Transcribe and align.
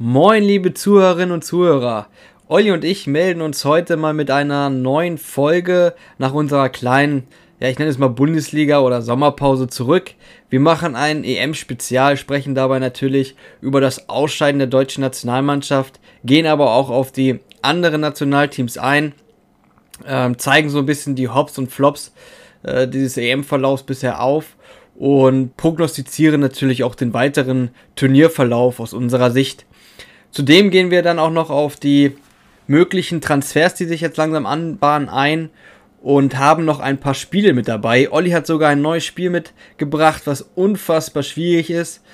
Moin, 0.00 0.44
liebe 0.44 0.74
Zuhörerinnen 0.74 1.32
und 1.32 1.44
Zuhörer. 1.44 2.06
Olli 2.46 2.70
und 2.70 2.84
ich 2.84 3.08
melden 3.08 3.42
uns 3.42 3.64
heute 3.64 3.96
mal 3.96 4.14
mit 4.14 4.30
einer 4.30 4.70
neuen 4.70 5.18
Folge 5.18 5.92
nach 6.18 6.32
unserer 6.32 6.68
kleinen, 6.68 7.26
ja, 7.58 7.68
ich 7.68 7.80
nenne 7.80 7.90
es 7.90 7.98
mal 7.98 8.06
Bundesliga 8.06 8.78
oder 8.78 9.02
Sommerpause 9.02 9.66
zurück. 9.66 10.12
Wir 10.50 10.60
machen 10.60 10.94
ein 10.94 11.24
EM-Spezial, 11.24 12.16
sprechen 12.16 12.54
dabei 12.54 12.78
natürlich 12.78 13.34
über 13.60 13.80
das 13.80 14.08
Ausscheiden 14.08 14.60
der 14.60 14.68
deutschen 14.68 15.00
Nationalmannschaft, 15.00 15.98
gehen 16.22 16.46
aber 16.46 16.74
auch 16.74 16.90
auf 16.90 17.10
die 17.10 17.40
anderen 17.60 18.00
Nationalteams 18.00 18.78
ein, 18.78 19.14
ähm, 20.06 20.38
zeigen 20.38 20.70
so 20.70 20.78
ein 20.78 20.86
bisschen 20.86 21.16
die 21.16 21.28
Hops 21.28 21.58
und 21.58 21.72
Flops 21.72 22.12
äh, 22.62 22.86
dieses 22.86 23.16
EM-Verlaufs 23.16 23.82
bisher 23.82 24.22
auf 24.22 24.54
und 24.94 25.56
prognostizieren 25.56 26.40
natürlich 26.40 26.82
auch 26.84 26.94
den 26.94 27.14
weiteren 27.14 27.70
Turnierverlauf 27.96 28.78
aus 28.78 28.92
unserer 28.92 29.32
Sicht. 29.32 29.64
Zudem 30.38 30.70
gehen 30.70 30.92
wir 30.92 31.02
dann 31.02 31.18
auch 31.18 31.32
noch 31.32 31.50
auf 31.50 31.74
die 31.74 32.16
möglichen 32.68 33.20
Transfers, 33.20 33.74
die 33.74 33.86
sich 33.86 34.00
jetzt 34.00 34.16
langsam 34.18 34.46
anbahnen, 34.46 35.08
ein 35.08 35.50
und 36.00 36.38
haben 36.38 36.64
noch 36.64 36.78
ein 36.78 37.00
paar 37.00 37.14
Spiele 37.14 37.54
mit 37.54 37.66
dabei. 37.66 38.12
Olli 38.12 38.30
hat 38.30 38.46
sogar 38.46 38.68
ein 38.68 38.80
neues 38.80 39.04
Spiel 39.04 39.30
mitgebracht, 39.30 40.22
was 40.26 40.42
unfassbar 40.54 41.24
schwierig 41.24 41.70
ist. 41.70 42.04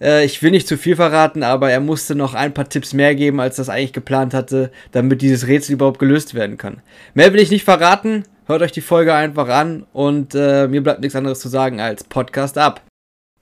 Äh, 0.00 0.24
ich 0.24 0.40
will 0.44 0.52
nicht 0.52 0.68
zu 0.68 0.78
viel 0.78 0.94
verraten, 0.94 1.42
aber 1.42 1.72
er 1.72 1.80
musste 1.80 2.14
noch 2.14 2.34
ein 2.34 2.54
paar 2.54 2.68
Tipps 2.68 2.92
mehr 2.92 3.16
geben, 3.16 3.40
als 3.40 3.56
das 3.56 3.68
eigentlich 3.68 3.92
geplant 3.92 4.32
hatte, 4.32 4.70
damit 4.92 5.20
dieses 5.20 5.48
Rätsel 5.48 5.72
überhaupt 5.72 5.98
gelöst 5.98 6.34
werden 6.34 6.58
kann. 6.58 6.82
Mehr 7.14 7.32
will 7.32 7.40
ich 7.40 7.50
nicht 7.50 7.64
verraten. 7.64 8.22
Hört 8.46 8.62
euch 8.62 8.70
die 8.70 8.80
Folge 8.80 9.12
einfach 9.12 9.48
an 9.48 9.86
und 9.92 10.36
äh, 10.36 10.68
mir 10.68 10.84
bleibt 10.84 11.00
nichts 11.00 11.16
anderes 11.16 11.40
zu 11.40 11.48
sagen 11.48 11.80
als 11.80 12.04
Podcast 12.04 12.58
ab. 12.58 12.80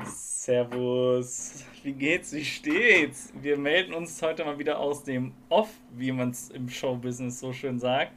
Servus. 0.03 1.64
Wie 1.85 1.93
geht's? 1.93 2.33
Wie 2.33 2.47
steht's? 2.47 3.31
Wir 3.43 3.59
melden 3.59 3.93
uns 3.93 4.23
heute 4.23 4.43
mal 4.43 4.59
wieder 4.59 4.79
aus 4.79 5.05
dem 5.05 5.35
Off, 5.51 5.69
wie 5.95 6.13
man 6.13 6.31
es 6.31 6.49
im 6.49 6.71
Showbusiness 6.71 7.41
so 7.41 7.53
schön 7.53 7.79
sagt. 7.79 8.13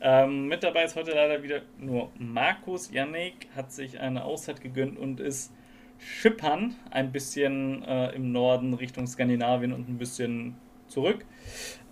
Ähm, 0.00 0.46
mit 0.46 0.62
dabei 0.62 0.84
ist 0.84 0.96
heute 0.96 1.10
leider 1.10 1.42
wieder 1.42 1.60
nur 1.78 2.10
Markus. 2.18 2.90
Yannick 2.90 3.48
hat 3.54 3.70
sich 3.70 4.00
eine 4.00 4.24
Auszeit 4.24 4.62
gegönnt 4.62 4.98
und 4.98 5.20
ist 5.20 5.52
schippern, 5.98 6.74
ein 6.90 7.12
bisschen 7.12 7.82
äh, 7.82 8.14
im 8.14 8.32
Norden 8.32 8.72
Richtung 8.72 9.06
Skandinavien 9.06 9.74
und 9.74 9.90
ein 9.90 9.98
bisschen 9.98 10.56
zurück. 10.88 11.26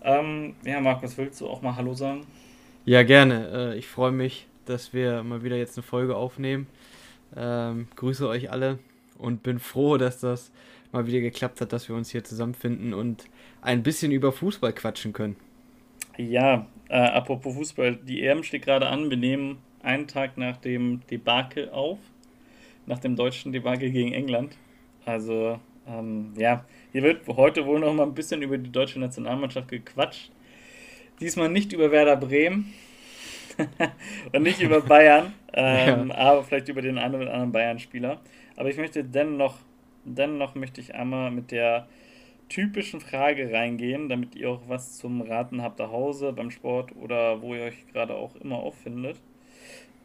Ähm, 0.01 0.57
ja, 0.64 0.81
Markus, 0.81 1.19
willst 1.19 1.39
du 1.39 1.48
auch 1.48 1.61
mal 1.61 1.77
Hallo 1.77 1.92
sagen? 1.92 2.27
Ja, 2.86 3.03
gerne. 3.03 3.75
Äh, 3.75 3.79
ich 3.79 3.89
freue 3.89 4.12
mich, 4.12 4.47
dass 4.64 4.95
wir 4.95 5.23
mal 5.23 5.45
wieder 5.45 5.57
jetzt 5.57 5.77
eine 5.77 5.83
Folge 5.83 6.17
aufnehmen. 6.17 6.67
Ähm, 7.36 7.89
grüße 7.95 8.27
euch 8.27 8.51
alle 8.51 8.79
und 9.19 9.42
bin 9.42 9.59
froh, 9.59 9.98
dass 9.98 10.20
das 10.20 10.51
mal 10.95 11.06
wieder 11.06 11.20
geklappt 11.20 11.61
hat, 11.61 11.73
dass 11.73 11.89
wir 11.89 11.97
uns 11.97 12.11
hier 12.11 12.25
zusammenfinden 12.25 12.95
und 12.95 13.28
ein 13.61 13.83
bisschen 13.83 14.12
über 14.12 14.33
Fußball 14.33 14.73
quatschen 14.73 15.12
können. 15.12 15.36
Ja, 16.17 16.67
äh, 16.89 16.97
apropos 16.97 17.55
Fußball, 17.55 17.97
die 17.97 18.23
EM 18.23 18.42
steht 18.42 18.62
gerade 18.62 18.86
an. 18.86 19.11
Wir 19.11 19.17
nehmen 19.17 19.59
einen 19.83 20.06
Tag 20.06 20.39
nach 20.39 20.56
dem 20.56 21.01
Debakel 21.11 21.69
auf, 21.70 21.98
nach 22.86 22.98
dem 22.98 23.17
deutschen 23.17 23.53
Debakel 23.53 23.91
gegen 23.91 24.12
England. 24.12 24.56
Also, 25.05 25.61
ähm, 25.86 26.33
ja, 26.36 26.64
hier 26.92 27.03
wird 27.03 27.27
heute 27.29 27.67
wohl 27.67 27.81
noch 27.81 27.92
mal 27.92 28.05
ein 28.05 28.14
bisschen 28.14 28.42
über 28.42 28.56
die 28.56 28.70
deutsche 28.70 28.98
Nationalmannschaft 28.98 29.69
gequatscht. 29.69 30.31
Diesmal 31.20 31.48
nicht 31.48 31.73
über 31.73 31.91
Werder 31.91 32.17
Bremen 32.17 32.73
und 34.33 34.42
nicht 34.42 34.61
über 34.61 34.81
Bayern, 34.81 35.33
ähm, 35.53 36.08
ja. 36.08 36.14
aber 36.14 36.45
vielleicht 36.45 36.69
über 36.69 36.83
den 36.83 36.98
einen 36.98 37.17
oder 37.17 37.33
anderen 37.33 37.53
Bayern-Spieler. 37.53 38.20
Aber 38.56 38.70
ich 38.70 38.77
möchte 38.77 39.05
dennoch 39.05 39.56
Dennoch 40.05 40.55
möchte 40.55 40.81
ich 40.81 40.95
einmal 40.95 41.31
mit 41.31 41.51
der 41.51 41.89
typischen 42.49 43.01
Frage 43.01 43.53
reingehen, 43.53 44.09
damit 44.09 44.35
ihr 44.37 44.51
auch 44.51 44.63
was 44.69 44.99
zum 44.99 45.23
Raten 45.23 45.63
habt 45.63 45.79
zu 45.79 45.91
Hause, 45.91 46.33
beim 46.33 46.51
Sport 46.51 46.95
oder 46.97 47.41
wo 47.43 47.55
ihr 47.55 47.63
euch 47.63 47.87
gerade 47.93 48.15
auch 48.15 48.37
immer 48.37 48.57
auffindet. 48.57 49.21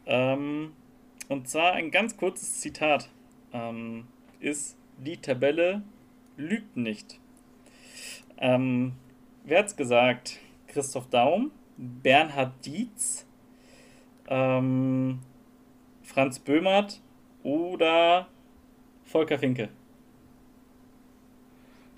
Ähm, 0.06 0.72
und 1.28 1.48
zwar 1.48 1.72
ein 1.74 1.90
ganz 1.90 2.16
kurzes 2.16 2.60
Zitat 2.60 3.08
ähm, 3.52 4.06
ist, 4.40 4.76
die 4.98 5.18
Tabelle 5.18 5.82
lügt 6.36 6.76
nicht. 6.76 7.20
Ähm, 8.38 8.92
wer 9.44 9.60
hat's 9.60 9.76
gesagt? 9.76 10.38
Christoph 10.66 11.08
Daum, 11.10 11.50
Bernhard 11.76 12.64
Dietz, 12.64 13.26
ähm, 14.28 15.20
Franz 16.02 16.38
Böhmert 16.38 17.00
oder 17.42 18.28
Volker 19.04 19.38
Finke? 19.38 19.68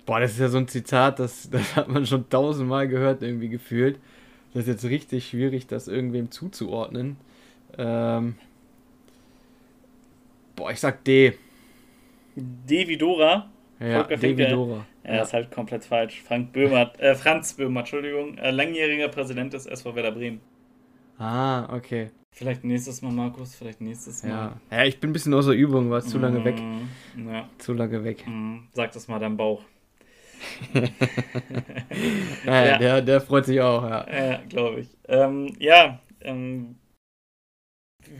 Boah, 0.05 0.19
das 0.19 0.33
ist 0.33 0.39
ja 0.39 0.49
so 0.49 0.57
ein 0.57 0.67
Zitat, 0.67 1.19
das, 1.19 1.49
das 1.51 1.75
hat 1.75 1.87
man 1.87 2.05
schon 2.05 2.29
tausendmal 2.29 2.87
gehört, 2.87 3.21
irgendwie 3.21 3.49
gefühlt. 3.49 3.99
Das 4.53 4.63
ist 4.63 4.67
jetzt 4.67 4.85
richtig 4.85 5.27
schwierig, 5.27 5.67
das 5.67 5.87
irgendwem 5.87 6.29
zuzuordnen. 6.29 7.17
Ähm, 7.77 8.35
boah, 10.55 10.71
ich 10.71 10.79
sag 10.79 11.03
D. 11.03 11.33
D 12.35 12.87
wie 12.87 12.97
Dora. 12.97 13.49
Ja, 13.79 14.03
D 14.03 14.37
wie 14.37 14.45
Dora. 14.45 14.85
Ja, 15.03 15.21
ist 15.21 15.33
halt 15.33 15.51
komplett 15.51 15.83
falsch. 15.83 16.21
Frank 16.21 16.53
Böhmert, 16.53 16.99
äh, 16.99 17.15
Franz 17.15 17.53
Böhmert, 17.53 17.81
Entschuldigung, 17.81 18.37
äh, 18.37 18.51
langjähriger 18.51 19.09
Präsident 19.09 19.53
des 19.53 19.65
SV 19.65 19.95
Werder 19.95 20.11
Bremen. 20.11 20.39
Ah, 21.17 21.75
okay. 21.75 22.11
Vielleicht 22.31 22.63
nächstes 22.63 23.01
Mal, 23.01 23.11
Markus, 23.11 23.55
vielleicht 23.55 23.81
nächstes 23.81 24.23
Mal. 24.23 24.29
Ja, 24.29 24.53
ja 24.71 24.85
ich 24.85 24.99
bin 24.99 25.11
ein 25.11 25.13
bisschen 25.13 25.33
außer 25.33 25.51
Übung, 25.51 25.91
war 25.91 26.01
zu 26.01 26.17
lange 26.17 26.43
weg. 26.43 26.55
Mm, 26.59 27.29
ja. 27.29 27.47
Zu 27.59 27.73
lange 27.73 28.03
weg. 28.03 28.25
Mm, 28.25 28.59
sag 28.71 28.91
das 28.93 29.07
mal 29.07 29.19
deinem 29.19 29.37
Bauch. 29.37 29.63
ja, 32.45 32.65
ja. 32.65 32.77
Der, 32.77 33.01
der 33.01 33.21
freut 33.21 33.45
sich 33.45 33.59
auch, 33.61 33.83
ja. 33.83 34.05
Ja, 34.09 34.41
glaube 34.49 34.81
ich. 34.81 34.89
Ähm, 35.07 35.55
ja, 35.59 35.99
ähm, 36.21 36.75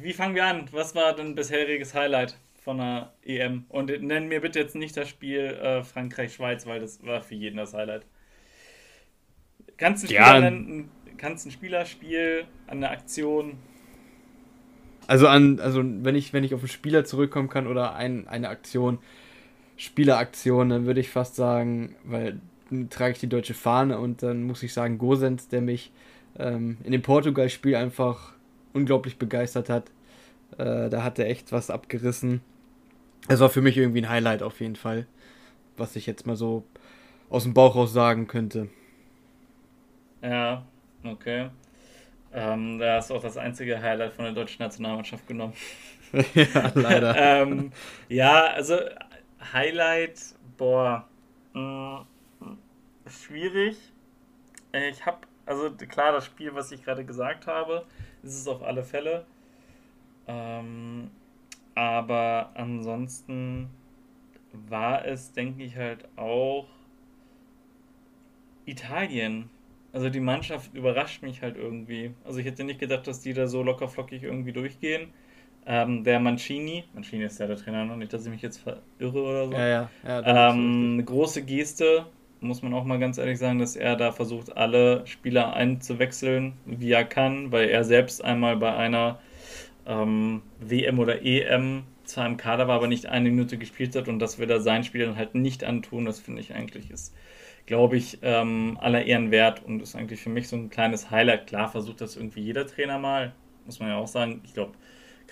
wie 0.02 0.14
fangen 0.14 0.36
wir 0.36 0.46
an? 0.46 0.66
Was 0.72 0.96
war 0.96 1.16
dein 1.16 1.36
bisheriges 1.36 1.94
Highlight 1.94 2.38
von 2.64 2.78
der 2.78 3.14
EM? 3.24 3.66
Und 3.70 3.90
nenn 4.02 4.28
mir 4.28 4.42
bitte 4.42 4.60
jetzt 4.60 4.76
nicht 4.76 4.96
das 4.96 5.10
Spiel 5.10 5.40
äh, 5.40 5.84
Frankreich-Schweiz, 5.84 6.66
weil 6.66 6.80
das 6.80 7.06
war 7.06 7.22
für 7.22 7.36
jeden 7.36 7.58
das 7.58 7.74
Highlight. 7.74 8.06
Kannst 9.78 10.04
du 10.04 10.08
ein, 10.08 10.14
ja. 10.14 10.40
nennen, 10.40 10.92
kannst 11.18 11.46
ein 11.46 11.52
Spielerspiel, 11.52 12.46
eine 12.68 12.90
Aktion? 12.90 13.58
Also 15.08 15.28
an, 15.28 15.60
also 15.60 15.84
wenn 15.84 16.16
ich, 16.16 16.32
wenn 16.32 16.44
ich 16.44 16.54
auf 16.54 16.62
einen 16.62 16.70
Spieler 16.70 17.04
zurückkommen 17.06 17.50
kann 17.50 17.68
oder 17.68 17.96
ein, 17.96 18.28
eine 18.28 18.50
Aktion, 18.50 19.00
Spieleraktion, 19.84 20.70
dann 20.70 20.86
würde 20.86 21.02
ich 21.02 21.10
fast 21.10 21.36
sagen, 21.36 21.96
weil 22.06 22.40
dann 22.70 22.90
trage 22.90 23.12
ich 23.12 23.20
die 23.20 23.28
deutsche 23.28 23.54
Fahne 23.54 24.00
und 24.00 24.24
dann 24.24 24.44
muss 24.44 24.64
ich 24.64 24.74
sagen, 24.74 24.98
Gosens, 24.98 25.50
der 25.50 25.62
mich 25.62 25.92
ähm, 26.40 26.78
in 26.86 26.94
dem 26.94 27.02
Portugal-Spiel 27.02 27.76
einfach 27.76 28.32
unglaublich 28.72 29.18
begeistert 29.18 29.68
hat. 29.68 29.92
Äh, 30.58 30.90
da 30.90 31.04
hat 31.04 31.20
er 31.20 31.28
echt 31.28 31.52
was 31.52 31.70
abgerissen. 31.70 32.40
Es 33.28 33.42
war 33.42 33.50
für 33.50 33.62
mich 33.62 33.76
irgendwie 33.78 34.02
ein 34.02 34.10
Highlight 34.10 34.42
auf 34.42 34.62
jeden 34.62 34.78
Fall, 34.78 35.06
was 35.76 35.98
ich 35.98 36.06
jetzt 36.06 36.26
mal 36.26 36.38
so 36.38 36.64
aus 37.30 37.44
dem 37.44 37.54
Bauch 37.54 37.76
raus 37.76 37.92
sagen 37.92 38.28
könnte. 38.28 38.70
Ja, 40.22 40.66
okay. 41.04 41.50
Ähm, 42.34 42.80
da 42.80 42.96
hast 42.96 43.10
du 43.10 43.16
auch 43.16 43.22
das 43.22 43.36
einzige 43.36 43.82
Highlight 43.82 44.14
von 44.14 44.24
der 44.24 44.34
deutschen 44.34 44.64
Nationalmannschaft 44.64 45.28
genommen. 45.28 45.54
ja, 46.34 46.72
leider. 46.74 47.16
ähm, 47.42 47.72
ja, 48.08 48.46
also 48.46 48.78
Highlight, 49.52 50.36
boah, 50.58 51.08
mh, 51.54 52.06
mm, 52.40 52.58
schwierig. 53.08 53.78
Ich 54.72 55.06
habe, 55.06 55.20
also 55.46 55.72
klar, 55.72 56.14
das 56.14 56.26
Spiel, 56.26 56.56
was 56.56 56.72
ich 56.72 56.84
gerade 56.84 57.06
gesagt 57.06 57.48
habe, 57.48 57.86
ist 58.24 58.40
es 58.40 58.48
auf 58.48 58.64
alle 58.64 58.84
Fälle. 58.84 59.26
Ähm, 60.28 61.12
aber 61.76 62.52
ansonsten 62.54 63.70
war 64.52 65.06
es, 65.06 65.32
denke 65.34 65.64
ich, 65.64 65.76
halt 65.76 66.08
auch 66.16 66.68
Italien. 68.66 69.50
Also 69.92 70.10
die 70.10 70.20
Mannschaft 70.20 70.74
überrascht 70.74 71.22
mich 71.22 71.42
halt 71.42 71.58
irgendwie. 71.58 72.14
Also 72.24 72.40
ich 72.40 72.46
hätte 72.46 72.64
nicht 72.64 72.80
gedacht, 72.80 73.06
dass 73.08 73.22
die 73.22 73.34
da 73.34 73.48
so 73.48 73.62
locker 73.64 73.88
flockig 73.88 74.24
irgendwie 74.24 74.54
durchgehen. 74.54 75.14
Ähm, 75.66 76.04
der 76.04 76.20
Mancini, 76.20 76.84
Mancini 76.94 77.24
ist 77.24 77.40
ja 77.40 77.48
der 77.48 77.56
Trainer 77.56 77.86
noch 77.86 77.96
nicht, 77.96 78.12
dass 78.12 78.26
ich 78.26 78.32
mich 78.32 78.42
jetzt 78.42 78.58
verirre 78.58 79.22
oder 79.22 79.48
so. 79.48 79.54
Ja, 79.54 79.68
ja. 79.68 79.90
ja 80.06 80.50
ähm, 80.52 80.94
eine 80.94 81.04
große 81.04 81.44
Geste, 81.44 82.06
muss 82.42 82.62
man 82.62 82.74
auch 82.74 82.84
mal 82.84 83.00
ganz 83.00 83.18
ehrlich 83.18 83.40
sagen, 83.40 83.60
dass 83.60 83.76
er 83.76 83.96
da 83.96 84.12
versucht, 84.12 84.56
alle 84.58 85.08
Spieler 85.08 85.54
einzuwechseln, 85.54 86.54
wie 86.66 86.92
er 86.92 87.06
kann, 87.06 87.52
weil 87.52 87.70
er 87.70 87.84
selbst 87.86 88.24
einmal 88.24 88.58
bei 88.58 88.76
einer 88.76 89.20
ähm, 89.88 90.42
WM 90.60 91.00
oder 91.00 91.24
EM 91.24 91.84
zwar 92.04 92.26
im 92.26 92.38
Kader 92.38 92.68
war, 92.68 92.76
aber 92.76 92.88
nicht 92.88 93.06
eine 93.06 93.30
Minute 93.30 93.58
gespielt 93.58 93.96
hat 93.96 94.08
und 94.08 94.20
dass 94.20 94.40
wir 94.40 94.48
da 94.48 94.60
seinen 94.60 94.84
Spielern 94.84 95.16
halt 95.16 95.36
nicht 95.36 95.64
antun, 95.64 96.06
das 96.06 96.20
finde 96.20 96.42
ich 96.42 96.54
eigentlich 96.54 96.92
ist, 96.92 97.16
glaube 97.66 97.96
ich, 97.96 98.20
ähm, 98.22 98.78
aller 98.82 99.06
Ehren 99.06 99.32
wert 99.32 99.64
und 99.64 99.82
ist 99.82 99.96
eigentlich 99.96 100.22
für 100.22 100.30
mich 100.30 100.48
so 100.50 100.58
ein 100.58 100.70
kleines 100.70 101.12
Highlight. 101.12 101.48
Klar 101.48 101.70
versucht 101.70 102.02
das 102.02 102.18
irgendwie 102.18 102.42
jeder 102.42 102.68
Trainer 102.68 103.00
mal, 103.00 103.34
muss 103.66 103.80
man 103.80 103.90
ja 103.90 103.98
auch 103.98 104.08
sagen. 104.08 104.42
Ich 104.44 104.54
glaube, 104.54 104.74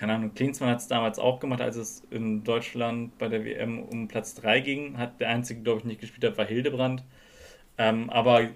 keine 0.01 0.15
Ahnung, 0.15 0.33
Klinsmann 0.33 0.71
hat 0.71 0.79
es 0.79 0.87
damals 0.87 1.19
auch 1.19 1.39
gemacht, 1.39 1.61
als 1.61 1.75
es 1.75 2.01
in 2.09 2.43
Deutschland 2.43 3.15
bei 3.19 3.27
der 3.27 3.45
WM 3.45 3.83
um 3.83 4.07
Platz 4.07 4.33
3 4.33 4.59
ging. 4.61 4.97
Hat 4.97 5.19
der 5.21 5.29
einzige, 5.29 5.61
glaube 5.61 5.81
ich, 5.81 5.85
nicht 5.85 6.01
gespielt 6.01 6.23
hat, 6.23 6.39
war 6.39 6.45
Hildebrand. 6.45 7.03
Ähm, 7.77 8.09
aber 8.09 8.49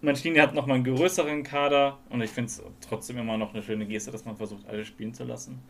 Mancini 0.00 0.40
hat 0.40 0.54
nochmal 0.54 0.74
einen 0.74 0.92
größeren 0.92 1.44
Kader 1.44 1.98
und 2.10 2.20
ich 2.20 2.30
finde 2.30 2.48
es 2.48 2.60
trotzdem 2.80 3.16
immer 3.16 3.38
noch 3.38 3.54
eine 3.54 3.62
schöne 3.62 3.86
Geste, 3.86 4.10
dass 4.10 4.24
man 4.24 4.36
versucht, 4.36 4.66
alle 4.66 4.84
spielen 4.84 5.14
zu 5.14 5.22
lassen. 5.22 5.60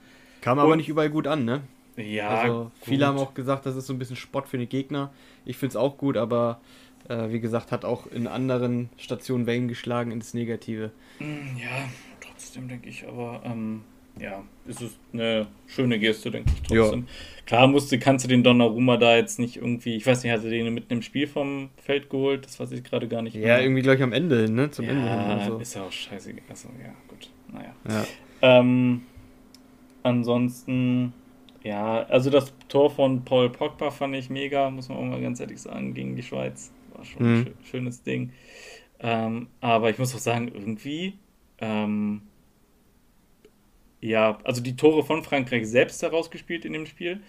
Kam 0.41 0.59
aber 0.59 0.77
nicht 0.77 0.89
überall 0.89 1.11
gut 1.11 1.27
an, 1.27 1.45
ne? 1.45 1.61
Ja. 1.99 2.31
Also, 2.31 2.71
viele 2.81 3.07
haben 3.07 3.19
auch 3.19 3.35
gesagt, 3.35 3.67
das 3.67 3.77
ist 3.77 3.87
so 3.87 3.93
ein 3.93 3.99
bisschen 3.99 4.17
Spott 4.17 4.49
für 4.49 4.57
den 4.57 4.71
Gegner. 4.71 5.13
Ich 5.45 5.59
finde 5.59 5.73
es 5.73 5.77
auch 5.77 5.99
gut, 5.99 6.17
aber 6.17 6.63
äh, 7.11 7.29
wie 7.29 7.41
gesagt, 7.41 7.71
hat 7.71 7.85
auch 7.85 8.07
in 8.07 8.27
anderen 8.27 8.89
Stationen 8.97 9.45
Wellen 9.45 9.69
geschlagen 9.69 10.11
ins 10.11 10.33
Negative. 10.33 10.91
Hm, 11.19 11.59
ja, 11.59 11.87
trotzdem 12.23 12.67
denke 12.67 12.89
ich, 12.89 13.07
aber 13.07 13.43
ähm, 13.45 13.83
ja, 14.21 14.45
ist 14.67 14.83
es 14.83 14.99
eine 15.13 15.47
schöne 15.67 15.99
Geste, 15.99 16.31
denke 16.31 16.51
ich 16.55 16.63
trotzdem. 16.63 17.01
Ja. 17.01 17.07
Klar 17.47 17.67
musste, 17.67 17.99
kannst 17.99 18.25
du 18.25 18.29
den 18.29 18.43
Donnarumma 18.43 18.99
da 18.99 19.17
jetzt 19.17 19.39
nicht 19.39 19.57
irgendwie, 19.57 19.97
ich 19.97 20.07
weiß 20.07 20.23
nicht, 20.23 20.33
hat 20.33 20.45
er 20.45 20.51
den 20.51 20.75
mitten 20.75 20.93
im 20.93 21.03
Spiel 21.03 21.27
vom 21.27 21.71
Feld 21.83 22.11
geholt? 22.11 22.45
Das 22.45 22.61
weiß 22.61 22.73
ich 22.73 22.85
gerade 22.85 23.09
gar 23.09 23.23
nicht 23.23 23.37
mehr. 23.37 23.47
Ja, 23.47 23.61
irgendwie 23.61 23.83
gleich 23.83 24.03
am 24.03 24.13
Ende, 24.13 24.51
ne? 24.51 24.71
Zum 24.71 24.85
ja, 24.85 24.91
Ende 24.91 25.43
hin. 25.45 25.53
So. 25.53 25.59
ist 25.59 25.75
ja 25.75 25.83
auch 25.85 25.93
scheiße. 25.93 26.35
Also, 26.49 26.69
ja, 26.83 26.95
gut. 27.09 27.31
Naja. 27.51 27.75
Ja. 27.89 28.07
Ähm, 28.43 29.03
ansonsten, 30.03 31.15
ja, 31.63 32.03
also 32.05 32.29
das 32.29 32.53
Tor 32.69 32.91
von 32.91 33.25
Paul 33.25 33.51
Pogba 33.51 33.91
fand 33.91 34.15
ich 34.15 34.29
mega, 34.29 34.69
muss 34.69 34.89
man 34.89 34.99
auch 34.99 35.05
mal 35.05 35.21
ganz 35.23 35.41
ehrlich 35.41 35.61
sagen, 35.61 35.95
gegen 35.95 36.17
die 36.17 36.23
Schweiz. 36.23 36.71
War 36.95 37.05
schon 37.05 37.23
mhm. 37.23 37.41
ein 37.47 37.55
schönes 37.65 38.03
Ding. 38.03 38.33
Ähm, 39.01 39.47
aber 39.61 39.91
ich 39.91 39.99
muss 39.99 40.15
auch 40.15 40.19
sagen, 40.19 40.49
irgendwie, 40.49 41.15
ähm, 41.61 42.23
ja, 44.01 44.39
also 44.45 44.63
die 44.63 44.77
Tore 44.77 45.03
von 45.03 45.23
Frankreich 45.23 45.69
selbst 45.69 46.03
herausgespielt 46.03 46.65
in 46.65 46.73
dem 46.73 46.87
Spiel. 46.87 47.21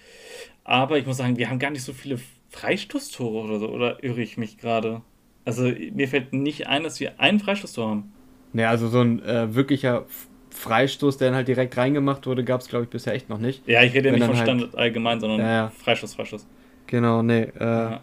Aber 0.63 0.97
ich 0.97 1.05
muss 1.05 1.17
sagen, 1.17 1.37
wir 1.37 1.49
haben 1.49 1.59
gar 1.59 1.71
nicht 1.71 1.83
so 1.83 1.93
viele 1.93 2.19
Freistoßtore 2.49 3.43
oder 3.43 3.59
so, 3.59 3.69
oder 3.69 4.03
irre 4.03 4.21
ich 4.21 4.37
mich 4.37 4.57
gerade? 4.57 5.01
Also 5.45 5.63
mir 5.63 6.07
fällt 6.07 6.33
nicht 6.33 6.67
ein, 6.67 6.83
dass 6.83 6.99
wir 6.99 7.19
einen 7.19 7.39
Freistoßtor 7.39 7.89
haben. 7.89 8.13
Naja, 8.53 8.69
also 8.69 8.87
so 8.87 9.01
ein 9.01 9.21
äh, 9.23 9.53
wirklicher 9.55 10.05
Freistoß, 10.51 11.17
der 11.17 11.29
dann 11.29 11.35
halt 11.35 11.47
direkt 11.47 11.77
reingemacht 11.77 12.25
wurde, 12.27 12.43
gab 12.43 12.61
es, 12.61 12.67
glaube 12.67 12.85
ich, 12.85 12.89
bisher 12.89 13.13
echt 13.13 13.29
noch 13.29 13.37
nicht. 13.37 13.67
Ja, 13.67 13.83
ich 13.83 13.93
rede 13.93 14.09
ja 14.09 14.15
nicht 14.15 14.25
von 14.25 14.35
halt, 14.35 14.47
Standard 14.47 14.75
allgemein, 14.75 15.19
sondern 15.19 15.39
ja, 15.39 15.51
ja. 15.51 15.69
Freistoß, 15.69 16.15
Freistoß. 16.15 16.47
Genau, 16.87 17.21
nee, 17.21 17.43
äh, 17.43 17.59
ja. 17.59 18.01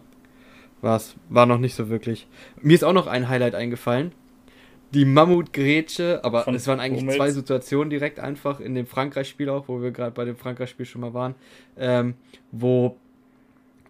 war's, 0.80 1.16
war 1.28 1.46
noch 1.46 1.58
nicht 1.58 1.74
so 1.74 1.88
wirklich. 1.88 2.26
Mir 2.60 2.74
ist 2.74 2.84
auch 2.84 2.92
noch 2.92 3.06
ein 3.06 3.28
Highlight 3.28 3.54
eingefallen 3.54 4.12
die 4.96 5.04
Mammutgrätsche, 5.04 6.20
aber 6.24 6.44
Von 6.44 6.54
es 6.54 6.66
waren 6.66 6.80
eigentlich 6.80 7.02
Hummels. 7.02 7.18
zwei 7.18 7.30
Situationen 7.30 7.90
direkt 7.90 8.18
einfach 8.18 8.60
in 8.60 8.74
dem 8.74 8.86
Frankreich-Spiel 8.86 9.50
auch, 9.50 9.68
wo 9.68 9.82
wir 9.82 9.90
gerade 9.90 10.12
bei 10.12 10.24
dem 10.24 10.36
Frankreich-Spiel 10.36 10.86
schon 10.86 11.02
mal 11.02 11.12
waren, 11.12 11.34
ähm, 11.76 12.14
wo 12.50 12.96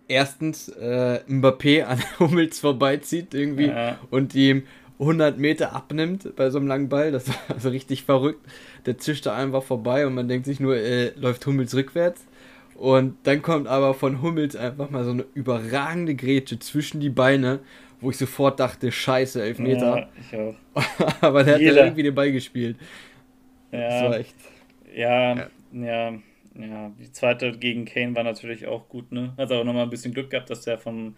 erstens 0.08 0.68
äh, 0.68 1.20
Mbappé 1.28 1.84
an 1.84 2.02
Hummels 2.18 2.58
vorbeizieht 2.58 3.34
irgendwie 3.34 3.68
ja. 3.68 4.00
und 4.10 4.34
ihm 4.34 4.64
100 4.98 5.38
Meter 5.38 5.76
abnimmt 5.76 6.34
bei 6.34 6.50
so 6.50 6.58
einem 6.58 6.66
langen 6.66 6.88
Ball. 6.88 7.12
Das 7.12 7.28
war 7.28 7.36
also 7.54 7.68
richtig 7.68 8.02
verrückt. 8.02 8.44
Der 8.84 8.98
zischt 8.98 9.26
da 9.26 9.36
einfach 9.36 9.62
vorbei 9.62 10.08
und 10.08 10.14
man 10.14 10.26
denkt 10.26 10.44
sich 10.46 10.58
nur, 10.58 10.76
äh, 10.76 11.12
läuft 11.16 11.46
Hummels 11.46 11.72
rückwärts. 11.76 12.26
Und 12.74 13.16
dann 13.22 13.42
kommt 13.42 13.68
aber 13.68 13.94
von 13.94 14.22
Hummels 14.22 14.56
einfach 14.56 14.90
mal 14.90 15.04
so 15.04 15.12
eine 15.12 15.24
überragende 15.34 16.16
Grätsche 16.16 16.58
zwischen 16.58 16.98
die 16.98 17.10
Beine 17.10 17.60
wo 18.00 18.10
ich 18.10 18.18
sofort 18.18 18.60
dachte, 18.60 18.92
scheiße, 18.92 19.42
Elfmeter. 19.42 19.96
Ja, 19.98 20.08
ich 20.20 20.38
auch. 20.38 20.54
Aber 21.22 21.44
der 21.44 21.58
Jeder. 21.58 21.70
hat 21.70 21.76
ja 21.76 21.84
irgendwie 21.84 22.02
den 22.02 22.14
Ball 22.14 22.32
gespielt. 22.32 22.76
Ja, 23.72 23.88
das 23.88 24.02
war 24.02 24.18
echt. 24.18 24.34
Ja, 24.94 25.34
ja, 25.34 25.48
ja, 25.72 26.12
ja. 26.54 26.92
Die 26.98 27.12
zweite 27.12 27.52
gegen 27.52 27.84
Kane 27.84 28.14
war 28.14 28.22
natürlich 28.22 28.66
auch 28.66 28.88
gut, 28.88 29.12
ne? 29.12 29.34
Hat 29.36 29.52
auch 29.52 29.64
nochmal 29.64 29.84
ein 29.84 29.90
bisschen 29.90 30.14
Glück 30.14 30.30
gehabt, 30.30 30.50
dass 30.50 30.62
der 30.62 30.78
vom 30.78 31.16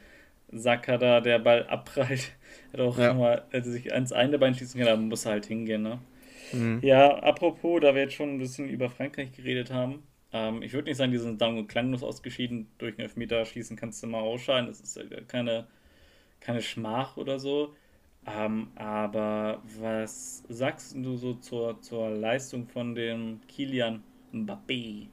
Saka 0.51 0.97
da 0.99 1.21
der 1.21 1.39
Ball 1.39 1.67
abprallt. 1.67 2.33
Hat 2.73 2.81
auch 2.81 2.99
ja. 2.99 3.09
nochmal, 3.09 3.45
hätte 3.51 3.71
sich 3.71 3.93
ans 3.93 4.13
eine 4.13 4.39
Bein 4.39 4.55
schießen 4.55 4.79
können, 4.79 4.93
aber 4.93 5.03
muss 5.03 5.27
halt 5.27 5.47
hingehen, 5.47 5.83
ne? 5.83 5.99
Mhm. 6.53 6.81
Ja, 6.83 7.19
apropos, 7.19 7.81
da 7.81 7.95
wir 7.95 8.03
jetzt 8.03 8.15
schon 8.15 8.31
ein 8.31 8.39
bisschen 8.39 8.69
über 8.69 8.89
Frankreich 8.89 9.33
geredet 9.33 9.71
haben, 9.71 10.03
ähm, 10.33 10.63
ich 10.63 10.73
würde 10.73 10.89
nicht 10.89 10.97
sagen, 10.97 11.13
die 11.13 11.19
sind 11.19 11.41
dann 11.41 11.67
klanglos 11.67 12.03
ausgeschieden. 12.03 12.69
Durch 12.79 12.95
einen 12.95 13.01
Elfmeter 13.09 13.45
schießen 13.45 13.77
kannst 13.77 14.03
du 14.03 14.07
mal 14.07 14.21
ausscheiden. 14.21 14.67
Das 14.67 14.81
ist 14.81 14.99
keine 15.29 15.67
keine 16.41 16.63
Schmach 16.63 17.17
oder 17.17 17.39
so. 17.39 17.75
Ähm, 18.27 18.69
aber 18.77 19.63
was 19.81 20.43
sagst 20.49 20.95
du 20.97 21.17
so 21.17 21.35
zur, 21.35 21.81
zur 21.81 22.11
Leistung 22.11 22.67
von 22.67 22.95
dem 22.95 23.41
Kilian 23.49 24.03
Mbappé? 24.33 25.07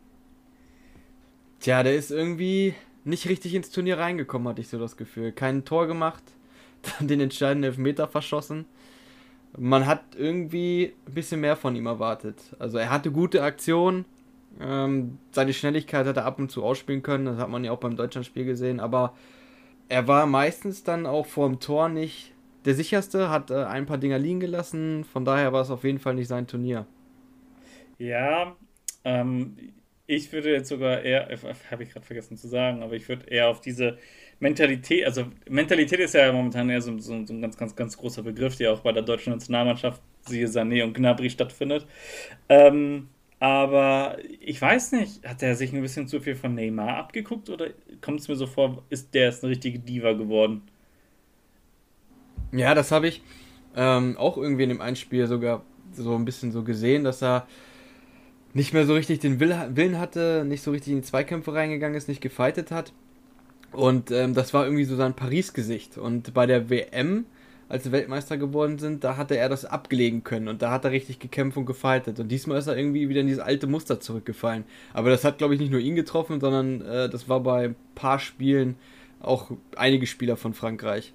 Tja, 1.60 1.83
der 1.83 1.95
ist 1.95 2.12
irgendwie 2.12 2.75
nicht 3.06 3.30
richtig 3.30 3.54
ins 3.54 3.72
Turnier 3.72 4.00
reingekommen, 4.00 4.48
hatte 4.48 4.62
ich 4.62 4.68
so 4.68 4.80
das 4.80 4.98
Gefühl. 4.98 5.31
Kein 5.31 5.63
Tor 5.63 5.88
gemacht, 5.88 6.24
dann 7.00 7.07
den 7.07 7.22
entscheidenden 7.22 7.71
Elfmeter 7.71 8.07
verschossen. 8.07 8.66
Man 9.57 9.86
hat 9.86 10.04
irgendwie 10.18 10.94
ein 11.07 11.13
bisschen 11.13 11.39
mehr 11.39 11.56
von 11.56 11.75
ihm 11.75 11.86
erwartet. 11.86 12.42
Also 12.60 12.78
er 12.78 12.89
hatte 12.89 13.12
gute 13.12 13.42
Aktionen, 13.42 14.04
ähm, 14.60 15.18
seine 15.31 15.54
Schnelligkeit 15.54 16.06
hat 16.06 16.18
er 16.18 16.25
ab 16.25 16.39
und 16.39 16.51
zu 16.51 16.63
ausspielen 16.63 17.04
können, 17.04 17.25
das 17.25 17.38
hat 17.38 17.50
man 17.50 17.63
ja 17.63 17.71
auch 17.71 17.80
beim 17.80 17.95
Deutschlandspiel 17.95 18.45
gesehen, 18.45 18.80
aber 18.80 19.13
er 19.90 20.08
war 20.08 20.26
meistens 20.26 20.84
dann 20.84 21.06
auch 21.06 21.26
vor 21.26 21.48
dem 21.48 21.60
Tor 21.60 21.90
nicht 21.90 22.34
der 22.66 22.74
sicherste, 22.74 23.30
hat 23.30 23.52
äh, 23.52 23.64
ein 23.66 23.86
paar 23.86 23.98
Dinger 23.98 24.18
liegen 24.18 24.40
gelassen, 24.40 25.04
von 25.04 25.24
daher 25.24 25.54
war 25.54 25.62
es 25.62 25.70
auf 25.70 25.84
jeden 25.84 26.00
Fall 26.00 26.16
nicht 26.16 26.28
sein 26.28 26.48
Turnier. 26.48 26.88
Ja, 28.00 28.56
ähm, 29.04 29.56
ich 30.08 30.32
würde 30.32 30.52
jetzt 30.52 30.70
sogar 30.70 31.02
eher, 31.02 31.30
äh, 31.30 31.38
habe 31.72 31.84
ich 31.84 31.92
gerade 31.92 32.06
vergessen 32.06 32.38
zu 32.38 32.48
sagen, 32.48 32.84
aber 32.84 32.94
ich 32.94 33.08
würde 33.08 33.28
eher 33.30 33.50
auf 33.50 33.62
diese 33.62 33.98
Mentalität, 34.40 35.06
also 35.06 35.26
Mentalität 35.48 36.00
ist 36.00 36.14
ja 36.14 36.31
momentan 36.31 36.70
eher 36.70 36.81
so, 36.81 36.98
so, 37.00 37.26
so, 37.26 37.34
ein 37.34 37.42
ganz, 37.42 37.56
ganz, 37.58 37.76
ganz 37.76 37.98
großer 37.98 38.24
Begriff, 38.24 38.56
der 38.58 38.74
auch 38.74 38.81
bei 38.81 38.92
der 38.92 39.04
deutschen 39.04 39.34
Nationalmannschaft, 39.34 40.02
siehe 40.28 40.48
Sané 40.48 40.84
und 40.84 40.94
Gnabry 40.94 41.30
stattfindet. 41.30 41.86
Ähm, 42.50 43.10
aber 43.45 44.18
ich 44.39 44.59
weiß 44.59 44.94
nicht, 44.94 45.24
hat 45.24 45.44
er 45.44 45.56
sich 45.56 45.71
ein 45.71 45.81
bisschen 45.81 46.07
zu 46.07 46.19
viel 46.19 46.33
von 46.36 46.56
Neymar 46.56 46.97
abgeguckt 46.97 47.51
oder 47.51 47.68
kommt 48.01 48.19
es 48.19 48.27
mir 48.27 48.36
so 48.36 48.47
vor, 48.47 48.81
ist 48.89 49.13
der 49.13 49.30
ist 49.30 49.44
eine 49.44 49.51
richtige 49.51 49.77
Diva 49.77 50.13
geworden? 50.13 50.63
Ja, 52.51 52.74
das 52.74 52.92
habe 52.92 53.07
ich 53.07 53.21
ähm, 53.75 54.18
auch 54.18 54.38
irgendwie 54.38 54.63
in 54.63 54.69
dem 54.69 54.81
Einspiel 54.81 55.27
sogar 55.27 55.63
so 55.94 56.15
ein 56.15 56.25
bisschen 56.25 56.51
so 56.51 56.63
gesehen, 56.63 57.03
dass 57.03 57.21
er 57.21 57.45
nicht 58.56 58.74
mehr 58.74 58.88
so 58.88 58.95
richtig 58.95 59.19
den 59.19 59.39
Willen 59.39 60.00
hatte, 60.00 60.44
nicht 60.44 60.63
so 60.63 60.71
richtig 60.71 60.94
in 60.94 61.01
die 61.01 61.07
Zweikämpfe 61.07 61.53
reingegangen 61.53 61.95
ist, 61.95 62.07
nicht 62.07 62.21
gefightet 62.21 62.71
hat. 62.71 62.94
Und 63.71 64.09
ähm, 64.09 64.33
das 64.33 64.56
war 64.56 64.65
irgendwie 64.65 64.86
so 64.86 64.95
sein 64.95 65.13
Paris-Gesicht. 65.13 66.00
Und 66.00 66.33
bei 66.33 66.47
der 66.47 66.71
WM 66.71 67.25
als 67.68 67.84
sie 67.84 67.92
Weltmeister 67.92 68.38
geworden 68.38 68.78
sind, 68.78 69.04
da 69.04 69.18
hatte 69.18 69.38
er 69.38 69.50
das 69.50 69.66
abgelegen 69.66 70.24
können 70.24 70.48
und 70.48 70.62
da 70.62 70.72
hat 70.72 70.86
er 70.86 70.92
richtig 70.92 71.19
gekämpft 71.19 71.57
und 71.57 71.66
gefightet. 71.66 72.19
Und 72.19 72.28
diesmal 72.30 72.60
ist 72.60 72.68
er 72.68 72.78
irgendwie 72.78 73.10
wieder 73.10 73.22
in 73.22 73.28
dieses 73.28 73.42
alte 73.42 73.66
Muster 73.66 74.00
zurückgefallen. 74.00 74.66
Aber 74.94 75.10
das 75.10 75.24
hat, 75.24 75.40
glaube 75.40 75.56
ich, 75.56 75.60
nicht 75.60 75.72
nur 75.72 75.80
ihn 75.80 75.95
getroffen, 75.95 76.40
sondern 76.40 76.81
äh, 76.81 77.10
das 77.10 77.28
war 77.28 77.40
bei 77.40 77.66
ein 77.66 77.76
paar 77.95 78.19
Spielen 78.19 78.76
auch 79.19 79.52
einige 79.76 80.06
Spieler 80.06 80.38
von 80.38 80.54
Frankreich. 80.54 81.14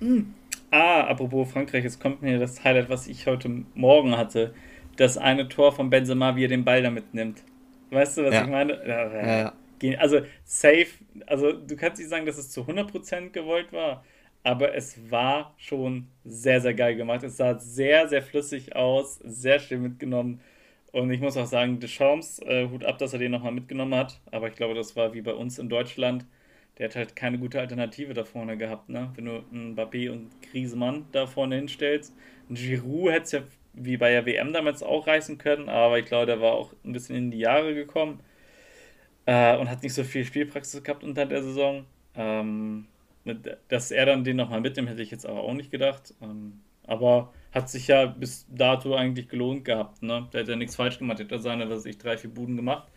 Mhm. 0.00 0.32
Ah, 0.70 1.02
apropos 1.02 1.52
Frankreich, 1.52 1.84
jetzt 1.84 2.00
kommt 2.00 2.22
mir 2.22 2.38
das 2.38 2.64
Highlight, 2.64 2.88
was 2.88 3.06
ich 3.06 3.26
heute 3.26 3.48
Morgen 3.74 4.16
hatte. 4.16 4.54
Das 4.96 5.18
eine 5.18 5.48
Tor 5.48 5.72
von 5.72 5.90
Benzema, 5.90 6.34
wie 6.34 6.44
er 6.44 6.48
den 6.48 6.64
Ball 6.64 6.82
da 6.82 6.90
mitnimmt. 6.90 7.42
Weißt 7.90 8.18
du, 8.18 8.24
was 8.24 8.34
ja. 8.34 8.42
ich 8.42 8.50
meine? 8.50 8.80
Ja, 8.86 9.52
ja. 9.82 9.98
Also, 9.98 10.20
safe. 10.44 10.86
Also, 11.26 11.52
du 11.52 11.76
kannst 11.76 11.98
nicht 11.98 12.08
sagen, 12.08 12.24
dass 12.24 12.38
es 12.38 12.50
zu 12.50 12.62
100% 12.62 13.30
gewollt 13.30 13.72
war 13.72 14.02
aber 14.44 14.74
es 14.74 15.10
war 15.10 15.54
schon 15.56 16.08
sehr, 16.24 16.60
sehr 16.60 16.74
geil 16.74 16.96
gemacht. 16.96 17.24
Es 17.24 17.38
sah 17.38 17.58
sehr, 17.58 18.08
sehr 18.08 18.22
flüssig 18.22 18.76
aus, 18.76 19.16
sehr 19.24 19.58
schön 19.58 19.82
mitgenommen. 19.82 20.40
Und 20.92 21.10
ich 21.10 21.20
muss 21.20 21.36
auch 21.36 21.46
sagen, 21.46 21.80
Deschamps, 21.80 22.38
äh, 22.40 22.68
Hut 22.68 22.84
ab, 22.84 22.98
dass 22.98 23.14
er 23.14 23.18
den 23.18 23.32
nochmal 23.32 23.52
mitgenommen 23.52 23.94
hat. 23.96 24.20
Aber 24.30 24.48
ich 24.48 24.54
glaube, 24.54 24.74
das 24.74 24.94
war 24.96 25.14
wie 25.14 25.22
bei 25.22 25.34
uns 25.34 25.58
in 25.58 25.68
Deutschland. 25.68 26.26
Der 26.78 26.88
hat 26.88 26.96
halt 26.96 27.16
keine 27.16 27.38
gute 27.38 27.58
Alternative 27.60 28.14
da 28.14 28.24
vorne 28.24 28.56
gehabt, 28.56 28.88
ne? 28.88 29.10
Wenn 29.16 29.24
du 29.26 29.44
einen 29.52 29.76
Bappé 29.76 30.10
und 30.10 30.30
Griezmann 30.42 31.06
da 31.12 31.26
vorne 31.26 31.56
hinstellst. 31.56 32.14
Ein 32.50 32.54
Giroud 32.56 33.12
hätte 33.12 33.24
es 33.24 33.32
ja 33.32 33.42
wie 33.72 33.96
bei 33.96 34.10
der 34.10 34.26
WM 34.26 34.52
damals 34.52 34.82
auch 34.82 35.06
reißen 35.06 35.38
können, 35.38 35.68
aber 35.68 35.98
ich 35.98 36.06
glaube, 36.06 36.26
der 36.26 36.40
war 36.40 36.52
auch 36.52 36.72
ein 36.84 36.92
bisschen 36.92 37.16
in 37.16 37.30
die 37.30 37.38
Jahre 37.38 37.74
gekommen 37.74 38.20
äh, 39.26 39.56
und 39.56 39.70
hat 39.70 39.82
nicht 39.82 39.94
so 39.94 40.04
viel 40.04 40.24
Spielpraxis 40.24 40.82
gehabt 40.82 41.04
unter 41.04 41.26
der 41.26 41.42
Saison. 41.42 41.84
Ähm, 42.16 42.86
dass 43.68 43.90
er 43.90 44.06
dann 44.06 44.24
den 44.24 44.36
nochmal 44.36 44.60
mitnimmt, 44.60 44.88
hätte 44.88 45.02
ich 45.02 45.10
jetzt 45.10 45.26
aber 45.26 45.42
auch 45.42 45.54
nicht 45.54 45.70
gedacht. 45.70 46.14
Ähm, 46.20 46.60
aber 46.86 47.32
hat 47.52 47.70
sich 47.70 47.88
ja 47.88 48.06
bis 48.06 48.46
dato 48.50 48.94
eigentlich 48.94 49.28
gelohnt 49.28 49.64
gehabt. 49.64 50.02
Ne? 50.02 50.28
Der 50.32 50.42
hat 50.42 50.48
ja 50.48 50.56
nichts 50.56 50.76
falsch 50.76 50.98
gemacht. 50.98 51.20
Ja 51.20 51.38
seine, 51.38 51.68
was 51.70 51.86
ich, 51.86 51.98
drei, 51.98 52.16
vier 52.18 52.30
Buden 52.30 52.56
gemacht. 52.56 52.88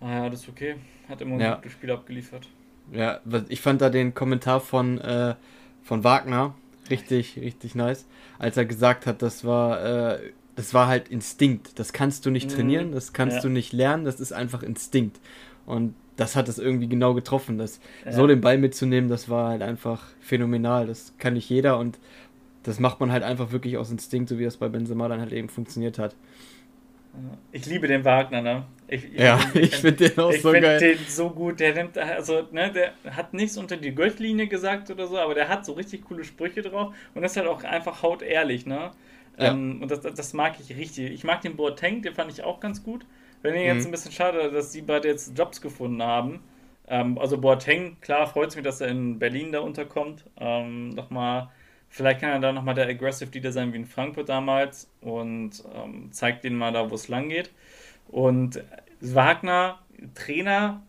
Ah 0.00 0.10
ja, 0.10 0.30
das 0.30 0.42
ist 0.42 0.48
okay. 0.48 0.76
Hat 1.08 1.20
immer 1.20 1.40
ja. 1.40 1.54
ein 1.54 1.56
gutes 1.56 1.72
Spiel 1.72 1.90
abgeliefert. 1.90 2.48
Ja, 2.92 3.20
ich 3.48 3.60
fand 3.60 3.80
da 3.80 3.90
den 3.90 4.14
Kommentar 4.14 4.60
von, 4.60 4.98
äh, 4.98 5.34
von 5.82 6.04
Wagner 6.04 6.54
richtig, 6.90 7.36
richtig 7.36 7.74
nice, 7.74 8.06
als 8.38 8.56
er 8.56 8.64
gesagt 8.64 9.06
hat, 9.06 9.22
das 9.22 9.44
war, 9.44 10.14
äh, 10.14 10.32
das 10.56 10.74
war 10.74 10.88
halt 10.88 11.08
Instinkt. 11.08 11.78
Das 11.78 11.92
kannst 11.92 12.26
du 12.26 12.30
nicht 12.30 12.50
mhm. 12.50 12.54
trainieren, 12.54 12.92
das 12.92 13.12
kannst 13.12 13.36
ja. 13.36 13.42
du 13.42 13.48
nicht 13.48 13.72
lernen, 13.72 14.04
das 14.04 14.20
ist 14.20 14.32
einfach 14.32 14.62
Instinkt. 14.62 15.20
Und 15.66 15.94
das 16.16 16.36
hat 16.36 16.48
es 16.48 16.58
irgendwie 16.58 16.88
genau 16.88 17.14
getroffen. 17.14 17.58
Das, 17.58 17.80
ja. 18.04 18.12
So 18.12 18.26
den 18.26 18.40
Ball 18.40 18.58
mitzunehmen, 18.58 19.08
das 19.08 19.28
war 19.28 19.50
halt 19.50 19.62
einfach 19.62 20.04
phänomenal. 20.20 20.86
Das 20.86 21.14
kann 21.18 21.34
nicht 21.34 21.48
jeder 21.48 21.78
und 21.78 21.98
das 22.62 22.78
macht 22.78 23.00
man 23.00 23.10
halt 23.10 23.22
einfach 23.22 23.52
wirklich 23.52 23.78
aus 23.78 23.90
Instinkt, 23.90 24.28
so 24.28 24.38
wie 24.38 24.44
das 24.44 24.58
bei 24.58 24.68
Benzema 24.68 25.08
dann 25.08 25.20
halt 25.20 25.32
eben 25.32 25.48
funktioniert 25.48 25.98
hat. 25.98 26.14
Ich 27.52 27.66
liebe 27.66 27.88
den 27.88 28.04
Wagner, 28.04 28.40
ne? 28.40 28.64
Ich, 28.86 29.04
ich, 29.04 29.20
ja, 29.20 29.40
ich, 29.54 29.62
ich 29.62 29.76
finde 29.76 30.08
den 30.08 30.18
auch 30.18 30.32
so 30.32 30.52
geil. 30.52 30.76
Ich 30.76 30.82
finde 30.82 30.96
den 30.96 31.08
so 31.08 31.30
gut. 31.30 31.60
Der 31.60 31.74
nimmt, 31.74 31.98
also, 31.98 32.46
ne, 32.52 32.72
der 32.72 32.92
hat 33.16 33.34
nichts 33.34 33.56
unter 33.56 33.76
die 33.76 33.94
Gürtellinie 33.94 34.46
gesagt 34.46 34.90
oder 34.90 35.06
so, 35.06 35.18
aber 35.18 35.34
der 35.34 35.48
hat 35.48 35.64
so 35.64 35.72
richtig 35.72 36.04
coole 36.04 36.24
Sprüche 36.24 36.62
drauf 36.62 36.94
und 37.14 37.22
das 37.22 37.32
ist 37.32 37.36
halt 37.38 37.48
auch 37.48 37.64
einfach 37.64 38.02
hautehrlich, 38.02 38.66
ne? 38.66 38.90
Ja. 39.38 39.52
Ähm, 39.52 39.82
und 39.82 39.90
das, 39.90 40.00
das 40.02 40.32
mag 40.34 40.54
ich 40.60 40.76
richtig. 40.76 41.10
Ich 41.12 41.24
mag 41.24 41.40
den 41.40 41.56
Boateng, 41.56 42.02
den 42.02 42.14
fand 42.14 42.30
ich 42.30 42.44
auch 42.44 42.60
ganz 42.60 42.82
gut. 42.82 43.04
Wenn 43.42 43.54
ich 43.54 43.62
jetzt 43.62 43.80
mhm. 43.80 43.88
ein 43.88 43.90
bisschen 43.92 44.12
schade, 44.12 44.50
dass 44.50 44.72
sie 44.72 44.82
beide 44.82 45.08
jetzt 45.08 45.36
Jobs 45.36 45.60
gefunden 45.60 46.02
haben. 46.02 46.40
Ähm, 46.88 47.18
also 47.18 47.38
Boateng, 47.38 47.96
klar, 48.00 48.26
freut 48.26 48.50
es 48.50 48.56
mich, 48.56 48.64
dass 48.64 48.80
er 48.80 48.88
in 48.88 49.18
Berlin 49.18 49.52
da 49.52 49.60
unterkommt. 49.60 50.24
Ähm, 50.38 50.90
nochmal, 50.90 51.48
vielleicht 51.88 52.20
kann 52.20 52.30
er 52.30 52.40
da 52.40 52.52
nochmal 52.52 52.74
der 52.74 52.88
Aggressive 52.88 53.30
Leader 53.32 53.52
sein 53.52 53.72
wie 53.72 53.78
in 53.78 53.86
Frankfurt 53.86 54.28
damals 54.28 54.90
und 55.00 55.64
ähm, 55.74 56.12
zeigt 56.12 56.44
denen 56.44 56.56
mal 56.56 56.72
da, 56.72 56.90
wo 56.90 56.94
es 56.94 57.08
lang 57.08 57.28
geht. 57.28 57.50
Und 58.08 58.62
Wagner, 59.00 59.78
Trainer, 60.14 60.82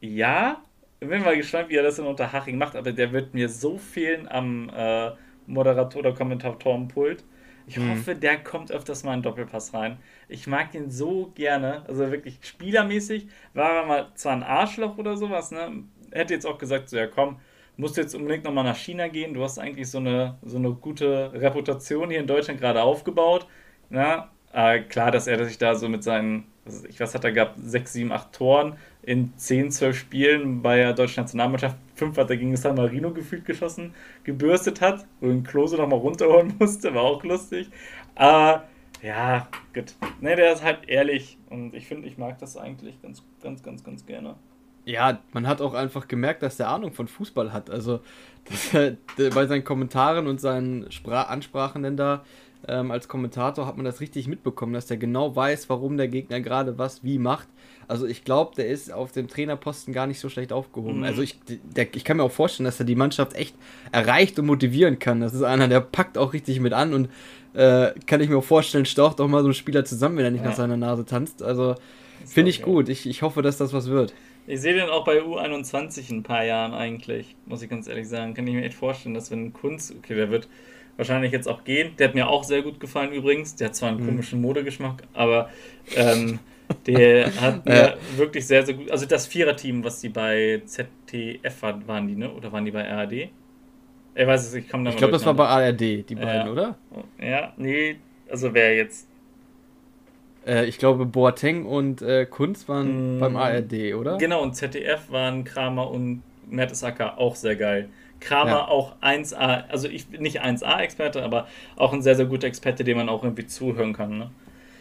ja, 0.00 0.62
bin 1.00 1.22
mal 1.22 1.36
gespannt, 1.36 1.68
wie 1.68 1.76
er 1.76 1.82
das 1.82 1.98
in 1.98 2.06
Unterhaching 2.06 2.58
macht, 2.58 2.76
aber 2.76 2.92
der 2.92 3.12
wird 3.12 3.34
mir 3.34 3.48
so 3.48 3.78
fehlen 3.78 4.28
am 4.28 4.70
äh, 4.74 5.10
Moderator- 5.46 6.00
oder 6.00 6.12
Kommentatorenpult. 6.12 7.24
Ich 7.66 7.78
mhm. 7.78 7.90
hoffe, 7.90 8.14
der 8.14 8.38
kommt 8.38 8.70
öfters 8.70 9.02
mal 9.02 9.14
in 9.14 9.22
Doppelpass 9.22 9.74
rein. 9.74 9.98
Ich 10.28 10.46
mag 10.46 10.70
den 10.72 10.90
so 10.90 11.32
gerne. 11.34 11.84
Also 11.88 12.10
wirklich 12.10 12.38
spielermäßig 12.42 13.28
war 13.54 13.70
er 13.70 13.86
mal 13.86 14.12
zwar 14.14 14.32
ein 14.32 14.42
Arschloch 14.42 14.98
oder 14.98 15.16
sowas, 15.16 15.50
ne? 15.50 15.84
Hätte 16.12 16.34
jetzt 16.34 16.46
auch 16.46 16.58
gesagt, 16.58 16.88
so 16.88 16.96
ja 16.96 17.06
komm, 17.08 17.40
musst 17.76 17.96
jetzt 17.96 18.14
unbedingt 18.14 18.44
nochmal 18.44 18.64
nach 18.64 18.76
China 18.76 19.08
gehen. 19.08 19.34
Du 19.34 19.42
hast 19.42 19.58
eigentlich 19.58 19.90
so 19.90 19.98
eine, 19.98 20.38
so 20.42 20.56
eine 20.56 20.72
gute 20.72 21.32
Reputation 21.34 22.10
hier 22.10 22.20
in 22.20 22.26
Deutschland 22.26 22.60
gerade 22.60 22.82
aufgebaut. 22.82 23.46
Na, 23.90 24.30
äh, 24.52 24.80
klar, 24.80 25.10
dass 25.10 25.26
er 25.26 25.44
sich 25.44 25.58
da 25.58 25.74
so 25.74 25.88
mit 25.88 26.02
seinen, 26.04 26.44
ich 26.88 27.00
was 27.00 27.14
hat 27.14 27.24
er 27.24 27.32
gehabt, 27.32 27.58
sechs, 27.58 27.92
sieben, 27.92 28.12
acht 28.12 28.32
Toren 28.32 28.76
in 29.02 29.36
10, 29.36 29.70
12 29.70 29.96
Spielen 29.96 30.62
bei 30.62 30.76
der 30.76 30.92
deutschen 30.92 31.22
Nationalmannschaft, 31.22 31.76
fünf 31.96 32.16
hat 32.16 32.30
er 32.30 32.36
gegen 32.36 32.56
San 32.56 32.76
Marino 32.76 33.10
gefühlt 33.10 33.44
geschossen, 33.44 33.94
gebürstet 34.22 34.80
hat 34.80 35.06
und 35.20 35.42
Klose 35.44 35.76
nochmal 35.76 35.98
runterholen 35.98 36.54
musste, 36.58 36.94
war 36.94 37.02
auch 37.02 37.24
lustig. 37.24 37.70
Aber 38.14 38.64
ja, 39.02 39.48
gut. 39.74 39.94
Ne, 40.20 40.36
der 40.36 40.52
ist 40.52 40.62
halt 40.62 40.88
ehrlich 40.88 41.38
und 41.50 41.74
ich 41.74 41.86
finde, 41.86 42.08
ich 42.08 42.18
mag 42.18 42.38
das 42.38 42.56
eigentlich 42.56 43.00
ganz, 43.02 43.22
ganz, 43.42 43.62
ganz, 43.62 43.82
ganz 43.82 44.06
gerne. 44.06 44.36
Ja, 44.84 45.18
man 45.32 45.48
hat 45.48 45.60
auch 45.60 45.74
einfach 45.74 46.06
gemerkt, 46.06 46.42
dass 46.42 46.58
der 46.58 46.68
Ahnung 46.68 46.92
von 46.92 47.08
Fußball 47.08 47.52
hat. 47.52 47.70
Also 47.70 48.00
das, 48.44 49.34
bei 49.34 49.46
seinen 49.46 49.64
Kommentaren 49.64 50.26
und 50.28 50.40
seinen 50.40 50.90
Spra 50.92 51.22
Ansprachen 51.22 51.82
denn 51.82 51.96
da 51.96 52.24
ähm, 52.68 52.90
als 52.90 53.08
Kommentator 53.08 53.66
hat 53.66 53.76
man 53.76 53.84
das 53.84 54.00
richtig 54.00 54.26
mitbekommen, 54.28 54.72
dass 54.72 54.86
der 54.86 54.96
genau 54.96 55.34
weiß, 55.34 55.68
warum 55.68 55.96
der 55.96 56.08
Gegner 56.08 56.40
gerade 56.40 56.78
was 56.78 57.04
wie 57.04 57.18
macht. 57.18 57.48
Also 57.88 58.06
ich 58.06 58.24
glaube, 58.24 58.56
der 58.56 58.66
ist 58.68 58.92
auf 58.92 59.12
dem 59.12 59.28
Trainerposten 59.28 59.94
gar 59.94 60.06
nicht 60.06 60.18
so 60.18 60.28
schlecht 60.28 60.52
aufgehoben. 60.52 60.98
Mhm. 60.98 61.04
Also 61.04 61.22
ich, 61.22 61.38
der, 61.46 61.86
ich 61.94 62.04
kann 62.04 62.16
mir 62.16 62.24
auch 62.24 62.32
vorstellen, 62.32 62.64
dass 62.64 62.80
er 62.80 62.86
die 62.86 62.96
Mannschaft 62.96 63.34
echt 63.34 63.54
erreicht 63.92 64.38
und 64.38 64.46
motivieren 64.46 64.98
kann. 64.98 65.20
Das 65.20 65.34
ist 65.34 65.42
einer, 65.42 65.68
der 65.68 65.80
packt 65.80 66.18
auch 66.18 66.32
richtig 66.32 66.60
mit 66.60 66.72
an 66.72 66.94
und 66.94 67.08
äh, 67.54 67.92
kann 68.06 68.20
ich 68.20 68.28
mir 68.28 68.38
auch 68.38 68.44
vorstellen, 68.44 68.84
staucht 68.84 69.20
auch 69.20 69.28
mal 69.28 69.42
so 69.42 69.48
ein 69.48 69.54
Spieler 69.54 69.84
zusammen, 69.84 70.16
wenn 70.18 70.24
er 70.24 70.30
nicht 70.30 70.42
ja. 70.42 70.50
nach 70.50 70.56
seiner 70.56 70.76
Nase 70.76 71.04
tanzt. 71.04 71.42
Also 71.42 71.76
finde 72.24 72.50
ich 72.50 72.62
gut. 72.62 72.88
Ich, 72.88 73.06
ich 73.06 73.22
hoffe, 73.22 73.42
dass 73.42 73.56
das 73.56 73.72
was 73.72 73.88
wird. 73.88 74.12
Ich 74.48 74.60
sehe 74.60 74.74
den 74.74 74.88
auch 74.88 75.04
bei 75.04 75.22
U21 75.22 76.10
in 76.10 76.18
ein 76.18 76.22
paar 76.22 76.44
Jahren 76.44 76.72
eigentlich, 76.72 77.34
muss 77.46 77.62
ich 77.62 77.70
ganz 77.70 77.88
ehrlich 77.88 78.08
sagen. 78.08 78.34
Kann 78.34 78.46
ich 78.46 78.54
mir 78.54 78.64
echt 78.64 78.76
vorstellen, 78.76 79.14
dass 79.14 79.30
wenn 79.30 79.52
Kunst, 79.52 79.94
okay, 79.96 80.14
der 80.14 80.30
wird 80.30 80.48
wahrscheinlich 80.96 81.32
jetzt 81.32 81.48
auch 81.48 81.64
gehen. 81.64 81.92
Der 81.98 82.08
hat 82.08 82.14
mir 82.14 82.28
auch 82.28 82.44
sehr 82.44 82.62
gut 82.62 82.80
gefallen 82.80 83.12
übrigens. 83.12 83.56
Der 83.56 83.68
hat 83.68 83.76
zwar 83.76 83.90
einen 83.90 84.02
mhm. 84.02 84.06
komischen 84.06 84.40
Modegeschmack, 84.40 85.02
aber 85.12 85.50
ähm, 85.94 86.38
der 86.86 87.40
hat 87.40 87.64
mir 87.66 87.74
ja. 87.74 87.94
wirklich 88.16 88.46
sehr, 88.46 88.64
sehr 88.64 88.74
gut. 88.74 88.90
Also 88.90 89.06
das 89.06 89.26
Viererteam, 89.26 89.84
was 89.84 90.00
die 90.00 90.08
bei 90.08 90.62
ZDF 90.64 91.62
waren, 91.62 91.86
waren 91.86 92.08
die, 92.08 92.16
ne? 92.16 92.30
Oder 92.32 92.52
waren 92.52 92.64
die 92.64 92.70
bei 92.70 92.88
ARD? 92.88 93.12
Ich 94.18 94.26
weiß 94.26 94.46
es, 94.46 94.54
ich 94.54 94.68
komme 94.68 94.84
da 94.84 94.90
Ich 94.90 94.96
glaube, 94.96 95.12
das 95.12 95.26
war 95.26 95.34
bei 95.34 95.46
ARD, 95.46 95.80
die 95.80 96.14
beiden, 96.14 96.46
ja. 96.46 96.50
oder? 96.50 96.76
Ja, 97.20 97.52
nee, 97.58 97.96
also 98.30 98.54
wer 98.54 98.74
jetzt? 98.74 99.06
Äh, 100.46 100.64
ich 100.64 100.78
glaube, 100.78 101.04
Boateng 101.04 101.66
und 101.66 102.00
äh, 102.00 102.24
Kunz 102.24 102.66
waren 102.66 103.18
mm, 103.18 103.20
beim 103.20 103.36
ARD, 103.36 103.94
oder? 103.94 104.16
Genau, 104.16 104.42
und 104.42 104.54
ZDF 104.54 105.10
waren 105.10 105.44
Kramer 105.44 105.90
und 105.90 106.22
Mertesacker 106.48 107.18
auch 107.18 107.34
sehr 107.34 107.56
geil. 107.56 107.90
Kramer 108.26 108.50
ja. 108.50 108.68
auch 108.68 108.96
1A, 109.00 109.68
also 109.68 109.88
ich 109.88 110.08
bin 110.08 110.22
nicht 110.22 110.42
1A-Experte, 110.42 111.22
aber 111.22 111.46
auch 111.76 111.92
ein 111.92 112.02
sehr, 112.02 112.16
sehr 112.16 112.26
guter 112.26 112.48
Experte, 112.48 112.82
dem 112.82 112.96
man 112.96 113.08
auch 113.08 113.22
irgendwie 113.22 113.46
zuhören 113.46 113.92
kann. 113.92 114.18
Ne? 114.18 114.30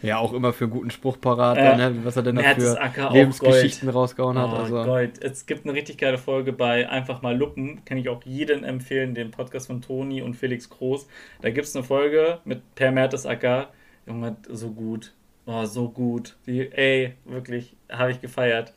Ja, 0.02 0.18
auch 0.18 0.34
immer 0.34 0.52
für 0.52 0.68
guten 0.68 0.90
Spruch 0.90 1.20
parat, 1.22 1.58
ja. 1.58 1.76
ne? 1.76 2.04
was 2.04 2.16
er 2.16 2.24
denn 2.24 2.36
da 2.36 2.56
für 2.56 3.12
Lebensgeschichten 3.12 3.88
rausgehauen 3.90 4.38
hat. 4.38 4.50
Oh, 4.52 4.56
also. 4.56 4.84
Gold. 4.84 5.24
Es 5.24 5.46
gibt 5.46 5.66
eine 5.66 5.74
richtig 5.74 5.98
geile 6.00 6.18
Folge 6.18 6.54
bei 6.54 6.90
Einfach 6.90 7.22
mal 7.22 7.38
Luppen, 7.38 7.86
kann 7.86 7.98
ich 7.98 8.10
auch 8.10 8.24
jedem 8.24 8.64
empfehlen, 8.64 9.14
den 9.14 9.30
Podcast 9.30 9.68
von 9.68 9.82
Toni 9.82 10.22
und 10.22 10.34
Felix 10.34 10.70
Groß. 10.70 11.08
Da 11.42 11.52
gibt 11.52 11.68
es 11.68 11.76
eine 11.76 11.84
Folge 11.84 12.40
mit 12.46 12.76
Per 12.76 12.92
Mertesacker. 12.92 13.70
Junge, 14.08 14.36
so 14.50 14.72
gut. 14.72 15.14
Oh, 15.46 15.66
so 15.66 15.90
gut. 15.90 16.36
Die, 16.48 16.72
ey, 16.72 17.14
wirklich, 17.26 17.76
habe 17.92 18.12
ich 18.12 18.22
gefeiert. 18.22 18.74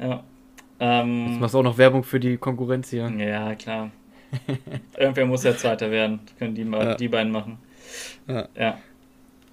Ja, 0.00 0.24
ähm, 0.80 1.26
Jetzt 1.30 1.40
machst 1.40 1.54
du 1.54 1.58
auch 1.58 1.62
noch 1.64 1.78
Werbung 1.78 2.04
für 2.04 2.20
die 2.20 2.36
Konkurrenz 2.36 2.90
hier. 2.90 3.10
Ja, 3.18 3.54
klar. 3.54 3.90
Irgendwer 4.96 5.26
muss 5.26 5.44
ja 5.44 5.56
Zweiter 5.56 5.90
werden. 5.90 6.20
Das 6.24 6.36
können 6.36 6.54
die, 6.54 6.62
ja. 6.62 6.94
die 6.94 7.08
beiden 7.08 7.32
machen. 7.32 7.58
Ja. 8.26 8.48
ja. 8.54 8.78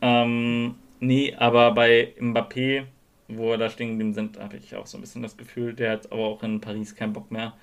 Ähm, 0.01 0.75
nee, 0.99 1.33
aber 1.35 1.73
bei 1.73 2.13
Mbappé, 2.19 2.83
wo 3.27 3.51
er 3.51 3.57
da 3.57 3.69
stehen 3.69 3.91
geblieben 3.91 4.13
sind, 4.13 4.39
habe 4.39 4.57
ich 4.57 4.75
auch 4.75 4.85
so 4.85 4.97
ein 4.97 5.01
bisschen 5.01 5.23
das 5.23 5.37
Gefühl, 5.37 5.73
der 5.73 5.93
hat 5.93 6.11
aber 6.11 6.23
auch 6.23 6.43
in 6.43 6.61
Paris 6.61 6.95
keinen 6.95 7.13
Bock 7.13 7.31
mehr. 7.31 7.53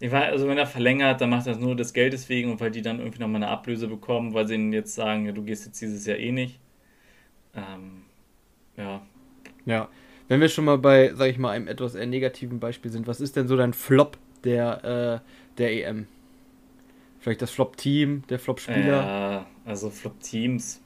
Ich 0.00 0.10
war, 0.10 0.22
also 0.24 0.48
wenn 0.48 0.58
er 0.58 0.66
verlängert, 0.66 1.20
dann 1.20 1.30
macht 1.30 1.46
er 1.46 1.54
das 1.54 1.62
nur 1.62 1.76
des 1.76 1.92
Geldes 1.92 2.28
wegen 2.28 2.52
und 2.52 2.60
weil 2.60 2.70
die 2.70 2.82
dann 2.82 2.98
irgendwie 2.98 3.20
nochmal 3.20 3.42
eine 3.42 3.48
Ablöse 3.48 3.88
bekommen, 3.88 4.34
weil 4.34 4.46
sie 4.46 4.54
ihnen 4.54 4.72
jetzt 4.72 4.94
sagen, 4.94 5.26
ja, 5.26 5.32
du 5.32 5.42
gehst 5.42 5.66
jetzt 5.66 5.80
dieses 5.80 6.06
Jahr 6.06 6.18
eh 6.18 6.32
nicht. 6.32 6.58
Ähm, 7.54 8.02
ja. 8.76 9.02
Ja, 9.66 9.88
wenn 10.28 10.40
wir 10.40 10.48
schon 10.48 10.64
mal 10.64 10.78
bei, 10.78 11.12
sag 11.14 11.28
ich 11.28 11.38
mal, 11.38 11.50
einem 11.50 11.68
etwas 11.68 11.94
eher 11.94 12.06
negativen 12.06 12.60
Beispiel 12.60 12.90
sind, 12.90 13.06
was 13.06 13.20
ist 13.20 13.36
denn 13.36 13.48
so 13.48 13.56
dein 13.56 13.72
Flop 13.72 14.16
der, 14.44 15.22
äh, 15.22 15.58
der 15.58 15.88
EM? 15.88 16.06
Vielleicht 17.20 17.42
das 17.42 17.50
Flop-Team, 17.50 18.24
der 18.28 18.38
Flop-Spieler? 18.38 18.86
Ja, 18.86 19.46
also 19.64 19.90
Flop-Teams, 19.90 20.82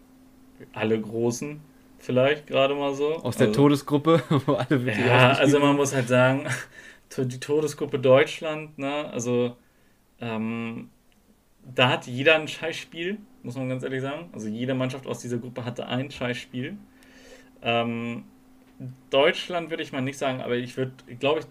alle 0.73 1.00
großen 1.00 1.61
vielleicht 1.99 2.47
gerade 2.47 2.75
mal 2.75 2.95
so. 2.95 3.16
Aus 3.16 3.37
der 3.37 3.49
also, 3.49 3.61
Todesgruppe, 3.61 4.23
wo 4.47 4.54
alle 4.54 4.85
wirklich 4.85 5.04
Ja, 5.04 5.33
also 5.33 5.59
man 5.59 5.76
muss 5.76 5.95
halt 5.95 6.09
sagen, 6.09 6.47
die 7.16 7.40
Todesgruppe 7.40 7.99
Deutschland, 7.99 8.78
ne, 8.78 9.11
also 9.11 9.57
ähm, 10.21 10.90
da 11.75 11.90
hat 11.90 12.07
jeder 12.07 12.37
ein 12.37 12.49
Scheißspiel, 12.49 13.18
muss 13.42 13.57
man 13.57 13.68
ganz 13.68 13.83
ehrlich 13.83 14.02
sagen. 14.02 14.30
Also 14.33 14.49
jede 14.49 14.75
Mannschaft 14.75 15.07
aus 15.07 15.21
dieser 15.21 15.38
Gruppe 15.38 15.64
hatte 15.64 15.87
ein 15.87 16.11
Scheißspiel. 16.11 16.76
Ähm, 17.62 18.25
Deutschland 19.11 19.70
würde 19.70 19.82
ich 19.82 19.92
mal 19.92 20.00
nicht 20.00 20.18
sagen, 20.18 20.40
aber 20.40 20.56
ich 20.56 20.76
würde, 20.76 20.92
glaube 21.18 21.40
ich, 21.40 21.47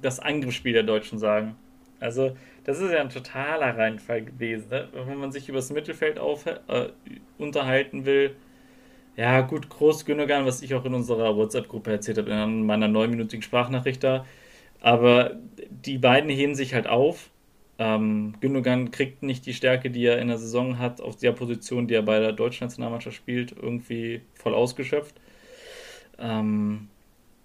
das 0.00 0.20
Angriffsspiel 0.20 0.72
der 0.72 0.82
Deutschen 0.82 1.18
sagen. 1.18 1.56
Also, 2.00 2.36
das 2.64 2.80
ist 2.80 2.92
ja 2.92 3.00
ein 3.00 3.10
totaler 3.10 3.76
Reinfall 3.76 4.24
gewesen. 4.24 4.68
Ne? 4.70 4.88
Wenn 4.92 5.18
man 5.18 5.32
sich 5.32 5.48
über 5.48 5.58
das 5.58 5.70
Mittelfeld 5.70 6.18
auf, 6.18 6.46
äh, 6.46 6.88
unterhalten 7.38 8.04
will, 8.04 8.36
ja, 9.16 9.42
gut, 9.42 9.68
Groß 9.68 10.04
Gündogan, 10.06 10.46
was 10.46 10.62
ich 10.62 10.74
auch 10.74 10.84
in 10.84 10.94
unserer 10.94 11.36
WhatsApp-Gruppe 11.36 11.92
erzählt 11.92 12.18
habe, 12.18 12.30
in 12.30 12.64
meiner 12.64 12.88
neunminütigen 12.88 13.42
Sprachnachricht 13.42 14.02
da. 14.02 14.24
Aber 14.80 15.36
die 15.70 15.98
beiden 15.98 16.30
heben 16.30 16.54
sich 16.54 16.74
halt 16.74 16.86
auf. 16.86 17.30
Ähm, 17.78 18.34
Gündogan 18.40 18.90
kriegt 18.90 19.22
nicht 19.22 19.44
die 19.46 19.54
Stärke, 19.54 19.90
die 19.90 20.04
er 20.04 20.18
in 20.18 20.28
der 20.28 20.38
Saison 20.38 20.78
hat, 20.78 21.00
auf 21.00 21.16
der 21.16 21.32
Position, 21.32 21.88
die 21.88 21.94
er 21.94 22.02
bei 22.02 22.20
der 22.20 22.32
deutschen 22.32 22.64
Nationalmannschaft 22.66 23.16
spielt, 23.16 23.52
irgendwie 23.52 24.22
voll 24.34 24.54
ausgeschöpft. 24.54 25.14
Ähm, 26.22 26.88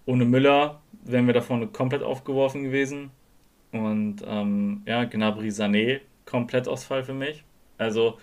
ohne 0.05 0.23
Müller 0.23 0.81
wären 1.03 1.27
wir 1.27 1.33
da 1.33 1.41
vorne 1.41 1.67
komplett 1.67 2.03
aufgeworfen 2.03 2.63
gewesen. 2.63 3.11
Und 3.71 4.23
ähm, 4.25 4.83
ja, 4.85 5.03
Gnabry 5.03 5.49
Sané, 5.49 6.01
komplett 6.25 6.67
Ausfall 6.67 7.03
für 7.03 7.13
mich. 7.13 7.43
Also, 7.77 8.17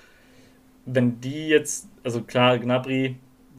wenn 0.87 1.21
die 1.21 1.49
jetzt, 1.49 1.89
also 2.03 2.23
klar, 2.23 2.59
Gnabry, 2.59 3.17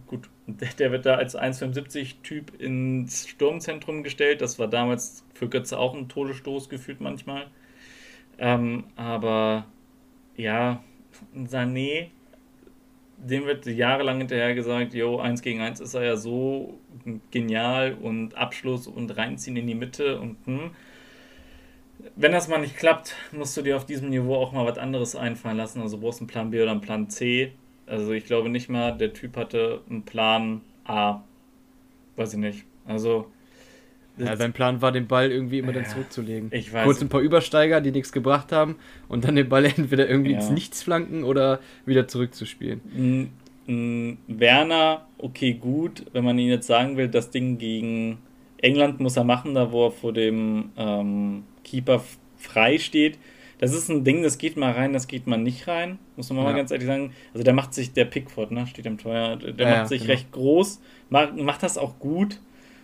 gut, 0.07 0.29
der 0.79 0.91
wird 0.91 1.05
da 1.05 1.15
als 1.15 1.37
1,75-Typ 1.37 2.59
ins 2.59 3.27
Sturmzentrum 3.27 4.03
gestellt. 4.03 4.41
Das 4.41 4.57
war 4.57 4.67
damals 4.67 5.25
für 5.33 5.49
Götze 5.49 5.77
auch 5.77 5.93
ein 5.93 6.09
Todesstoß 6.09 6.69
gefühlt 6.69 7.01
manchmal. 7.01 7.47
Ähm, 8.37 8.85
aber 8.95 9.65
ja, 10.35 10.83
Sané 11.35 12.09
dem 13.17 13.45
wird 13.45 13.65
jahrelang 13.65 14.19
hinterher 14.19 14.53
gesagt, 14.55 14.93
jo, 14.93 15.19
1 15.19 15.41
gegen 15.41 15.62
1 15.62 15.79
ist 15.79 15.93
er 15.93 16.03
ja 16.03 16.17
so 16.17 16.79
genial 17.31 17.98
und 18.01 18.36
Abschluss 18.36 18.88
und 18.88 19.15
reinziehen 19.17 19.57
in 19.57 19.67
die 19.67 19.75
Mitte 19.75 20.19
und 20.19 20.38
hm. 20.45 20.72
Wenn 22.15 22.34
das 22.34 22.48
mal 22.48 22.60
nicht 22.60 22.77
klappt, 22.77 23.15
musst 23.31 23.57
du 23.57 23.62
dir 23.62 23.77
auf 23.77 23.86
diesem 23.86 24.10
Niveau 24.10 24.36
auch 24.36 24.51
mal 24.51 24.65
was 24.65 24.77
anderes 24.77 25.15
einfallen 25.15 25.57
lassen. 25.57 25.81
Also 25.81 25.98
brauchst 25.98 26.19
einen 26.19 26.27
Plan 26.27 26.51
B 26.51 26.62
oder 26.62 26.72
einen 26.72 26.81
Plan 26.81 27.10
C. 27.10 27.53
Also 27.88 28.12
ich 28.12 28.25
glaube 28.25 28.50
nicht 28.50 28.69
mal, 28.69 28.91
der 28.91 29.13
Typ 29.13 29.36
hatte 29.38 29.81
einen 29.89 30.03
Plan 30.03 30.62
A. 30.86 31.24
Weiß 32.15 32.34
ich 32.34 32.39
nicht. 32.39 32.65
Also 32.86 33.31
ja, 34.17 34.36
sein 34.38 34.53
Plan 34.53 34.81
war, 34.81 34.91
den 34.91 35.07
Ball 35.07 35.31
irgendwie 35.31 35.60
immer 35.60 35.74
ja, 35.74 35.81
dann 35.81 35.86
zurückzulegen. 35.86 36.50
Ich 36.51 36.72
weiß. 36.72 36.86
Kurz 36.86 37.01
ein 37.01 37.10
paar 37.10 37.22
Übersteiger, 37.22 37.81
die 37.81 37.91
nichts 37.91 38.12
gebracht 38.12 38.51
haben 38.51 38.75
und 39.07 39.25
dann 39.25 39.36
den 39.36 39.50
Ball 39.50 39.65
entweder 39.77 40.07
irgendwie 40.07 40.31
ja. 40.31 40.38
ins 40.38 40.50
Nichts 40.50 40.84
flanken 40.84 41.24
oder 41.24 41.60
wieder 41.86 42.07
zurückzuspielen. 42.07 43.31
Werner, 44.27 45.05
okay, 45.17 45.53
gut, 45.53 46.05
wenn 46.13 46.24
man 46.24 46.38
ihn 46.38 46.50
jetzt 46.50 46.67
sagen 46.67 46.98
will, 46.98 47.07
das 47.07 47.31
Ding 47.31 47.57
gegen 47.57 48.19
England 48.57 49.00
muss 49.00 49.17
er 49.17 49.24
machen, 49.24 49.55
da 49.55 49.72
wo 49.72 49.88
er 49.88 49.91
vor 49.91 50.13
dem 50.13 50.72
ähm, 50.77 51.43
Keeper 51.63 52.03
frei 52.38 52.77
steht. 52.77 53.17
Das 53.57 53.74
ist 53.74 53.89
ein 53.89 54.03
Ding, 54.03 54.22
das 54.22 54.38
geht 54.38 54.57
mal 54.57 54.72
rein, 54.72 54.93
das 54.93 55.07
geht 55.07 55.27
mal 55.27 55.38
nicht 55.38 55.67
rein, 55.67 55.98
muss 56.17 56.29
man 56.29 56.39
ja. 56.39 56.43
mal 56.43 56.55
ganz 56.55 56.72
ehrlich 56.72 56.88
sagen. 56.88 57.13
Also 57.34 57.43
der 57.43 57.53
macht 57.53 57.74
sich, 57.74 57.93
der 57.93 58.05
Pickford, 58.05 58.51
ne, 58.51 58.67
steht 58.67 58.86
am 58.86 58.98
Tor, 58.98 59.38
der 59.38 59.77
macht 59.77 59.88
sich 59.88 60.01
genau. 60.01 60.13
recht 60.13 60.31
groß, 60.31 60.81
macht, 61.10 61.38
macht 61.38 61.63
das 61.63 61.77
auch 61.77 61.98
gut. 62.00 62.39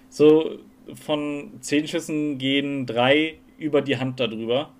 So, 0.09 0.59
von 0.95 1.51
zehn 1.61 1.87
Schüssen 1.87 2.37
gehen 2.37 2.85
drei 2.85 3.35
über 3.57 3.81
die 3.81 3.97
Hand 3.97 4.19
darüber. 4.19 4.71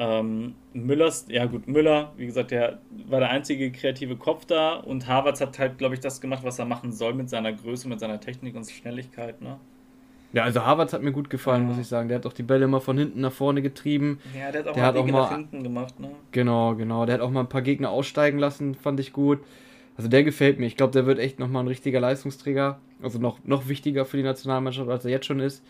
Ähm, 0.00 0.54
Müllers, 0.74 1.26
ja 1.28 1.46
gut, 1.46 1.66
Müller, 1.66 2.12
wie 2.16 2.26
gesagt, 2.26 2.52
der 2.52 2.78
war 3.08 3.18
der 3.18 3.30
einzige 3.30 3.72
kreative 3.72 4.16
Kopf 4.16 4.44
da 4.44 4.74
und 4.74 5.08
Harvards 5.08 5.40
hat 5.40 5.58
halt, 5.58 5.78
glaube 5.78 5.94
ich, 5.94 6.00
das 6.00 6.20
gemacht, 6.20 6.44
was 6.44 6.58
er 6.60 6.66
machen 6.66 6.92
soll 6.92 7.14
mit 7.14 7.28
seiner 7.28 7.52
Größe, 7.52 7.88
mit 7.88 7.98
seiner 7.98 8.20
Technik 8.20 8.54
und 8.54 8.70
Schnelligkeit, 8.70 9.42
ne? 9.42 9.58
Ja, 10.32 10.44
also 10.44 10.64
Harvards 10.64 10.92
hat 10.92 11.02
mir 11.02 11.10
gut 11.12 11.30
gefallen, 11.30 11.62
ja. 11.62 11.68
muss 11.68 11.78
ich 11.78 11.86
sagen. 11.86 12.08
Der 12.08 12.18
hat 12.18 12.26
auch 12.26 12.34
die 12.34 12.42
Bälle 12.42 12.66
immer 12.66 12.80
von 12.80 12.98
hinten 12.98 13.22
nach 13.22 13.32
vorne 13.32 13.62
getrieben. 13.62 14.20
Ja, 14.38 14.52
der 14.52 14.60
hat 14.60 14.68
auch 14.68 14.74
der 14.74 14.82
mal 14.82 14.88
hat 14.88 14.96
auch 14.96 15.06
mal, 15.06 15.20
nach 15.22 15.36
hinten 15.36 15.62
gemacht, 15.62 15.98
ne? 15.98 16.10
Genau, 16.32 16.74
genau. 16.74 17.06
Der 17.06 17.14
hat 17.14 17.20
auch 17.22 17.30
mal 17.30 17.40
ein 17.40 17.48
paar 17.48 17.62
Gegner 17.62 17.90
aussteigen 17.90 18.38
lassen, 18.38 18.74
fand 18.74 19.00
ich 19.00 19.12
gut. 19.12 19.40
Also 19.98 20.08
der 20.08 20.22
gefällt 20.22 20.60
mir. 20.60 20.66
Ich 20.66 20.76
glaube, 20.76 20.92
der 20.92 21.06
wird 21.06 21.18
echt 21.18 21.40
nochmal 21.40 21.64
ein 21.64 21.68
richtiger 21.68 21.98
Leistungsträger. 21.98 22.78
Also 23.02 23.18
noch, 23.18 23.44
noch 23.44 23.68
wichtiger 23.68 24.04
für 24.06 24.16
die 24.16 24.22
Nationalmannschaft, 24.22 24.88
als 24.88 25.04
er 25.04 25.10
jetzt 25.10 25.26
schon 25.26 25.40
ist. 25.40 25.62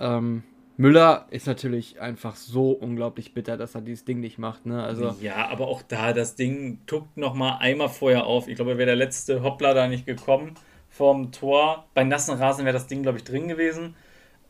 Ähm, 0.00 0.42
Müller 0.78 1.26
ist 1.30 1.46
natürlich 1.46 2.00
einfach 2.00 2.36
so 2.36 2.70
unglaublich 2.70 3.34
bitter, 3.34 3.58
dass 3.58 3.74
er 3.74 3.82
dieses 3.82 4.06
Ding 4.06 4.20
nicht 4.20 4.38
macht. 4.38 4.64
Ne? 4.64 4.82
Also 4.82 5.14
ja, 5.20 5.48
aber 5.48 5.68
auch 5.68 5.82
da, 5.82 6.14
das 6.14 6.34
Ding 6.34 6.78
tuckt 6.86 7.18
nochmal 7.18 7.58
einmal 7.60 7.90
vorher 7.90 8.24
auf. 8.24 8.48
Ich 8.48 8.56
glaube, 8.56 8.78
wäre 8.78 8.86
der 8.86 8.96
letzte 8.96 9.42
Hoppler 9.42 9.74
da 9.74 9.86
nicht 9.86 10.06
gekommen 10.06 10.54
vom 10.88 11.30
Tor. 11.30 11.84
Bei 11.92 12.04
nassen 12.04 12.38
Rasen 12.38 12.64
wäre 12.64 12.72
das 12.72 12.86
Ding, 12.86 13.02
glaube 13.02 13.18
ich, 13.18 13.24
drin 13.24 13.48
gewesen. 13.48 13.96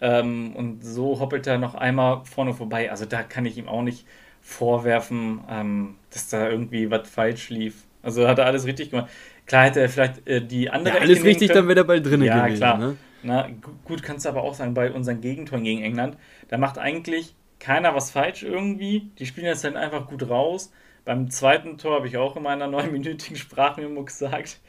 Ähm, 0.01 0.55
und 0.55 0.85
so 0.85 1.19
hoppelt 1.19 1.45
er 1.49 1.59
noch 1.59 1.75
einmal 1.75 2.25
vorne 2.25 2.55
vorbei. 2.55 2.89
Also 2.89 3.05
da 3.05 3.25
kann 3.25 3.47
ich 3.47 3.59
ihm 3.59 3.67
auch 3.67 3.83
nicht 3.83 4.07
vorwerfen, 4.43 5.41
ähm, 5.51 5.97
dass 6.11 6.29
da 6.29 6.49
irgendwie 6.49 6.89
was 6.89 7.09
falsch 7.09 7.51
lief. 7.51 7.88
Also 8.09 8.27
hat 8.27 8.39
er 8.39 8.47
alles 8.47 8.65
richtig 8.65 8.91
gemacht. 8.91 9.11
Klar 9.45 9.67
hätte 9.67 9.81
er 9.81 9.89
vielleicht 9.89 10.27
äh, 10.27 10.41
die 10.45 10.71
andere. 10.71 10.97
Ja, 10.97 11.01
alles 11.03 11.23
richtig, 11.23 11.49
können. 11.49 11.61
dann 11.61 11.69
wäre 11.69 11.81
er 11.81 11.85
bald 11.85 12.07
drin 12.07 12.23
ja, 12.23 12.47
gewesen. 12.47 12.59
Klar. 12.59 12.79
Ne? 12.79 12.97
Na, 13.23 13.49
gut, 13.85 14.03
kannst 14.03 14.25
du 14.25 14.31
aber 14.31 14.43
auch 14.43 14.55
sagen, 14.55 14.75
bei 14.75 14.91
unseren 14.91 15.21
Gegentoren 15.21 15.65
gegen 15.65 15.83
England, 15.83 16.17
da 16.49 16.57
macht 16.57 16.79
eigentlich 16.79 17.35
keiner 17.59 17.95
was 17.95 18.11
falsch 18.11 18.43
irgendwie. 18.43 19.11
Die 19.19 19.27
spielen 19.27 19.47
das 19.47 19.61
dann 19.61 19.77
einfach 19.77 20.07
gut 20.07 20.29
raus. 20.29 20.73
Beim 21.05 21.31
zweiten 21.31 21.77
Tor 21.77 21.97
habe 21.97 22.07
ich 22.07 22.17
auch 22.17 22.37
in 22.37 22.43
meiner 22.43 22.67
neunminütigen 22.67 23.37
Sprachmemo 23.37 24.05
gesagt. 24.05 24.61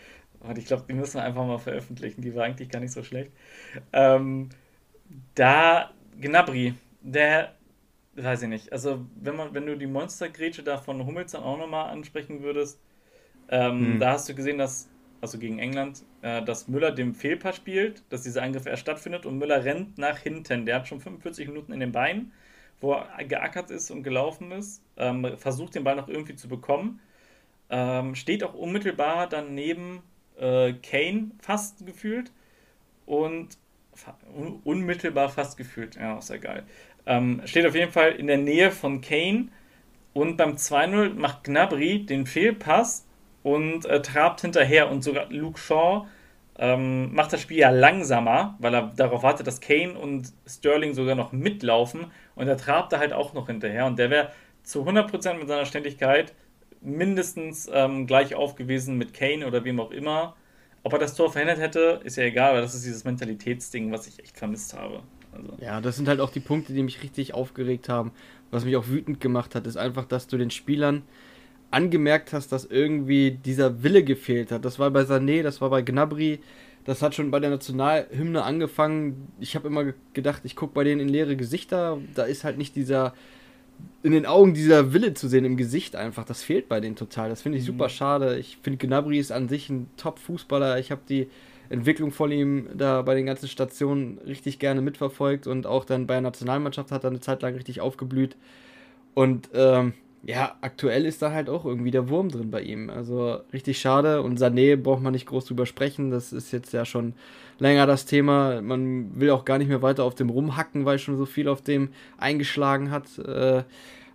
Und 0.41 0.57
ich 0.57 0.65
glaube, 0.65 0.83
die 0.87 0.93
müssen 0.93 1.15
wir 1.15 1.23
einfach 1.23 1.45
mal 1.45 1.59
veröffentlichen. 1.59 2.21
Die 2.21 2.35
war 2.35 2.45
eigentlich 2.45 2.69
gar 2.69 2.79
nicht 2.79 2.93
so 2.93 3.03
schlecht. 3.03 3.31
Ähm, 3.93 4.49
da, 5.35 5.91
Gnabry, 6.19 6.75
der, 7.01 7.53
weiß 8.15 8.43
ich 8.43 8.49
nicht. 8.49 8.71
Also, 8.71 9.05
wenn, 9.15 9.35
man, 9.35 9.53
wenn 9.53 9.65
du 9.65 9.77
die 9.77 9.87
Monstergrätsche 9.87 10.63
da 10.63 10.77
von 10.77 11.05
Hummels 11.05 11.33
dann 11.33 11.43
auch 11.43 11.57
nochmal 11.57 11.89
ansprechen 11.89 12.41
würdest, 12.41 12.79
ähm, 13.49 13.93
hm. 13.93 13.99
Da 13.99 14.11
hast 14.13 14.29
du 14.29 14.35
gesehen, 14.35 14.57
dass, 14.57 14.89
also 15.21 15.39
gegen 15.39 15.59
England, 15.59 16.03
äh, 16.21 16.43
dass 16.43 16.67
Müller 16.67 16.91
dem 16.91 17.15
Fehlpass 17.15 17.55
spielt, 17.55 18.03
dass 18.09 18.23
dieser 18.23 18.43
Angriff 18.43 18.65
erst 18.65 18.83
stattfindet 18.83 19.25
und 19.25 19.37
Müller 19.37 19.65
rennt 19.65 19.97
nach 19.97 20.19
hinten. 20.19 20.65
Der 20.65 20.75
hat 20.75 20.87
schon 20.87 21.01
45 21.01 21.47
Minuten 21.47 21.73
in 21.73 21.79
den 21.79 21.91
Beinen, 21.91 22.31
wo 22.79 22.93
er 22.93 23.25
geackert 23.25 23.71
ist 23.71 23.91
und 23.91 24.03
gelaufen 24.03 24.51
ist, 24.51 24.83
ähm, 24.97 25.35
versucht 25.37 25.75
den 25.75 25.83
Ball 25.83 25.95
noch 25.95 26.07
irgendwie 26.07 26.35
zu 26.35 26.47
bekommen. 26.47 26.99
Ähm, 27.71 28.15
steht 28.15 28.43
auch 28.43 28.53
unmittelbar 28.53 29.27
dann 29.27 29.53
neben 29.53 30.01
äh, 30.39 30.73
Kane 30.73 31.31
fast 31.39 31.85
gefühlt 31.85 32.31
und 33.05 33.57
un 34.33 34.61
unmittelbar 34.63 35.29
fast 35.29 35.57
gefühlt, 35.57 35.95
ja, 35.95 36.17
ist 36.17 36.29
ja 36.29 36.37
geil. 36.37 36.63
Ähm, 37.05 37.41
steht 37.45 37.65
auf 37.65 37.75
jeden 37.75 37.91
Fall 37.91 38.13
in 38.13 38.27
der 38.27 38.37
Nähe 38.37 38.71
von 38.71 39.01
Kane 39.01 39.49
und 40.13 40.37
beim 40.37 40.55
2-0 40.55 41.15
macht 41.15 41.43
Gnabry 41.43 42.05
den 42.05 42.25
Fehlpass 42.25 43.05
und 43.53 43.85
äh, 43.85 44.01
trabt 44.01 44.41
hinterher 44.41 44.89
und 44.89 45.03
sogar 45.03 45.27
Luke 45.29 45.59
Shaw 45.59 46.05
ähm, 46.57 47.13
macht 47.13 47.31
das 47.31 47.41
Spiel 47.41 47.57
ja 47.57 47.69
langsamer, 47.69 48.55
weil 48.59 48.73
er 48.73 48.91
darauf 48.95 49.23
wartet, 49.23 49.47
dass 49.47 49.61
Kane 49.61 49.97
und 49.97 50.33
Sterling 50.45 50.93
sogar 50.93 51.15
noch 51.15 51.31
mitlaufen 51.31 52.07
und 52.35 52.47
er 52.47 52.57
trabt 52.57 52.91
da 52.91 52.99
halt 52.99 53.13
auch 53.13 53.33
noch 53.33 53.47
hinterher 53.47 53.85
und 53.85 53.97
der 53.97 54.09
wäre 54.09 54.31
zu 54.63 54.83
100% 54.83 55.35
mit 55.35 55.47
seiner 55.47 55.65
Ständigkeit 55.65 56.33
mindestens 56.81 57.69
ähm, 57.73 58.07
gleich 58.07 58.35
auf 58.35 58.55
gewesen 58.55 58.97
mit 58.97 59.13
Kane 59.13 59.47
oder 59.47 59.63
wem 59.63 59.79
auch 59.79 59.91
immer. 59.91 60.35
Ob 60.83 60.93
er 60.93 60.99
das 60.99 61.15
Tor 61.15 61.31
verhindert 61.31 61.59
hätte, 61.59 62.01
ist 62.03 62.17
ja 62.17 62.23
egal, 62.23 62.53
weil 62.53 62.61
das 62.61 62.75
ist 62.75 62.85
dieses 62.85 63.03
Mentalitätsding, 63.03 63.91
was 63.91 64.07
ich 64.07 64.19
echt 64.19 64.37
vermisst 64.37 64.73
habe. 64.77 65.01
Also. 65.33 65.53
Ja, 65.59 65.81
das 65.81 65.95
sind 65.97 66.07
halt 66.07 66.19
auch 66.19 66.31
die 66.31 66.39
Punkte, 66.39 66.73
die 66.73 66.83
mich 66.83 67.03
richtig 67.03 67.33
aufgeregt 67.33 67.89
haben. 67.89 68.11
Was 68.51 68.65
mich 68.65 68.75
auch 68.77 68.87
wütend 68.87 69.19
gemacht 69.19 69.55
hat, 69.55 69.67
ist 69.67 69.77
einfach, 69.77 70.05
dass 70.05 70.27
du 70.27 70.37
den 70.37 70.51
Spielern 70.51 71.03
angemerkt 71.71 72.33
hast, 72.33 72.51
dass 72.51 72.65
irgendwie 72.65 73.31
dieser 73.31 73.83
Wille 73.83 74.03
gefehlt 74.03 74.51
hat. 74.51 74.65
Das 74.65 74.79
war 74.79 74.89
bei 74.91 75.01
Sané, 75.01 75.43
das 75.43 75.61
war 75.61 75.69
bei 75.69 75.81
Gnabry, 75.81 76.39
das 76.85 77.01
hat 77.01 77.13
schon 77.13 77.29
bei 77.29 77.39
der 77.39 77.51
Nationalhymne 77.51 78.43
angefangen. 78.43 79.31
Ich 79.39 79.55
habe 79.55 79.67
immer 79.67 79.93
gedacht, 80.13 80.41
ich 80.45 80.55
gucke 80.55 80.73
bei 80.73 80.83
denen 80.83 81.01
in 81.01 81.09
leere 81.09 81.35
Gesichter. 81.35 81.99
Da 82.15 82.23
ist 82.23 82.43
halt 82.43 82.57
nicht 82.57 82.75
dieser, 82.75 83.13
in 84.01 84.11
den 84.11 84.25
Augen 84.25 84.53
dieser 84.53 84.93
Wille 84.93 85.13
zu 85.13 85.27
sehen, 85.27 85.45
im 85.45 85.57
Gesicht 85.57 85.95
einfach. 85.95 86.25
Das 86.25 86.41
fehlt 86.41 86.67
bei 86.67 86.79
denen 86.79 86.95
total. 86.95 87.29
Das 87.29 87.43
finde 87.43 87.57
ich 87.59 87.65
mhm. 87.65 87.73
super 87.73 87.89
schade. 87.89 88.39
Ich 88.39 88.57
finde, 88.63 88.77
Gnabry 88.77 89.19
ist 89.19 89.31
an 89.31 89.49
sich 89.49 89.69
ein 89.69 89.87
Top-Fußballer. 89.97 90.79
Ich 90.79 90.89
habe 90.89 91.01
die 91.07 91.27
Entwicklung 91.69 92.11
von 92.11 92.31
ihm 92.31 92.69
da 92.75 93.03
bei 93.03 93.13
den 93.13 93.27
ganzen 93.27 93.47
Stationen 93.47 94.17
richtig 94.25 94.57
gerne 94.57 94.81
mitverfolgt 94.81 95.45
und 95.45 95.67
auch 95.67 95.85
dann 95.85 96.07
bei 96.07 96.15
der 96.15 96.21
Nationalmannschaft 96.21 96.91
hat 96.91 97.03
er 97.03 97.11
eine 97.11 97.19
Zeit 97.19 97.43
lang 97.43 97.53
richtig 97.53 97.81
aufgeblüht. 97.81 98.35
Und 99.13 99.49
ähm, 99.53 99.93
ja, 100.23 100.55
aktuell 100.61 101.05
ist 101.05 101.21
da 101.21 101.31
halt 101.31 101.49
auch 101.49 101.65
irgendwie 101.65 101.91
der 101.91 102.09
Wurm 102.09 102.29
drin 102.29 102.51
bei 102.51 102.61
ihm. 102.61 102.89
Also 102.89 103.39
richtig 103.53 103.79
schade. 103.79 104.21
Und 104.21 104.39
Sané 104.39 104.75
braucht 104.75 105.01
man 105.01 105.13
nicht 105.13 105.25
groß 105.25 105.45
drüber 105.45 105.65
sprechen. 105.65 106.11
Das 106.11 106.33
ist 106.33 106.51
jetzt 106.51 106.73
ja 106.73 106.85
schon 106.85 107.13
länger 107.57 107.85
das 107.85 108.05
Thema. 108.05 108.61
Man 108.61 109.19
will 109.19 109.29
auch 109.29 109.45
gar 109.45 109.57
nicht 109.57 109.69
mehr 109.69 109.81
weiter 109.81 110.03
auf 110.03 110.15
dem 110.15 110.29
rumhacken, 110.29 110.85
weil 110.85 110.99
schon 110.99 111.17
so 111.17 111.25
viel 111.25 111.47
auf 111.47 111.61
dem 111.61 111.89
eingeschlagen 112.17 112.91
hat. 112.91 113.17
Äh, 113.19 113.63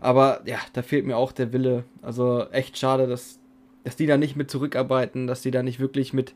aber 0.00 0.42
ja, 0.44 0.58
da 0.74 0.82
fehlt 0.82 1.06
mir 1.06 1.16
auch 1.16 1.32
der 1.32 1.52
Wille. 1.52 1.84
Also 2.02 2.46
echt 2.50 2.76
schade, 2.76 3.06
dass, 3.06 3.38
dass 3.84 3.96
die 3.96 4.06
da 4.06 4.18
nicht 4.18 4.36
mit 4.36 4.50
zurückarbeiten, 4.50 5.26
dass 5.26 5.40
die 5.40 5.50
da 5.50 5.62
nicht 5.62 5.80
wirklich 5.80 6.12
mit 6.12 6.34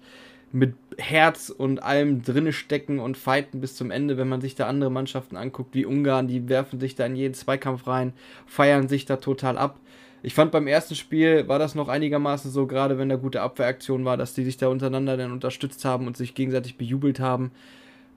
mit 0.52 0.74
Herz 0.96 1.50
und 1.50 1.82
allem 1.82 2.22
drinne 2.22 2.52
stecken 2.52 2.98
und 2.98 3.16
fighten 3.16 3.60
bis 3.60 3.76
zum 3.76 3.90
Ende. 3.90 4.16
Wenn 4.16 4.28
man 4.28 4.40
sich 4.40 4.54
da 4.54 4.66
andere 4.66 4.90
Mannschaften 4.90 5.36
anguckt, 5.36 5.74
wie 5.74 5.86
Ungarn, 5.86 6.28
die 6.28 6.48
werfen 6.48 6.80
sich 6.80 6.94
da 6.94 7.06
in 7.06 7.16
jeden 7.16 7.34
Zweikampf 7.34 7.86
rein, 7.86 8.12
feiern 8.46 8.88
sich 8.88 9.04
da 9.04 9.16
total 9.16 9.58
ab. 9.58 9.78
Ich 10.22 10.34
fand 10.34 10.50
beim 10.50 10.66
ersten 10.66 10.94
Spiel 10.94 11.46
war 11.46 11.58
das 11.58 11.74
noch 11.74 11.88
einigermaßen 11.88 12.50
so, 12.50 12.66
gerade 12.66 12.98
wenn 12.98 13.08
da 13.08 13.16
gute 13.16 13.40
Abwehraktion 13.40 14.04
war, 14.04 14.16
dass 14.16 14.34
die 14.34 14.44
sich 14.44 14.56
da 14.56 14.68
untereinander 14.68 15.16
dann 15.16 15.32
unterstützt 15.32 15.84
haben 15.84 16.06
und 16.06 16.16
sich 16.16 16.34
gegenseitig 16.34 16.76
bejubelt 16.76 17.20
haben. 17.20 17.52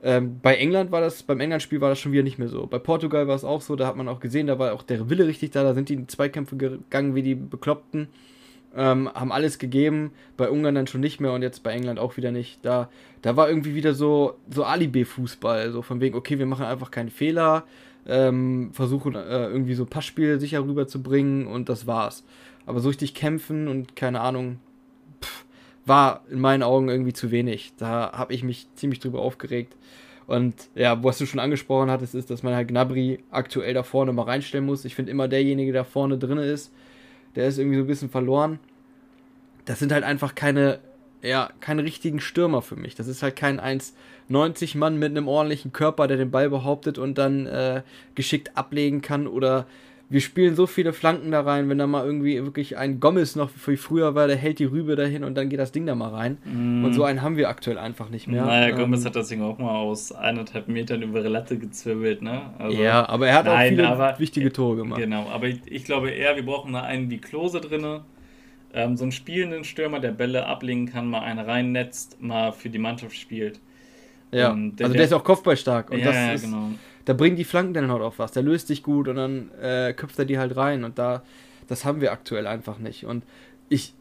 Ähm, 0.04 0.40
bei 0.42 0.56
England 0.56 0.92
war 0.92 1.02
das, 1.02 1.22
beim 1.22 1.40
England-Spiel 1.40 1.80
war 1.80 1.90
das 1.90 2.00
schon 2.00 2.12
wieder 2.12 2.24
nicht 2.24 2.40
mehr 2.40 2.48
so. 2.48 2.66
Bei 2.66 2.80
Portugal 2.80 3.28
war 3.28 3.36
es 3.36 3.44
auch 3.44 3.62
so, 3.62 3.76
da 3.76 3.86
hat 3.86 3.98
man 3.98 4.08
auch 4.08 4.20
gesehen, 4.20 4.48
da 4.48 4.58
war 4.58 4.74
auch 4.74 4.82
der 4.82 5.12
Wille 5.12 5.28
richtig 5.28 5.52
da, 5.52 5.62
da 5.62 5.76
sind 5.76 5.90
die 5.90 5.94
in 5.94 6.08
Zweikämpfe 6.08 6.58
gegangen 6.58 7.14
wie 7.14 7.22
die 7.22 7.36
Bekloppten 7.36 8.08
ähm, 8.76 9.10
haben 9.14 9.32
alles 9.32 9.60
gegeben, 9.60 10.12
bei 10.38 10.50
Ungarn 10.50 10.76
dann 10.76 10.88
schon 10.88 11.02
nicht 11.02 11.20
mehr 11.20 11.34
und 11.34 11.42
jetzt 11.42 11.64
bei 11.64 11.72
England 11.72 12.00
auch 12.00 12.18
wieder 12.18 12.32
nicht. 12.32 12.64
Da, 12.64 12.90
da 13.22 13.36
war 13.36 13.50
irgendwie 13.50 13.76
wieder 13.76 13.94
so, 13.94 14.36
so 14.50 14.64
Alibi-Fußball, 14.64 15.72
so 15.72 15.82
von 15.82 16.00
wegen, 16.00 16.16
okay, 16.16 16.40
wir 16.40 16.46
machen 16.46 16.66
einfach 16.66 16.92
keinen 16.92 17.10
Fehler, 17.10 17.64
ähm, 18.08 18.72
versuchen 18.74 19.16
äh, 19.16 19.48
irgendwie 19.48 19.74
so 19.74 19.86
Passspiel 19.86 20.40
sicher 20.40 20.64
rüberzubringen 20.64 21.48
und 21.48 21.70
das 21.70 21.86
war's. 21.86 22.24
Aber 22.66 22.80
so 22.80 22.90
richtig 22.90 23.14
kämpfen 23.14 23.68
und 23.68 23.96
keine 23.96 24.22
Ahnung, 24.22 24.60
pff, 25.22 25.46
war 25.86 26.24
in 26.32 26.40
meinen 26.40 26.64
Augen 26.64 26.90
irgendwie 26.90 27.14
zu 27.14 27.32
wenig. 27.32 27.74
Da 27.78 28.12
habe 28.14 28.34
ich 28.34 28.44
mich 28.44 28.68
ziemlich 28.76 29.00
drüber 29.00 29.20
aufgeregt. 29.20 29.76
Und 30.28 30.56
ja, 30.76 31.04
was 31.04 31.18
du 31.18 31.26
schon 31.26 31.40
angesprochen 31.40 31.92
hattest, 31.92 32.16
ist, 32.16 32.30
dass 32.30 32.44
man 32.44 32.56
halt 32.56 32.70
Gnabry 32.70 33.20
aktuell 33.32 33.74
da 33.74 33.84
vorne 33.84 34.14
mal 34.14 34.24
reinstellen 34.24 34.66
muss. 34.66 34.86
Ich 34.86 34.96
finde 34.96 35.12
immer 35.12 35.28
derjenige, 35.28 35.74
der 35.74 35.84
vorne 35.84 36.18
drin 36.18 36.38
ist, 36.38 36.72
der 37.36 37.48
ist 37.48 37.58
irgendwie 37.58 37.78
so 37.78 37.84
ein 37.84 37.88
bisschen 37.88 38.10
verloren. 38.10 38.60
das 39.66 39.80
sind 39.80 39.92
halt 39.92 40.04
einfach 40.04 40.36
keine, 40.36 40.80
ja, 41.22 41.50
keine 41.60 41.84
richtigen 41.84 42.20
Stürmer 42.20 42.62
für 42.62 42.76
mich. 42.76 42.96
Das 42.96 43.08
ist 43.08 43.24
halt 43.24 43.36
kein 43.36 43.60
1,90 43.60 44.78
Mann 44.78 44.98
mit 44.98 45.12
einem 45.12 45.28
ordentlichen 45.28 45.72
Körper, 45.72 46.08
der 46.08 46.18
den 46.18 46.32
Ball 46.32 46.50
behauptet 46.50 46.98
und 46.98 47.18
dann 47.18 47.46
äh, 47.46 47.84
geschickt 48.16 48.58
ablegen 48.58 49.02
kann 49.02 49.28
oder 49.28 49.68
wir 50.12 50.20
spielen 50.20 50.58
so 50.58 50.68
viele 50.68 50.92
Flanken 50.92 51.32
da 51.32 51.40
rein, 51.40 51.70
wenn 51.70 51.78
da 51.78 51.88
mal 51.88 52.06
irgendwie 52.06 52.36
wirklich 52.44 52.78
ein 52.78 53.00
Gomez 53.00 53.38
noch 53.38 53.50
wie 53.66 53.78
früher 53.78 54.14
war, 54.14 54.28
der 54.28 54.36
hält 54.36 54.60
die 54.60 54.66
Rübe 54.66 54.98
dahin 54.98 55.24
und 55.24 55.36
dann 55.36 55.48
geht 55.48 55.60
das 55.60 55.72
Ding 55.72 55.86
da 55.86 55.96
mal 55.96 56.10
rein. 56.10 56.38
Mm. 56.44 56.84
Und 56.84 56.94
so 56.94 57.06
einen 57.06 57.22
haben 57.22 57.38
wir 57.38 57.48
aktuell 57.48 57.78
einfach 57.78 58.10
nicht 58.10 58.28
mehr. 58.28 58.44
Naja, 58.44 58.68
ähm, 58.68 58.76
Gomez 58.76 59.06
hat 59.06 59.16
das 59.16 59.30
Ding 59.30 59.42
auch 59.42 59.58
mal 59.58 59.74
aus 59.74 60.12
eineinhalb 60.12 60.68
Metern 60.68 61.02
über 61.02 61.22
die 61.22 61.30
Latte 61.30 61.58
gezwirbelt, 61.58 62.22
ne? 62.22 62.42
Also, 62.60 62.78
ja, 62.78 63.08
aber 63.08 63.30
er 63.30 63.36
hat 63.36 63.46
nein, 63.46 63.56
auch 63.56 63.70
viele 63.70 63.88
aber, 63.88 64.20
wichtige 64.20 64.52
Tore 64.52 64.76
gemacht. 64.76 65.00
Genau, 65.00 65.30
aber 65.30 65.48
ich, 65.48 65.62
ich, 65.66 65.86
glaube 65.86 66.10
eher, 66.10 66.36
wir 66.36 66.46
brauchen 66.46 66.74
da 66.74 66.82
einen 66.82 67.10
wie 67.10 67.20
Klose 67.20 67.62
drinne. 67.62 68.02
Ähm, 68.74 68.98
so 68.98 69.06
einen 69.06 69.14
spielenden 69.14 69.64
Stürmer, 69.64 70.02
der 70.02 70.12
Bälle 70.12 70.46
ablegen 70.46 70.88
kann, 70.88 71.10
mal 71.10 71.22
einen 71.22 71.40
reinnetzt, 71.40 72.22
mal 72.22 72.52
für 72.52 72.70
die 72.70 72.80
Mannschaft 72.80 73.16
spielt. 73.16 73.62
Ja, 74.34 74.54
der, 74.56 74.86
also 74.86 74.94
der 74.94 75.06
ist 75.06 75.14
auch 75.14 75.24
kopfballstark. 75.24 75.90
Und 75.90 76.00
ja, 76.00 76.06
das 76.06 76.16
ja, 76.16 76.32
ist, 76.34 76.44
genau 76.44 76.70
da 77.06 77.14
bringen 77.14 77.36
die 77.36 77.44
Flanken 77.44 77.74
dann 77.74 77.92
halt 77.92 78.02
auch 78.02 78.16
was. 78.18 78.32
Der 78.32 78.44
löst 78.44 78.68
sich 78.68 78.84
gut 78.84 79.08
und 79.08 79.16
dann 79.16 79.52
äh, 79.62 79.94
köpft 79.94 80.20
er 80.20 80.26
die 80.26 80.38
halt 80.38 80.56
rein. 80.56 80.84
Und 80.84 80.98
da, 80.98 81.24
das 81.68 81.86
haben 81.86 82.02
wir 82.02 82.12
aktuell 82.12 82.48
einfach 82.48 82.78
nicht. 82.80 83.06
Und 83.06 83.24
ich, 83.70 83.94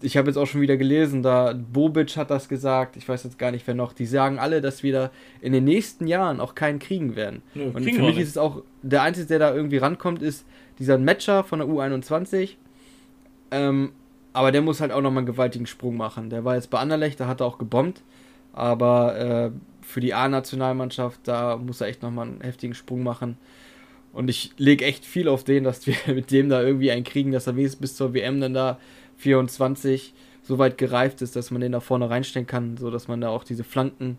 ich 0.00 0.16
habe 0.16 0.28
jetzt 0.28 0.36
auch 0.36 0.46
schon 0.46 0.60
wieder 0.60 0.76
gelesen, 0.76 1.22
da 1.22 1.52
Bobic 1.52 2.16
hat 2.16 2.30
das 2.30 2.48
gesagt, 2.48 2.96
ich 2.96 3.08
weiß 3.08 3.24
jetzt 3.24 3.38
gar 3.38 3.50
nicht, 3.50 3.66
wer 3.66 3.74
noch, 3.74 3.92
die 3.92 4.06
sagen 4.06 4.38
alle, 4.38 4.60
dass 4.60 4.82
wir 4.82 4.92
da 4.92 5.10
in 5.40 5.52
den 5.52 5.64
nächsten 5.64 6.06
Jahren 6.06 6.40
auch 6.40 6.54
keinen 6.54 6.78
kriegen 6.78 7.16
werden. 7.16 7.42
Ja, 7.54 7.66
und 7.66 7.84
für 7.84 8.02
mich 8.02 8.18
ist 8.18 8.30
es 8.30 8.38
auch, 8.38 8.62
der 8.82 9.02
Einzige, 9.02 9.26
der 9.26 9.38
da 9.38 9.54
irgendwie 9.54 9.78
rankommt, 9.78 10.22
ist 10.22 10.44
dieser 10.78 10.98
Matcher 10.98 11.44
von 11.44 11.60
der 11.60 11.68
U21. 11.68 12.56
Ähm, 13.52 13.92
aber 14.32 14.52
der 14.52 14.62
muss 14.62 14.80
halt 14.80 14.92
auch 14.92 15.00
nochmal 15.00 15.18
einen 15.18 15.26
gewaltigen 15.26 15.66
Sprung 15.66 15.96
machen. 15.96 16.30
Der 16.30 16.44
war 16.44 16.54
jetzt 16.54 16.70
bei 16.70 16.78
Anderlecht, 16.78 17.20
da 17.20 17.26
hat 17.26 17.40
er 17.40 17.46
auch 17.46 17.58
gebombt. 17.58 18.02
Aber 18.52 19.18
äh, 19.18 19.50
für 19.90 20.00
die 20.00 20.14
A-Nationalmannschaft, 20.14 21.20
da 21.24 21.56
muss 21.56 21.80
er 21.80 21.88
echt 21.88 22.02
nochmal 22.02 22.28
einen 22.28 22.40
heftigen 22.40 22.74
Sprung 22.74 23.02
machen. 23.02 23.36
Und 24.12 24.28
ich 24.28 24.52
lege 24.56 24.84
echt 24.84 25.04
viel 25.04 25.28
auf 25.28 25.44
den, 25.44 25.64
dass 25.64 25.86
wir 25.86 25.94
mit 26.14 26.30
dem 26.30 26.48
da 26.48 26.62
irgendwie 26.62 26.90
einen 26.90 27.04
kriegen, 27.04 27.32
dass 27.32 27.46
er 27.46 27.56
wenigstens 27.56 27.80
bis 27.80 27.96
zur 27.96 28.14
WM 28.14 28.40
dann 28.40 28.54
da 28.54 28.78
24 29.18 30.14
so 30.42 30.58
weit 30.58 30.78
gereift 30.78 31.22
ist, 31.22 31.36
dass 31.36 31.50
man 31.50 31.60
den 31.60 31.72
da 31.72 31.80
vorne 31.80 32.08
reinstellen 32.08 32.46
kann, 32.46 32.76
so 32.76 32.90
dass 32.90 33.08
man 33.08 33.20
da 33.20 33.28
auch 33.28 33.44
diese 33.44 33.64
Flanken 33.64 34.18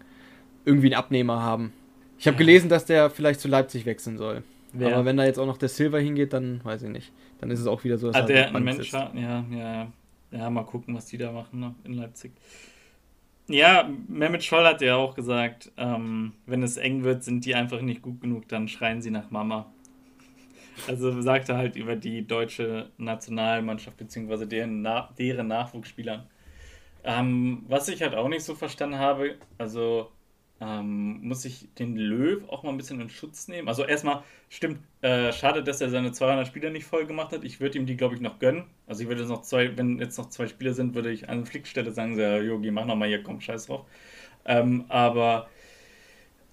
irgendwie 0.66 0.88
einen 0.88 0.96
Abnehmer 0.96 1.42
haben. 1.42 1.74
Ich 2.20 2.28
habe 2.28 2.38
gelesen, 2.38 2.70
dass 2.70 2.86
der 2.86 3.10
vielleicht 3.10 3.40
zu 3.40 3.48
Leipzig 3.48 3.86
wechseln 3.86 4.18
soll. 4.18 4.44
Wer? 4.74 4.96
Aber 4.96 5.06
wenn 5.06 5.18
da 5.18 5.26
jetzt 5.26 5.40
auch 5.40 5.46
noch 5.46 5.58
der 5.58 5.70
Silver 5.70 6.00
hingeht, 6.00 6.34
dann 6.34 6.62
weiß 6.64 6.84
ich 6.84 6.90
nicht. 6.90 7.12
Dann 7.40 7.52
ist 7.52 7.60
es 7.60 7.68
auch 7.68 7.84
wieder 7.84 7.98
so, 7.98 8.08
dass 8.08 8.22
ah, 8.22 8.26
der 8.26 8.56
ein 8.56 8.64
Mensch, 8.64 8.92
ja, 8.94 9.12
ja, 9.16 9.88
ja. 10.32 10.50
mal 10.50 10.64
gucken, 10.64 10.96
was 10.96 11.08
die 11.08 11.18
da 11.18 11.32
machen 11.32 11.60
ne, 11.60 11.76
in 11.84 11.94
Leipzig. 11.94 12.32
Ja, 13.48 13.90
Mehmet 14.08 14.44
Scholl 14.44 14.66
hat 14.66 14.82
ja 14.82 14.96
auch 14.96 15.16
gesagt, 15.16 15.72
ähm, 15.78 16.34
wenn 16.46 16.64
es 16.64 16.78
eng 16.78 17.04
wird, 17.04 17.24
sind 17.24 17.46
die 17.46 17.56
einfach 17.56 17.82
nicht 17.82 18.02
gut 18.02 18.22
genug, 18.22 18.48
dann 18.48 18.68
schreien 18.68 19.02
sie 19.02 19.12
nach 19.12 19.30
Mama. 19.30 19.72
Also 20.88 21.22
sagte 21.22 21.58
halt 21.58 21.76
über 21.76 21.96
die 21.96 22.26
deutsche 22.26 22.90
Nationalmannschaft 22.98 23.98
bzw. 23.98 24.46
Deren, 24.46 24.88
deren 25.18 25.48
Nachwuchsspielern. 25.48 26.28
Ähm, 27.04 27.66
was 27.68 27.88
ich 27.90 28.02
halt 28.02 28.16
auch 28.16 28.30
nicht 28.30 28.44
so 28.44 28.56
verstanden 28.56 29.00
habe, 29.00 29.36
also 29.58 30.12
ähm, 30.62 31.28
muss 31.28 31.44
ich 31.44 31.68
den 31.80 31.96
Löw 31.96 32.48
auch 32.48 32.62
mal 32.62 32.70
ein 32.70 32.78
bisschen 32.78 33.02
in 33.02 33.10
Schutz 33.10 33.48
nehmen. 33.48 33.68
Also 33.68 33.84
erstmal, 33.84 34.24
stimmt, 34.48 34.80
äh, 35.02 35.34
schade, 35.34 35.64
dass 35.64 35.82
er 35.82 35.90
seine 35.90 36.12
200 36.12 36.46
Spieler 36.46 36.70
nicht 36.70 36.86
voll 36.86 37.08
gemacht 37.08 37.34
hat. 37.34 37.44
Ich 37.44 37.60
würde 37.60 37.80
ihm 37.80 37.88
die, 37.88 37.98
glaube 37.98 38.14
ich, 38.14 38.22
noch 38.22 38.38
gönnen. 38.38 38.66
Also 38.86 39.02
ich 39.02 39.10
würde 39.10 39.22
jetzt 39.22 39.30
noch 39.30 39.42
zwei, 39.42 39.76
wenn 39.76 39.98
jetzt 39.98 40.18
noch 40.20 40.30
zwei 40.30 40.48
Spieler 40.48 40.74
sind, 40.74 40.94
würde 40.94 41.12
ich 41.12 41.28
an 41.30 41.46
Flickstelle 41.46 41.92
sagen, 41.92 42.16
so, 42.16 42.22
Yogi, 42.22 42.70
mach 42.70 42.86
nochmal 42.86 43.08
hier, 43.08 43.24
komm, 43.24 43.42
scheiß 43.42 43.66
drauf. 43.66 43.86
Ähm, 44.46 44.86
aber 44.88 45.50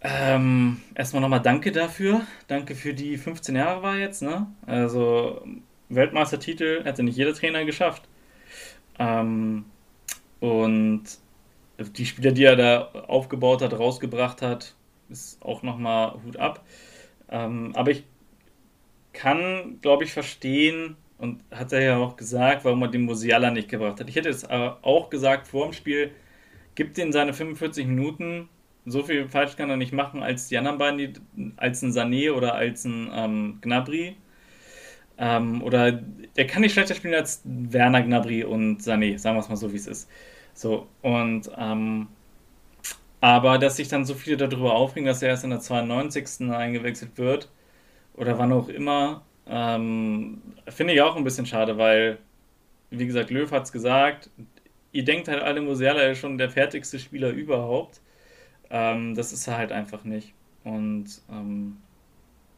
ähm, 0.01 0.81
erstmal 0.95 1.21
nochmal 1.21 1.43
danke 1.43 1.71
dafür. 1.71 2.23
Danke 2.47 2.75
für 2.75 2.95
die 2.95 3.19
15 3.19 3.57
Jahre 3.57 3.83
war 3.83 3.97
jetzt, 3.97 4.23
ne? 4.23 4.47
Also 4.65 5.47
Weltmeistertitel 5.91 6.83
hätte 6.85 7.03
nicht 7.03 7.17
jeder 7.17 7.35
Trainer 7.35 7.65
geschafft. 7.67 8.09
Ähm, 8.99 9.67
die 11.79 12.07
Spieler, 12.07 12.33
die 12.33 12.45
er 12.45 12.57
da 12.57 12.89
aufgebaut 13.07 13.63
hat, 13.63 13.79
rausgebracht 13.79 14.43
hat, 14.43 14.75
ist 15.09 15.43
auch 15.43 15.63
nochmal 15.63 16.15
Hut 16.25 16.37
ab. 16.37 16.65
Ähm, 17.31 17.73
aber 17.75 17.91
ich 17.91 18.05
kann, 19.13 19.79
glaube 19.81 20.05
ich, 20.05 20.13
verstehen, 20.13 20.97
und 21.19 21.43
hat 21.51 21.73
er 21.73 21.83
ja 21.83 21.97
auch 21.97 22.17
gesagt, 22.17 22.65
warum 22.65 22.83
er 22.83 22.89
den 22.89 23.03
Musiala 23.03 23.51
nicht 23.51 23.69
gebracht 23.69 24.01
hat. 24.01 24.09
Ich 24.09 24.17
hätte 24.17 24.29
es 24.29 24.49
auch 24.49 25.11
gesagt 25.11 25.49
vor 25.49 25.67
dem 25.67 25.73
Spiel, 25.73 26.13
gibt 26.77 26.97
ihm 26.97 27.13
seine 27.13 27.35
45 27.35 27.87
Minuten, 27.87 28.49
so 28.87 29.03
viel 29.03 29.29
falsch 29.29 29.57
kann 29.57 29.69
er 29.69 29.77
nicht 29.77 29.93
machen 29.93 30.23
als 30.23 30.49
die 30.49 30.57
anderen 30.57 30.79
beiden, 30.79 30.99
die, 30.99 31.13
als 31.57 31.83
ein 31.83 31.91
Sané 31.91 32.33
oder 32.33 32.55
als 32.55 32.85
ein 32.85 33.11
ähm, 33.13 33.59
Gnabry. 33.61 34.17
Ähm, 35.19 35.63
oder 35.63 35.91
der 35.91 36.47
kann 36.47 36.63
nicht 36.63 36.73
schlechter 36.73 36.95
spielen 36.95 37.15
als 37.15 37.43
Werner 37.45 38.03
Gnabry 38.03 38.45
und 38.45 38.81
Sané, 38.81 39.19
sagen 39.19 39.37
wir 39.37 39.41
es 39.41 39.49
mal 39.49 39.57
so, 39.57 39.73
wie 39.73 39.77
es 39.77 39.89
ist. 39.89 40.09
So, 40.59 40.89
und 41.03 41.49
ähm, 41.57 42.09
aber 43.21 43.59
dass 43.59 43.77
sich 43.77 43.87
dann 43.87 44.05
so 44.05 44.15
viele 44.15 44.37
darüber 44.37 44.75
aufregen, 44.75 45.07
dass 45.07 45.23
er 45.23 45.29
erst 45.31 45.45
in 45.45 45.51
der 45.51 45.61
92. 45.61 46.51
eingewechselt 46.51 47.17
wird 47.17 47.49
oder 48.15 48.39
wann 48.39 48.53
auch 48.53 48.69
immer, 48.69 49.23
ähm, 49.47 50.43
finde 50.69 50.95
ich 50.95 51.03
auch 51.03 51.15
ein 51.17 51.23
bisschen 51.25 51.47
schade, 51.47 51.79
weil, 51.79 52.19
wie 52.91 53.07
gesagt, 53.07 53.31
Löw 53.31 53.51
hat 53.53 53.65
es 53.65 53.73
gesagt, 53.73 54.31
ihr 54.93 55.05
denkt 55.05 55.29
halt 55.29 55.43
alle, 55.43 55.61
Musiala 55.61 56.03
ist 56.03 56.19
schon 56.19 56.39
der 56.39 56.51
fertigste 56.51 56.99
Spieler 56.99 57.31
überhaupt. 57.31 58.01
Ähm, 58.71 59.15
das 59.15 59.33
ist 59.33 59.47
er 59.49 59.59
halt 59.59 59.73
einfach 59.73 60.05
nicht. 60.05 60.35
Und 60.65 61.07
ähm, 61.31 61.79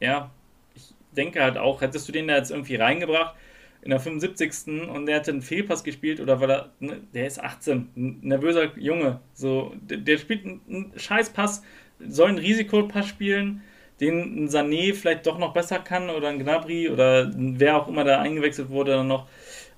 ja, 0.00 0.30
ich 0.74 0.94
denke 1.16 1.42
halt 1.42 1.58
auch, 1.58 1.82
hättest 1.82 2.08
du 2.08 2.12
den 2.12 2.28
da 2.28 2.36
jetzt 2.36 2.50
irgendwie 2.50 2.76
reingebracht, 2.76 3.34
in 3.82 3.90
der 3.90 4.00
75. 4.00 4.88
und 4.88 5.06
der 5.06 5.16
hatte 5.16 5.30
einen 5.30 5.42
Fehlpass 5.42 5.84
gespielt 5.84 6.20
oder 6.20 6.40
weil 6.40 6.50
er, 6.50 6.70
ne, 6.80 7.00
der 7.14 7.26
ist 7.26 7.42
18, 7.42 7.88
ein 7.96 8.18
nervöser 8.22 8.76
Junge, 8.76 9.20
so, 9.32 9.74
der, 9.80 9.98
der 9.98 10.18
spielt 10.18 10.44
einen 10.44 10.92
Scheißpass, 10.96 11.62
soll 11.98 12.28
einen 12.28 12.38
Risikopass 12.38 13.08
spielen, 13.08 13.62
den 14.00 14.44
ein 14.44 14.48
Sané 14.48 14.94
vielleicht 14.94 15.26
doch 15.26 15.38
noch 15.38 15.52
besser 15.52 15.78
kann 15.78 16.10
oder 16.10 16.28
ein 16.28 16.38
Gnabry 16.38 16.88
oder 16.88 17.30
wer 17.34 17.76
auch 17.76 17.88
immer 17.88 18.04
da 18.04 18.20
eingewechselt 18.20 18.70
wurde 18.70 18.92
dann 18.92 19.08
noch. 19.08 19.28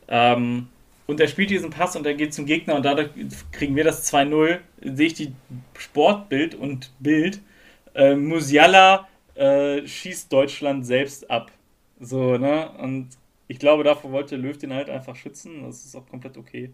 Ähm, 0.08 0.68
und 1.06 1.20
er 1.20 1.28
spielt 1.28 1.50
diesen 1.50 1.70
Pass 1.70 1.96
und 1.96 2.06
er 2.06 2.14
geht 2.14 2.32
zum 2.32 2.46
Gegner 2.46 2.76
und 2.76 2.84
dadurch 2.84 3.10
kriegen 3.50 3.74
wir 3.74 3.84
das 3.84 4.12
2-0. 4.12 4.58
Sehe 4.80 5.06
ich 5.06 5.14
die 5.14 5.32
Sportbild 5.76 6.54
und 6.54 6.92
Bild. 7.00 7.40
Äh, 7.94 8.14
Musiala 8.14 9.08
äh, 9.34 9.86
schießt 9.86 10.32
Deutschland 10.32 10.86
selbst 10.86 11.28
ab. 11.28 11.50
So, 12.00 12.38
ne? 12.38 12.70
Und 12.78 13.08
ich 13.52 13.58
glaube, 13.58 13.84
davor 13.84 14.12
wollte 14.12 14.36
Löw 14.36 14.56
den 14.56 14.72
halt 14.72 14.88
einfach 14.88 15.14
schützen. 15.14 15.62
Das 15.62 15.84
ist 15.84 15.94
auch 15.94 16.08
komplett 16.08 16.38
okay. 16.38 16.72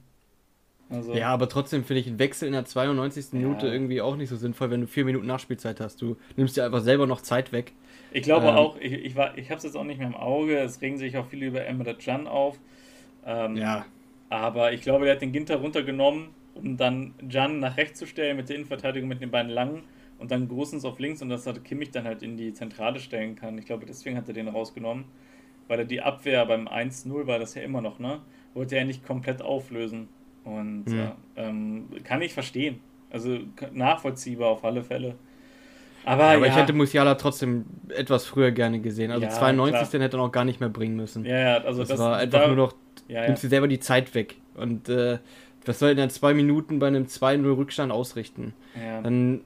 Also, 0.88 1.12
ja, 1.12 1.26
aber 1.26 1.48
trotzdem 1.48 1.82
finde 1.82 2.00
ich 2.00 2.06
einen 2.06 2.20
Wechsel 2.20 2.46
in 2.46 2.52
der 2.52 2.66
92. 2.66 3.32
Ja. 3.32 3.40
Minute 3.40 3.66
irgendwie 3.66 4.00
auch 4.00 4.14
nicht 4.14 4.28
so 4.28 4.36
sinnvoll, 4.36 4.70
wenn 4.70 4.82
du 4.82 4.86
vier 4.86 5.04
Minuten 5.04 5.26
Nachspielzeit 5.26 5.80
hast. 5.80 6.00
Du 6.00 6.16
nimmst 6.36 6.56
dir 6.56 6.64
einfach 6.64 6.80
selber 6.80 7.08
noch 7.08 7.20
Zeit 7.20 7.50
weg. 7.50 7.72
Ich 8.12 8.22
glaube 8.22 8.46
ähm, 8.46 8.54
auch, 8.54 8.78
ich, 8.78 8.92
ich, 8.92 9.06
ich 9.06 9.16
habe 9.16 9.56
es 9.56 9.64
jetzt 9.64 9.76
auch 9.76 9.82
nicht 9.82 9.98
mehr 9.98 10.06
im 10.06 10.14
Auge. 10.14 10.56
Es 10.56 10.80
regen 10.80 10.98
sich 10.98 11.16
auch 11.16 11.26
viele 11.26 11.46
über 11.46 11.66
Emre 11.66 11.96
Can 11.96 12.28
auf. 12.28 12.60
Ähm, 13.26 13.56
ja. 13.56 13.84
Aber 14.28 14.72
ich 14.72 14.82
glaube, 14.82 15.08
er 15.08 15.16
hat 15.16 15.20
den 15.20 15.32
Ginter 15.32 15.56
runtergenommen, 15.56 16.28
um 16.54 16.76
dann 16.76 17.14
Can 17.28 17.58
nach 17.58 17.76
rechts 17.76 17.98
zu 17.98 18.06
stellen 18.06 18.36
mit 18.36 18.48
der 18.50 18.54
Innenverteidigung 18.54 19.08
mit 19.08 19.20
den 19.20 19.32
beiden 19.32 19.50
Langen 19.50 19.82
und 20.20 20.30
dann 20.30 20.46
Großens 20.46 20.84
auf 20.84 21.00
links 21.00 21.22
und 21.22 21.28
dass 21.28 21.44
er 21.44 21.54
Kimmich 21.54 21.90
dann 21.90 22.04
halt 22.04 22.22
in 22.22 22.36
die 22.36 22.52
Zentrale 22.52 23.00
stellen 23.00 23.34
kann. 23.34 23.58
Ich 23.58 23.66
glaube, 23.66 23.84
deswegen 23.84 24.16
hat 24.16 24.28
er 24.28 24.34
den 24.34 24.46
rausgenommen 24.46 25.06
weil 25.68 25.80
er 25.80 25.84
die 25.84 26.00
Abwehr 26.00 26.44
beim 26.46 26.66
1-0 26.66 27.26
war 27.26 27.38
das 27.38 27.54
ja 27.54 27.62
immer 27.62 27.80
noch, 27.80 27.98
ne? 27.98 28.20
Wollte 28.54 28.76
er 28.76 28.84
nicht 28.84 29.06
komplett 29.06 29.42
auflösen. 29.42 30.08
Und 30.44 30.86
mhm. 30.86 30.98
ja, 30.98 31.16
ähm, 31.36 31.88
kann 32.04 32.22
ich 32.22 32.32
verstehen. 32.32 32.80
Also 33.10 33.38
nachvollziehbar 33.72 34.48
auf 34.48 34.64
alle 34.64 34.82
Fälle. 34.82 35.14
Aber, 36.04 36.24
ja, 36.24 36.36
aber 36.36 36.46
ja. 36.46 36.52
ich 36.52 36.58
hätte 36.58 36.72
Musiala 36.72 37.14
trotzdem 37.16 37.66
etwas 37.88 38.24
früher 38.26 38.50
gerne 38.50 38.80
gesehen. 38.80 39.10
Also 39.10 39.24
ja, 39.24 39.30
92, 39.30 39.78
klar. 39.78 39.90
den 39.90 40.00
hätte 40.00 40.16
er 40.16 40.20
noch 40.20 40.32
gar 40.32 40.44
nicht 40.44 40.60
mehr 40.60 40.68
bringen 40.68 40.96
müssen. 40.96 41.24
Ja, 41.24 41.38
ja, 41.38 41.56
also 41.58 41.80
das, 41.80 41.88
das 41.88 41.98
war 41.98 42.16
einfach 42.16 42.40
da, 42.40 42.46
nur 42.46 42.56
noch, 42.56 42.74
ja, 43.08 43.26
nimmst 43.26 43.42
dir 43.42 43.48
selber 43.48 43.68
die 43.68 43.80
Zeit 43.80 44.14
weg. 44.14 44.36
Und 44.54 44.88
äh, 44.88 45.18
was 45.66 45.78
soll 45.78 45.90
in 45.90 46.10
zwei 46.10 46.32
Minuten 46.32 46.78
bei 46.78 46.86
einem 46.86 47.04
2-0 47.04 47.56
Rückstand 47.56 47.92
ausrichten? 47.92 48.54
Ja. 48.74 49.02
Dann 49.02 49.42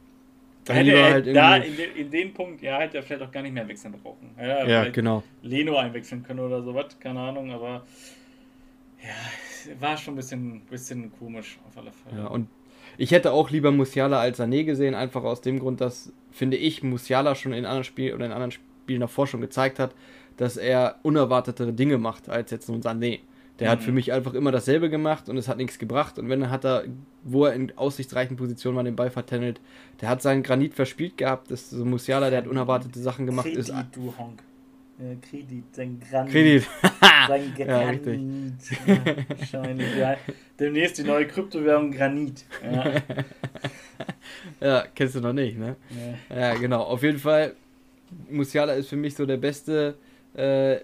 dann 0.65 0.77
hätte 0.77 0.93
er 0.93 1.13
halt 1.13 1.37
da 1.37 1.57
in, 1.57 1.77
de, 1.77 2.01
in 2.01 2.11
dem 2.11 2.33
Punkt, 2.33 2.63
ja, 2.63 2.79
hätte 2.79 2.99
er 2.99 3.03
vielleicht 3.03 3.23
auch 3.23 3.31
gar 3.31 3.43
nicht 3.43 3.53
mehr 3.53 3.67
wechseln 3.67 3.95
brauchen. 4.01 4.31
Ja, 4.39 4.67
ja 4.67 4.89
genau. 4.91 5.23
Leno 5.43 5.77
einwechseln 5.77 6.23
können 6.23 6.41
oder 6.41 6.63
sowas, 6.63 6.97
keine 7.01 7.21
Ahnung, 7.21 7.51
aber 7.51 7.85
ja, 9.03 9.81
war 9.81 9.97
schon 9.97 10.15
ein 10.15 10.17
bisschen, 10.17 10.61
bisschen 10.63 11.13
komisch 11.19 11.59
auf 11.67 11.77
alle 11.77 11.91
Fälle. 11.93 12.23
Ja, 12.23 12.27
und 12.29 12.49
ich 12.99 13.11
hätte 13.11 13.33
auch 13.33 13.51
lieber 13.51 13.73
Musiala 13.73 14.21
als 14.21 14.39
Sané 14.39 14.65
gesehen, 14.65 14.95
einfach 14.95 15.25
aus 15.25 15.41
dem 15.41 15.59
Grund, 15.59 15.81
dass, 15.81 16.13
finde 16.31 16.57
ich, 16.57 16.83
Musiala 16.83 17.35
schon 17.35 17.53
in 17.53 17.65
anderen 17.65 17.85
Spielen 17.85 18.15
oder 18.15 18.27
in 18.27 18.33
anderen 18.33 18.53
Spielen 18.53 19.01
davor 19.01 19.27
schon 19.27 19.41
gezeigt 19.41 19.79
hat, 19.79 19.95
dass 20.37 20.57
er 20.57 20.97
unerwartetere 21.03 21.73
Dinge 21.73 21.99
macht 21.99 22.29
als 22.29 22.51
jetzt 22.51 22.67
so 22.67 22.73
ein 22.73 22.83
Sané 22.83 23.21
Der 23.63 23.69
mhm. 23.69 23.73
hat 23.73 23.83
für 23.85 23.93
mich 23.93 24.13
einfach 24.13 24.35
immer 24.35 24.51
dasselbe 24.51 24.91
gemacht 24.91 25.29
und 25.29 25.37
es 25.37 25.47
hat 25.47 25.57
nichts 25.57 25.79
gebracht. 25.79 26.19
Und 26.19 26.29
wenn 26.29 26.43
er 26.43 26.51
hat 26.51 26.65
er, 26.65 26.83
wo 27.23 27.45
er 27.45 27.53
in 27.53 27.73
aussichtsreichen 27.79 28.37
Positionen 28.37 28.75
mal 28.75 28.83
den 28.83 28.97
Ball 28.97 29.11
vertändelt, 29.11 29.61
der 30.01 30.09
hat 30.09 30.21
seinen 30.21 30.43
Granit 30.43 30.75
verspielt 30.75 31.17
gehabt. 31.17 31.49
Das 31.53 31.63
ist 31.63 31.71
so 31.71 31.85
Musiala, 31.85 32.29
der 32.29 32.39
hat 32.39 32.49
unerwartete 32.49 32.99
Sachen 32.99 33.25
gemacht. 33.25 33.47
Kredit, 33.47 33.61
ist, 33.61 33.73
du 33.93 34.13
Honk. 34.19 34.43
Ja, 34.99 35.15
Kredit, 35.31 35.65
sein 35.77 36.01
Granit. 36.01 36.33
Kredit. 36.33 36.69
sein 37.29 37.55
Granit. 37.57 37.69
Ja, 37.69 37.89
richtig. 37.89 39.53
Ja, 39.53 40.13
ja. 40.13 40.17
Demnächst 40.59 40.99
die 40.99 41.05
neue 41.05 41.29
Kryptowährung 41.29 41.93
Granit. 41.93 42.45
Ja. 42.65 42.93
ja, 44.61 44.85
kennst 44.93 45.15
du 45.15 45.21
noch 45.21 45.33
nicht, 45.33 45.57
ne? 45.57 45.77
Ja. 46.31 46.37
ja, 46.37 46.55
genau. 46.55 46.83
Auf 46.83 47.05
jeden 47.05 47.19
Fall, 47.19 47.55
Musiala 48.29 48.73
ist 48.73 48.89
für 48.89 48.97
mich 48.97 49.15
so 49.15 49.25
der 49.25 49.37
beste 49.37 49.95
äh, 50.35 50.79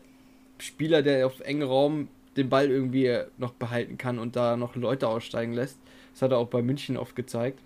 Spieler, 0.59 1.03
der 1.03 1.27
auf 1.27 1.41
engen 1.41 1.65
Raum 1.65 2.09
den 2.39 2.49
Ball 2.49 2.71
irgendwie 2.71 3.15
noch 3.37 3.53
behalten 3.53 3.99
kann 3.99 4.19
und 4.19 4.37
da 4.37 4.57
noch 4.57 4.77
Leute 4.77 5.09
aussteigen 5.09 5.53
lässt. 5.53 5.79
Das 6.13 6.23
hat 6.23 6.33
er 6.33 6.39
auch 6.39 6.49
bei 6.49 6.63
München 6.63 6.97
oft 6.97 7.15
gezeigt. 7.15 7.61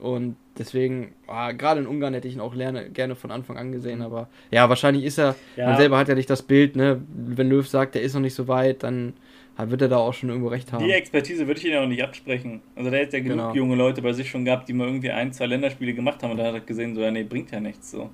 Und 0.00 0.36
deswegen, 0.56 1.12
ah, 1.26 1.52
gerade 1.52 1.80
in 1.80 1.86
Ungarn 1.86 2.14
hätte 2.14 2.28
ich 2.28 2.34
ihn 2.34 2.40
auch 2.40 2.54
lerne, 2.54 2.88
gerne 2.90 3.16
von 3.16 3.30
Anfang 3.32 3.56
an 3.56 3.72
gesehen, 3.72 4.00
aber 4.00 4.28
ja, 4.50 4.68
wahrscheinlich 4.68 5.04
ist 5.04 5.18
er, 5.18 5.34
ja. 5.56 5.66
man 5.66 5.76
selber 5.76 5.98
hat 5.98 6.08
ja 6.08 6.14
nicht 6.14 6.30
das 6.30 6.42
Bild, 6.42 6.76
ne? 6.76 7.02
Wenn 7.08 7.48
Löw 7.48 7.66
sagt, 7.66 7.96
er 7.96 8.02
ist 8.02 8.14
noch 8.14 8.20
nicht 8.20 8.34
so 8.34 8.46
weit, 8.46 8.84
dann 8.84 9.14
wird 9.56 9.82
er 9.82 9.88
da 9.88 9.96
auch 9.96 10.14
schon 10.14 10.28
irgendwo 10.28 10.48
recht 10.48 10.72
haben. 10.72 10.84
Die 10.84 10.92
Expertise 10.92 11.48
würde 11.48 11.58
ich 11.58 11.66
ihn 11.66 11.76
auch 11.76 11.88
nicht 11.88 12.04
absprechen. 12.04 12.60
Also 12.76 12.90
der 12.90 13.02
hat 13.02 13.12
ja 13.12 13.18
genug 13.18 13.38
genau. 13.38 13.54
junge 13.54 13.74
Leute 13.74 14.00
bei 14.02 14.12
sich 14.12 14.30
schon 14.30 14.44
gehabt, 14.44 14.68
die 14.68 14.72
mal 14.72 14.86
irgendwie 14.86 15.10
ein, 15.10 15.32
zwei 15.32 15.46
Länderspiele 15.46 15.94
gemacht 15.94 16.22
haben 16.22 16.30
und 16.30 16.36
da 16.36 16.44
hat 16.44 16.54
er 16.54 16.60
gesehen, 16.60 16.94
so, 16.94 17.00
ja, 17.00 17.10
nee, 17.10 17.24
bringt 17.24 17.50
ja 17.50 17.58
nichts 17.58 17.90
so. 17.90 18.10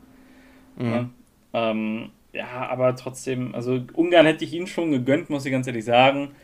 Mhm. 0.79 0.87
Ja, 0.87 1.11
ähm, 1.53 2.11
ja, 2.35 2.68
aber 2.68 2.97
trotzdem, 2.97 3.55
also 3.55 3.81
Ungarn 3.94 4.27
hätte 4.27 4.44
ich 4.44 4.53
ihn 4.53 4.66
schon 4.66 4.90
gegönnt, 4.90 5.31
muss 5.31 5.47
ich 5.47 5.53
ganz 5.53 5.66
ehrlich 5.66 5.85
sagen. 5.85 6.35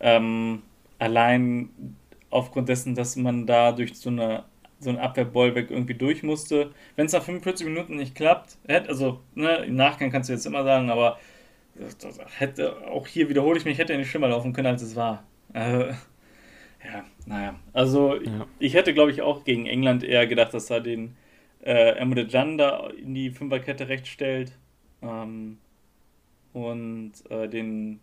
Ähm, 0.00 0.62
allein 0.98 1.70
aufgrund 2.30 2.68
dessen, 2.68 2.94
dass 2.94 3.16
man 3.16 3.46
da 3.46 3.72
durch 3.72 3.94
so 3.94 4.10
eine 4.10 4.44
so 4.78 4.90
ein 4.90 4.98
Abwehrbollback 4.98 5.70
irgendwie 5.70 5.94
durch 5.94 6.22
musste. 6.22 6.70
Wenn 6.96 7.06
es 7.06 7.12
nach 7.12 7.22
45 7.22 7.66
Minuten 7.66 7.96
nicht 7.96 8.14
klappt, 8.14 8.58
hätte, 8.68 8.90
also 8.90 9.20
ne, 9.34 9.64
im 9.64 9.74
Nachgang 9.74 10.10
kannst 10.10 10.28
du 10.28 10.34
jetzt 10.34 10.44
immer 10.44 10.64
sagen, 10.64 10.90
aber 10.90 11.18
hätte, 12.38 12.86
auch 12.88 13.06
hier 13.06 13.30
wiederhole 13.30 13.58
ich 13.58 13.64
mich, 13.64 13.78
hätte 13.78 13.94
er 13.94 13.98
nicht 13.98 14.10
schlimmer 14.10 14.28
laufen 14.28 14.52
können, 14.52 14.66
als 14.66 14.82
es 14.82 14.94
war. 14.94 15.24
Äh, 15.54 15.88
ja, 16.84 17.04
naja. 17.24 17.54
Also 17.72 18.16
ja. 18.16 18.46
ich 18.58 18.74
hätte, 18.74 18.92
glaube 18.92 19.12
ich, 19.12 19.22
auch 19.22 19.44
gegen 19.44 19.66
England 19.66 20.04
eher 20.04 20.26
gedacht, 20.26 20.52
dass 20.52 20.68
er 20.68 20.80
den 20.82 21.16
äh, 21.64 21.96
Emre 21.96 22.26
Can 22.26 22.58
da 22.58 22.88
in 22.90 23.14
die 23.14 23.30
Fünferkette 23.30 23.88
recht 23.88 24.06
stellt 24.06 24.52
ähm, 25.08 25.58
und 26.52 27.12
äh, 27.30 27.48
den 27.48 28.00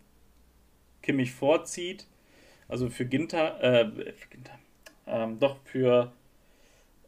Kimmich 1.02 1.32
vorzieht. 1.32 2.06
Also 2.68 2.88
für 2.88 3.04
Ginter, 3.04 3.62
äh, 3.62 4.12
für 4.12 4.28
Ginter, 4.28 4.58
ähm, 5.06 5.38
doch 5.38 5.56
für 5.64 6.12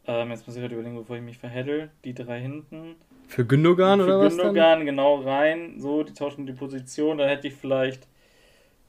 ähm, 0.07 0.31
jetzt 0.31 0.47
muss 0.47 0.55
ich 0.55 0.61
gerade 0.61 0.73
überlegen, 0.73 0.95
bevor 0.95 1.17
ich 1.17 1.21
mich 1.21 1.37
verheddel. 1.37 1.89
Die 2.05 2.13
drei 2.13 2.39
hinten. 2.39 2.95
Für 3.27 3.45
Gündogan 3.45 3.99
oder 3.99 4.19
was? 4.19 4.35
Für 4.35 4.41
Gündogan, 4.41 4.85
genau 4.85 5.21
rein. 5.21 5.79
So, 5.79 6.03
die 6.03 6.13
tauschen 6.13 6.45
die 6.45 6.53
Position. 6.53 7.17
Dann 7.17 7.27
hätte 7.27 7.47
ich 7.49 7.53
vielleicht, 7.53 8.07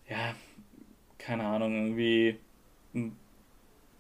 ja, 0.09 0.35
keine 1.19 1.45
Ahnung, 1.45 1.75
irgendwie, 1.75 2.39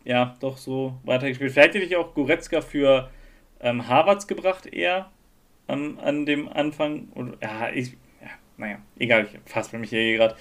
ja, 0.04 0.36
doch 0.40 0.56
so 0.56 0.94
weitergespielt. 1.04 1.52
Vielleicht 1.52 1.74
hätte 1.74 1.84
ich 1.84 1.96
auch 1.96 2.14
Goretzka 2.14 2.60
für 2.60 3.10
ähm, 3.60 3.88
Harvards 3.88 4.28
gebracht 4.28 4.66
eher 4.66 5.10
an, 5.68 5.98
an 5.98 6.26
dem 6.26 6.48
Anfang. 6.48 7.08
Und, 7.14 7.36
ja, 7.40 7.70
ich, 7.72 7.96
naja, 8.56 8.78
egal, 8.98 9.28
ich 9.32 9.50
fasse 9.50 9.78
mich 9.78 9.90
hier 9.90 10.16
gerade. 10.16 10.34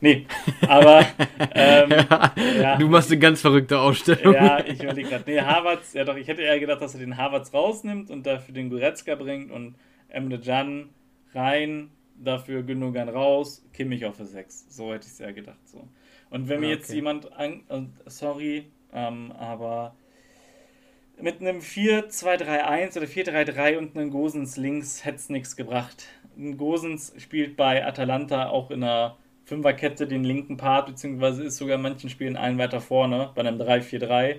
Nee, 0.00 0.26
aber. 0.68 1.06
Ähm, 1.54 1.90
ja, 1.90 2.34
ja, 2.60 2.76
du 2.76 2.88
machst 2.88 3.10
eine 3.10 3.20
ganz 3.20 3.40
verrückte 3.40 3.78
Ausstellung. 3.78 4.34
Ja, 4.34 4.64
ich 4.64 4.82
überlege 4.82 5.08
gerade. 5.08 5.24
Nee, 5.26 5.40
Harvards, 5.40 5.92
ja 5.92 6.04
doch, 6.04 6.16
ich 6.16 6.26
hätte 6.26 6.42
eher 6.42 6.58
gedacht, 6.58 6.82
dass 6.82 6.94
er 6.94 7.00
den 7.00 7.16
Harvards 7.16 7.54
rausnimmt 7.54 8.10
und 8.10 8.26
dafür 8.26 8.54
den 8.54 8.70
Goretzka 8.70 9.14
bringt 9.14 9.52
und 9.52 9.76
Emre 10.08 10.40
Can 10.40 10.90
rein, 11.32 11.90
dafür 12.16 12.64
Gündogan 12.64 13.08
raus, 13.08 13.64
Kimmich 13.72 14.04
auf 14.04 14.16
für 14.16 14.24
6. 14.24 14.66
So 14.68 14.92
hätte 14.92 15.06
ich 15.06 15.12
es 15.12 15.18
ja 15.20 15.30
gedacht. 15.30 15.60
So. 15.66 15.88
Und 16.30 16.48
wenn 16.48 16.60
mir 16.60 16.66
okay. 16.66 16.76
jetzt 16.76 16.92
jemand. 16.92 17.32
An, 17.32 17.62
äh, 17.68 17.82
sorry, 18.06 18.64
ähm, 18.92 19.32
aber 19.38 19.94
mit 21.22 21.40
einem 21.40 21.58
4-2-3-1 21.58 22.96
oder 22.96 23.06
4-3-3 23.06 23.78
und 23.78 23.96
einem 23.96 24.10
Gosens 24.10 24.56
links 24.56 25.04
hätte 25.04 25.16
es 25.16 25.28
nichts 25.28 25.56
gebracht. 25.56 26.06
Gosens 26.56 27.12
spielt 27.18 27.56
bei 27.56 27.84
Atalanta 27.84 28.48
auch 28.48 28.70
in 28.70 28.82
einer 28.82 29.16
Fünferkette 29.44 30.06
den 30.06 30.24
linken 30.24 30.56
Part, 30.56 30.86
beziehungsweise 30.86 31.44
ist 31.44 31.56
sogar 31.56 31.76
in 31.76 31.82
manchen 31.82 32.08
Spielen 32.08 32.36
einen 32.36 32.58
weiter 32.58 32.80
vorne, 32.80 33.30
bei 33.34 33.40
einem 33.40 33.60
3-4-3 33.60 34.36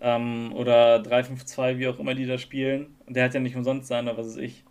ähm, 0.00 0.52
oder 0.54 1.02
3-5-2, 1.02 1.78
wie 1.78 1.88
auch 1.88 1.98
immer 1.98 2.14
die 2.14 2.26
da 2.26 2.38
spielen. 2.38 2.94
Und 3.06 3.16
der 3.16 3.24
hat 3.24 3.34
ja 3.34 3.40
nicht 3.40 3.56
umsonst 3.56 3.88
seine, 3.88 4.16
was 4.16 4.28
weiß 4.28 4.36
ich, 4.36 4.64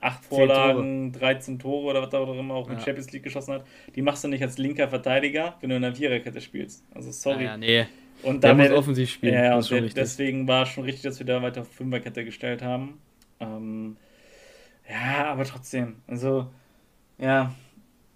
acht 0.00 0.24
Vorlagen, 0.24 1.12
Tore. 1.12 1.24
13 1.24 1.58
Tore 1.58 1.86
oder 1.86 2.02
was 2.02 2.14
auch 2.14 2.32
immer 2.38 2.54
auch 2.54 2.68
ja. 2.68 2.74
mit 2.74 2.82
Champions 2.82 3.10
League 3.12 3.24
geschossen 3.24 3.54
hat. 3.54 3.64
Die 3.94 4.02
machst 4.02 4.22
du 4.22 4.28
nicht 4.28 4.42
als 4.42 4.58
linker 4.58 4.88
Verteidiger, 4.88 5.56
wenn 5.60 5.70
du 5.70 5.76
in 5.76 5.84
einer 5.84 5.94
Viererkette 5.94 6.40
spielst. 6.40 6.84
Also 6.94 7.10
sorry. 7.10 7.44
Ja, 7.44 7.56
nee. 7.56 7.86
Und 8.22 8.42
der 8.42 8.54
muss 8.54 8.70
offensiv 8.70 9.10
spielen. 9.10 9.34
Ja, 9.34 9.56
und 9.56 9.70
der, 9.70 9.82
deswegen 9.82 10.48
war 10.48 10.64
es 10.64 10.70
schon 10.70 10.84
richtig, 10.84 11.02
dass 11.02 11.18
wir 11.18 11.26
da 11.26 11.42
weiter 11.42 11.62
auf 11.62 11.68
Fünferkette 11.68 12.24
gestellt 12.24 12.62
haben. 12.62 13.00
Ähm, 13.40 13.96
ja, 14.88 15.26
aber 15.26 15.44
trotzdem. 15.44 15.96
Also, 16.06 16.48
ja, 17.18 17.54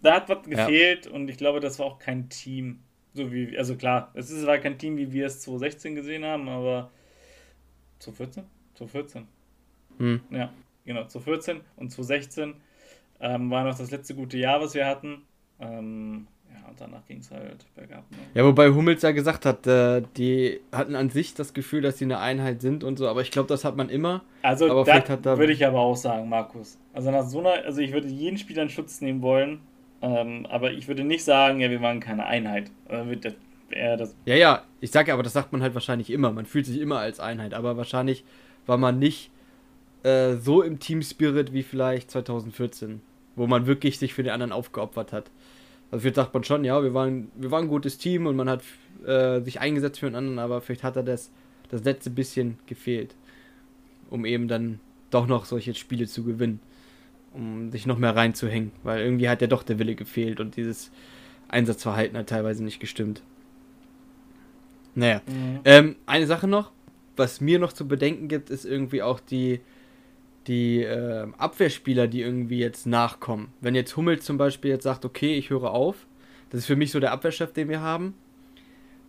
da 0.03 0.15
hat 0.15 0.29
was 0.29 0.43
gefehlt 0.43 1.07
ja. 1.07 1.13
und 1.13 1.29
ich 1.29 1.37
glaube, 1.37 1.61
das 1.61 1.79
war 1.79 1.87
auch 1.87 1.99
kein 1.99 2.29
Team. 2.29 2.81
So 3.15 3.33
wie, 3.33 3.57
also 3.57 3.77
klar, 3.77 4.11
es 4.15 4.31
ist, 4.31 4.47
war 4.47 4.59
kein 4.59 4.79
Team, 4.79 4.97
wie 4.97 5.13
wir 5.13 5.27
es 5.27 5.41
2016 5.41 5.95
gesehen 5.95 6.25
haben, 6.25 6.49
aber 6.49 6.91
2014? 8.01 8.45
2014. 8.75 9.29
Hm. 9.99 10.21
Ja, 10.31 10.53
genau, 10.85 11.05
2014 11.07 11.61
und 11.77 11.91
2016 11.91 12.55
ähm, 13.21 13.51
war 13.51 13.65
noch 13.65 13.79
das 13.79 13.91
letzte 13.91 14.15
gute 14.15 14.39
Jahr, 14.39 14.61
was 14.61 14.75
wir 14.75 14.87
hatten. 14.87 15.23
Ähm, 15.61 16.27
und 16.73 16.81
danach 16.81 17.07
ging 17.07 17.19
es 17.19 17.31
halt 17.31 17.65
bergab. 17.77 18.11
Ne? 18.11 18.17
Ja, 18.35 18.45
wobei 18.45 18.71
Hummels 18.71 19.03
ja 19.03 19.11
gesagt 19.13 19.45
hat, 19.45 19.67
äh, 19.67 20.03
die 20.17 20.61
hatten 20.73 20.97
an 20.97 21.11
sich 21.11 21.35
das 21.35 21.53
Gefühl, 21.53 21.83
dass 21.83 21.99
sie 21.99 22.07
eine 22.07 22.19
Einheit 22.19 22.63
sind 22.63 22.83
und 22.83 22.99
so, 22.99 23.09
aber 23.09 23.21
ich 23.21 23.31
glaube, 23.31 23.49
das 23.49 23.65
hat 23.65 23.77
man 23.77 23.89
immer. 23.89 24.23
Also, 24.43 24.71
aber 24.71 24.85
das 24.85 25.39
würde 25.39 25.53
ich 25.53 25.65
aber 25.67 25.81
auch 25.81 25.97
sagen, 25.97 26.29
Markus. 26.29 26.79
Also, 26.95 27.11
nach 27.11 27.25
so 27.25 27.41
einer, 27.41 27.65
also 27.65 27.81
ich 27.81 27.93
würde 27.93 28.09
jeden 28.09 28.39
Spieler 28.39 28.63
in 28.63 28.71
Schutz 28.71 29.01
nehmen 29.01 29.21
wollen, 29.21 29.61
ähm, 30.01 30.47
aber 30.49 30.73
ich 30.73 30.89
würde 30.89 31.05
nicht 31.05 31.25
sagen, 31.25 31.61
ja, 31.61 31.71
wir 31.71 31.83
waren 31.83 32.01
keine 32.01 32.27
Einheit. 32.27 32.71
Das, 32.89 33.35
das 33.99 34.15
ja, 34.25 34.35
ja, 34.35 34.63
ich 34.81 34.91
sage 34.91 35.09
ja, 35.09 35.15
aber 35.15 35.23
das 35.23 35.35
sagt 35.35 35.53
man 35.53 35.63
halt 35.63 35.75
wahrscheinlich 35.75 36.11
immer. 36.11 36.33
Man 36.33 36.47
fühlt 36.47 36.67
sich 36.67 36.81
immer 36.81 36.99
als 36.99 37.21
Einheit, 37.21 37.55
aber 37.55 37.77
wahrscheinlich 37.77 38.25
war 38.67 38.79
man 38.79 38.99
nicht 38.99 39.31
äh, 40.03 40.35
so 40.37 40.63
im 40.63 40.79
Team-Spirit 40.79 41.53
wie 41.53 41.63
vielleicht 41.63 42.11
2014, 42.11 43.01
wo 43.37 43.47
man 43.47 43.67
wirklich 43.67 43.99
sich 43.99 44.15
für 44.15 44.23
den 44.23 44.33
anderen 44.33 44.53
aufgeopfert 44.53 45.13
hat. 45.13 45.31
Also 45.93 46.03
vielleicht 46.03 46.17
sagt 46.17 46.35
man 46.35 46.43
schon, 46.43 46.65
ja, 46.65 46.83
wir 46.83 46.95
waren, 46.95 47.31
wir 47.37 47.51
waren 47.51 47.65
ein 47.65 47.69
gutes 47.69 47.99
Team 47.99 48.27
und 48.27 48.35
man 48.35 48.49
hat 48.49 48.63
äh, 49.07 49.43
sich 49.43 49.61
eingesetzt 49.61 50.01
für 50.01 50.07
den 50.07 50.15
anderen, 50.15 50.39
aber 50.39 50.63
vielleicht 50.63 50.85
hat 50.85 50.97
er 50.97 51.03
das, 51.03 51.31
das 51.69 51.85
letzte 51.85 52.09
bisschen 52.09 52.59
gefehlt, 52.67 53.15
um 54.09 54.25
eben 54.25 54.49
dann 54.49 54.81
doch 55.11 55.27
noch 55.27 55.45
solche 55.45 55.75
Spiele 55.75 56.07
zu 56.07 56.25
gewinnen, 56.25 56.61
um 57.35 57.71
sich 57.71 57.85
noch 57.85 57.99
mehr 57.99 58.17
reinzuhängen, 58.17 58.73
weil 58.83 59.03
irgendwie 59.03 59.29
hat 59.29 59.43
ja 59.43 59.49
doch 59.49 59.63
der 59.63 59.79
Wille 59.79 59.95
gefehlt 59.95 60.41
und 60.41 60.57
dieses 60.57 60.91
Einsatzverhalten 61.49 62.17
hat 62.17 62.31
teilweise 62.31 62.65
nicht 62.65 62.81
gestimmt. 62.81 63.23
Naja, 64.95 65.21
mhm. 65.27 65.61
ähm, 65.67 65.97
eine 66.07 66.27
Sache 66.27 66.49
noch, 66.49 66.73
was 67.17 67.43
mir 67.43 67.59
noch 67.59 67.75
zu 67.75 67.87
bedenken 67.87 68.29
gibt, 68.29 68.49
ist 68.49 68.65
irgendwie 68.65 69.03
auch 69.03 69.21
die, 69.21 69.61
die 70.47 70.83
äh, 70.83 71.27
Abwehrspieler, 71.39 72.09
die 72.09 72.21
irgendwie 72.21 72.59
jetzt 72.59 72.87
nachkommen. 72.87 73.53
Wenn 73.61 73.75
jetzt 73.75 73.97
Hummels 73.97 74.25
zum 74.25 74.39
Beispiel 74.39 74.71
jetzt 74.71 74.85
sagt, 74.85 75.05
okay, 75.05 75.35
ich 75.35 75.51
höre 75.51 75.71
auf, 75.71 76.07
das 76.51 76.61
ist 76.61 76.67
für 76.67 76.77
mich 76.77 76.91
so 76.91 77.01
der 77.01 77.13
Abwehrchef, 77.13 77.53
den 77.53 77.69
wir 77.69 77.81
haben, 77.81 78.15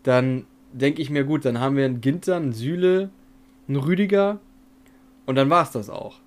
dann 0.03 0.45
denke 0.71 1.01
ich 1.01 1.09
mir, 1.09 1.23
gut, 1.23 1.45
dann 1.45 1.59
haben 1.59 1.75
wir 1.75 1.85
einen 1.85 2.01
Ginter, 2.01 2.35
einen 2.35 2.53
Süle, 2.53 3.09
einen 3.67 3.77
Rüdiger 3.77 4.39
und 5.25 5.35
dann 5.35 5.49
war 5.49 5.63
es 5.63 5.71
das 5.71 5.89
auch. 5.89 6.19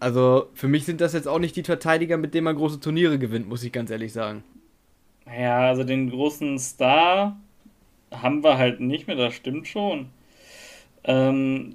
Also 0.00 0.48
für 0.54 0.68
mich 0.68 0.84
sind 0.84 1.00
das 1.00 1.12
jetzt 1.12 1.26
auch 1.26 1.40
nicht 1.40 1.56
die 1.56 1.64
Verteidiger, 1.64 2.16
mit 2.16 2.34
denen 2.34 2.44
man 2.44 2.56
große 2.56 2.78
Turniere 2.80 3.18
gewinnt, 3.18 3.48
muss 3.48 3.64
ich 3.64 3.72
ganz 3.72 3.90
ehrlich 3.90 4.12
sagen. 4.12 4.44
Ja, 5.26 5.68
also 5.68 5.84
den 5.84 6.10
großen 6.10 6.58
Star 6.58 7.36
haben 8.12 8.42
wir 8.42 8.58
halt 8.58 8.80
nicht 8.80 9.06
mehr, 9.06 9.16
das 9.16 9.34
stimmt 9.34 9.66
schon. 9.66 10.06
Ähm, 11.04 11.74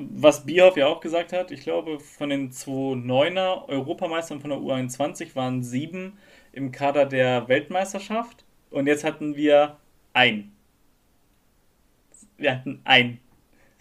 was 0.00 0.46
Bierhoff 0.46 0.76
ja 0.76 0.86
auch 0.86 1.00
gesagt 1.00 1.32
hat, 1.32 1.50
ich 1.50 1.62
glaube, 1.62 2.00
von 2.00 2.30
den 2.30 2.52
zwei 2.52 2.94
Neuner 2.96 3.68
Europameistern 3.68 4.40
von 4.40 4.50
der 4.50 4.58
U21 4.58 5.34
waren 5.36 5.62
sieben 5.62 6.18
im 6.52 6.72
Kader 6.72 7.06
der 7.06 7.48
Weltmeisterschaft 7.48 8.44
und 8.70 8.86
jetzt 8.86 9.04
hatten 9.04 9.36
wir 9.36 9.76
ein. 10.12 10.52
Wir 12.36 12.52
hatten 12.52 12.80
ein. 12.84 13.20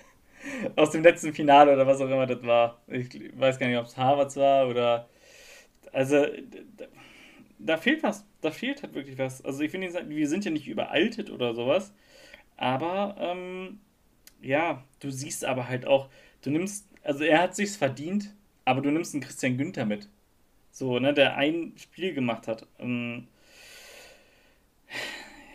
Aus 0.75 0.91
dem 0.91 1.03
letzten 1.03 1.33
Finale 1.33 1.73
oder 1.73 1.87
was 1.87 2.01
auch 2.01 2.09
immer 2.09 2.25
das 2.25 2.43
war. 2.43 2.81
Ich 2.87 3.09
weiß 3.37 3.59
gar 3.59 3.67
nicht, 3.67 3.77
ob 3.77 3.85
es 3.85 3.97
Harvards 3.97 4.37
war 4.37 4.67
oder. 4.67 5.09
Also, 5.91 6.25
da 7.59 7.77
fehlt 7.77 8.03
was. 8.03 8.25
Da 8.41 8.51
fehlt 8.51 8.83
halt 8.83 8.93
wirklich 8.93 9.17
was. 9.17 9.43
Also 9.43 9.61
ich 9.61 9.71
finde, 9.71 9.91
wir 10.09 10.27
sind 10.27 10.45
ja 10.45 10.51
nicht 10.51 10.67
überaltet 10.67 11.29
oder 11.31 11.53
sowas. 11.53 11.93
Aber 12.55 13.15
ähm, 13.19 13.79
ja, 14.41 14.83
du 14.99 15.11
siehst 15.11 15.45
aber 15.45 15.67
halt 15.67 15.85
auch, 15.85 16.09
du 16.41 16.49
nimmst, 16.49 16.87
also 17.03 17.23
er 17.23 17.41
hat 17.41 17.55
sich's 17.55 17.75
verdient, 17.75 18.33
aber 18.65 18.81
du 18.81 18.91
nimmst 18.91 19.13
einen 19.13 19.23
Christian 19.23 19.57
Günther 19.57 19.85
mit. 19.85 20.07
So, 20.71 20.99
ne, 20.99 21.13
der 21.13 21.37
ein 21.37 21.73
Spiel 21.77 22.13
gemacht 22.13 22.47
hat. 22.47 22.67
Ähm, 22.79 23.27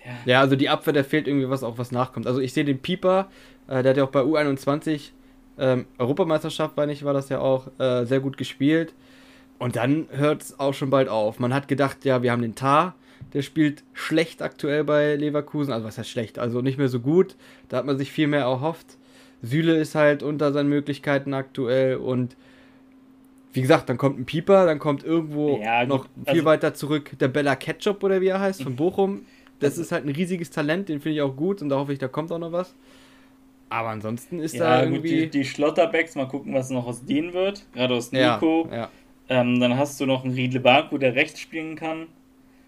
ja. 0.04 0.12
ja, 0.24 0.40
also 0.40 0.56
die 0.56 0.68
Abwehr, 0.68 0.92
da 0.92 1.04
fehlt 1.04 1.28
irgendwie 1.28 1.48
was, 1.48 1.62
auch 1.62 1.78
was 1.78 1.92
nachkommt. 1.92 2.26
Also 2.26 2.40
ich 2.40 2.52
sehe 2.52 2.64
den 2.64 2.80
Pieper, 2.80 3.30
äh, 3.68 3.82
der 3.82 3.90
hat 3.90 3.96
ja 3.96 4.04
auch 4.04 4.10
bei 4.10 4.22
U21 4.22 5.10
ähm, 5.58 5.86
Europameisterschaft, 5.98 6.76
meine 6.76 6.92
ich, 6.92 7.04
war 7.04 7.12
das 7.12 7.28
ja 7.28 7.38
auch, 7.38 7.68
äh, 7.78 8.04
sehr 8.04 8.20
gut 8.20 8.36
gespielt. 8.36 8.94
Und 9.58 9.76
dann 9.76 10.08
hört 10.10 10.42
es 10.42 10.58
auch 10.58 10.74
schon 10.74 10.90
bald 10.90 11.08
auf. 11.08 11.38
Man 11.38 11.54
hat 11.54 11.68
gedacht, 11.68 12.04
ja, 12.04 12.22
wir 12.22 12.32
haben 12.32 12.42
den 12.42 12.56
Tar, 12.56 12.96
der 13.32 13.42
spielt 13.42 13.82
schlecht 13.92 14.42
aktuell 14.42 14.84
bei 14.84 15.16
Leverkusen. 15.16 15.72
Also 15.72 15.86
was 15.86 15.98
heißt 15.98 16.10
schlecht? 16.10 16.38
Also 16.38 16.60
nicht 16.60 16.78
mehr 16.78 16.88
so 16.88 17.00
gut. 17.00 17.36
Da 17.68 17.78
hat 17.78 17.86
man 17.86 17.98
sich 17.98 18.12
viel 18.12 18.26
mehr 18.26 18.40
erhofft. 18.40 18.98
Süle 19.42 19.76
ist 19.76 19.94
halt 19.94 20.22
unter 20.22 20.52
seinen 20.52 20.68
Möglichkeiten 20.68 21.34
aktuell 21.34 21.96
und 21.96 22.36
wie 23.52 23.60
gesagt, 23.60 23.88
dann 23.88 23.98
kommt 23.98 24.18
ein 24.18 24.24
Pieper, 24.24 24.64
dann 24.64 24.78
kommt 24.78 25.04
irgendwo 25.04 25.58
ja, 25.58 25.84
noch 25.84 26.06
viel 26.24 26.34
also, 26.34 26.44
weiter 26.44 26.74
zurück 26.74 27.10
der 27.20 27.28
Bella 27.28 27.54
Ketchup 27.54 28.02
oder 28.02 28.20
wie 28.20 28.28
er 28.28 28.40
heißt, 28.40 28.62
von 28.62 28.76
Bochum. 28.76 29.26
Das 29.60 29.76
ist 29.78 29.92
halt 29.92 30.06
ein 30.06 30.10
riesiges 30.10 30.50
Talent, 30.50 30.88
den 30.88 31.00
finde 31.00 31.16
ich 31.16 31.22
auch 31.22 31.36
gut 31.36 31.60
und 31.60 31.68
da 31.68 31.76
hoffe 31.76 31.92
ich, 31.92 31.98
da 31.98 32.08
kommt 32.08 32.32
auch 32.32 32.38
noch 32.38 32.52
was. 32.52 32.74
Aber 33.68 33.88
ansonsten 33.88 34.38
ist 34.38 34.54
ja, 34.54 34.60
da 34.60 34.82
irgendwie. 34.82 35.24
Gut, 35.24 35.34
die, 35.34 35.38
die 35.40 35.44
Schlotterbacks, 35.44 36.14
mal 36.14 36.28
gucken, 36.28 36.54
was 36.54 36.70
noch 36.70 36.86
aus 36.86 37.04
denen 37.04 37.32
wird. 37.32 37.64
Gerade 37.72 37.94
aus 37.94 38.12
Nico. 38.12 38.68
Ja. 38.70 38.90
Ähm, 39.28 39.60
dann 39.60 39.78
hast 39.78 39.98
du 39.98 40.04
noch 40.04 40.24
einen 40.24 40.34
Riedle 40.34 40.60
Baku, 40.60 40.98
der 40.98 41.14
rechts 41.14 41.40
spielen 41.40 41.76
kann. 41.76 42.06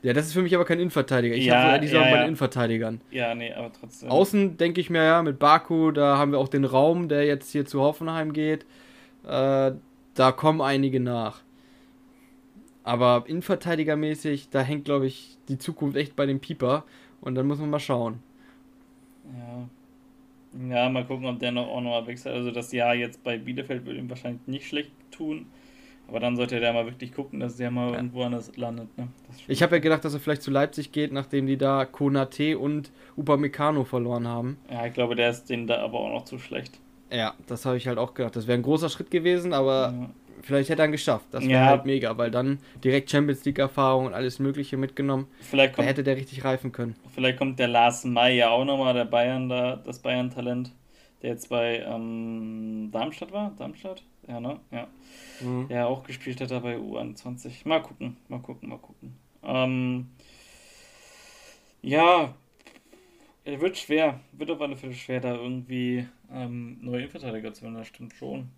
Ja, 0.05 0.13
das 0.13 0.27
ist 0.27 0.35
für 0.35 0.43
mich 0.43 0.55
aber 0.55 0.67
kein 0.67 0.81
Innenverteidiger. 0.81 1.35
Ich 1.35 1.47
ja, 1.47 1.63
habe 1.63 1.81
die 1.81 1.89
Sorgen 1.89 2.05
ja, 2.05 2.11
ja. 2.11 2.17
bei 2.17 2.21
den 2.21 2.27
Innenverteidigern. 2.27 3.01
Ja, 3.11 3.35
nee, 3.35 3.55
aber 3.55 3.73
trotzdem. 3.73 4.11
Außen 4.11 4.59
denke 4.59 4.79
ich 4.79 4.91
mir 4.91 5.03
ja, 5.03 5.23
mit 5.23 5.39
Baku, 5.39 5.93
da 5.93 6.19
haben 6.19 6.33
wir 6.33 6.39
auch 6.39 6.49
den 6.49 6.67
Raum, 6.67 7.09
der 7.09 7.25
jetzt 7.25 7.51
hier 7.53 7.65
zu 7.65 7.81
Hoffenheim 7.81 8.35
geht. 8.35 8.67
Äh, 9.27 9.73
da 10.13 10.33
kommen 10.33 10.61
einige 10.61 11.01
nach. 11.01 11.41
Aber 12.83 13.25
innenverteidigermäßig, 13.27 14.51
da 14.51 14.61
hängt, 14.61 14.85
glaube 14.85 15.07
ich, 15.07 15.39
die 15.49 15.57
Zukunft 15.57 15.97
echt 15.97 16.15
bei 16.17 16.27
dem 16.27 16.39
Pieper. 16.39 16.85
Und 17.23 17.35
dann 17.35 17.47
muss 17.47 17.59
man 17.59 17.71
mal 17.71 17.81
schauen. 17.81 18.23
Ja. 19.25 19.69
Ja, 20.69 20.91
mal 20.91 21.07
gucken, 21.07 21.25
ob 21.25 21.39
der 21.39 21.51
noch 21.51 21.67
auch 21.67 21.81
noch 21.81 22.07
wechselt. 22.07 22.35
Also 22.35 22.51
das 22.51 22.73
Jahr 22.73 22.95
jetzt 22.95 23.25
bei 23.25 23.39
Bielefeld 23.39 23.87
würde 23.87 24.01
ihm 24.01 24.11
wahrscheinlich 24.11 24.47
nicht 24.47 24.69
schlecht 24.69 24.93
tun. 25.11 25.47
Aber 26.09 26.21
dann 26.21 26.37
sollte 26.37 26.61
der 26.61 26.73
mal 26.73 26.85
wirklich 26.85 27.15
gucken, 27.15 27.41
dass 27.41 27.57
der 27.57 27.71
mal 27.71 27.91
ja. 27.91 27.97
irgendwo 27.97 28.23
anders 28.23 28.55
landet. 28.57 28.97
Ne? 28.99 29.09
Ich 29.49 29.63
habe 29.63 29.77
ja 29.77 29.81
gedacht, 29.81 30.05
dass 30.05 30.15
er 30.15 30.21
vielleicht 30.21 30.43
zu 30.43 30.51
Leipzig 30.51 30.93
geht, 30.93 31.13
nachdem 31.13 31.47
die 31.47 31.57
da 31.57 31.85
Konate 31.87 32.59
und 32.59 32.93
Upamecano 33.17 33.85
verloren 33.85 34.29
haben. 34.29 34.59
Ja, 34.71 34.87
ich 34.87 34.93
glaube, 34.93 35.15
der 35.15 35.31
ist 35.31 35.47
denen 35.47 35.67
da 35.67 35.83
aber 35.83 36.01
auch 36.01 36.11
noch 36.11 36.25
zu 36.25 36.39
schlecht. 36.39 36.79
Ja, 37.11 37.35
das 37.47 37.65
habe 37.65 37.77
ich 37.77 37.87
halt 37.87 37.99
auch 37.99 38.15
gedacht. 38.15 38.37
Das 38.37 38.47
wäre 38.47 38.59
ein 38.59 38.63
großer 38.63 38.89
Schritt 38.89 39.11
gewesen, 39.11 39.53
aber 39.53 39.95
ja. 39.97 40.11
vielleicht 40.43 40.69
hätte 40.69 40.83
er 40.83 40.89
ihn 40.89 40.93
geschafft. 40.93 41.27
Das 41.31 41.43
wäre 41.45 41.53
ja. 41.53 41.67
halt 41.67 41.87
mega, 41.87 42.17
weil 42.19 42.31
dann 42.31 42.59
direkt 42.83 43.11
Champions 43.11 43.45
League-Erfahrung 43.45 44.07
und 44.07 44.15
alles 44.15 44.39
Mögliche 44.39 44.77
mitgenommen. 44.77 45.27
Vielleicht 45.41 45.75
kommt, 45.75 45.87
da 45.87 45.91
hätte 45.91 46.03
der 46.03 46.17
richtig 46.17 46.45
reifen 46.45 46.73
können. 46.73 46.97
Vielleicht 47.15 47.39
kommt 47.39 47.59
der 47.59 47.69
Lars 47.69 48.05
May 48.05 48.37
ja 48.37 48.51
auch 48.51 48.65
nochmal, 48.65 48.95
der 48.95 49.05
Bayern 49.05 49.49
da, 49.49 49.77
das 49.77 50.01
Bayern-Talent, 50.01 50.73
der 51.23 51.31
jetzt 51.31 51.49
bei 51.49 51.85
ähm, 51.87 52.91
Darmstadt 52.93 53.33
war. 53.33 53.53
Darmstadt? 53.59 54.03
Ja, 54.27 54.41
ne? 54.41 54.61
Ja. 54.71 54.89
Mhm. 55.41 55.69
Der 55.69 55.87
auch 55.87 56.03
gespielt 56.05 56.41
hat 56.41 56.51
bei 56.63 56.77
U21. 56.77 57.67
Mal 57.67 57.83
gucken, 57.83 58.17
mal 58.29 58.41
gucken, 58.41 58.69
mal 58.69 58.79
gucken. 58.79 59.17
Ähm, 59.43 60.09
ja, 61.83 62.35
wird 63.45 63.77
schwer. 63.77 64.21
Wird 64.33 64.51
auf 64.51 64.61
alle 64.61 64.77
Fälle 64.77 64.95
schwer, 64.95 65.21
da 65.21 65.35
irgendwie 65.35 66.07
ähm, 66.33 66.79
neue 66.81 67.01
Innenverteidiger 67.01 67.53
zu 67.53 67.63
werden. 67.63 67.75
Das 67.77 67.89
stimmt 67.89 68.15
schon. 68.15 68.49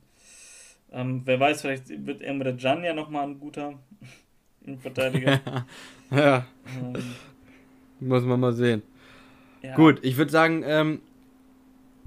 Ähm, 0.92 1.22
wer 1.24 1.40
weiß, 1.40 1.62
vielleicht 1.62 2.06
wird 2.06 2.22
Emre 2.22 2.56
Can 2.56 2.84
ja 2.84 2.94
nochmal 2.94 3.26
ein 3.26 3.40
guter 3.40 3.74
Innenverteidiger. 4.64 5.40
ja. 6.10 6.46
Ähm, 6.78 6.94
Muss 8.00 8.24
man 8.24 8.38
mal 8.38 8.52
sehen. 8.52 8.82
Ja. 9.62 9.74
Gut, 9.74 9.98
ich 10.04 10.16
würde 10.16 10.30
sagen, 10.30 10.62
ähm, 10.64 11.00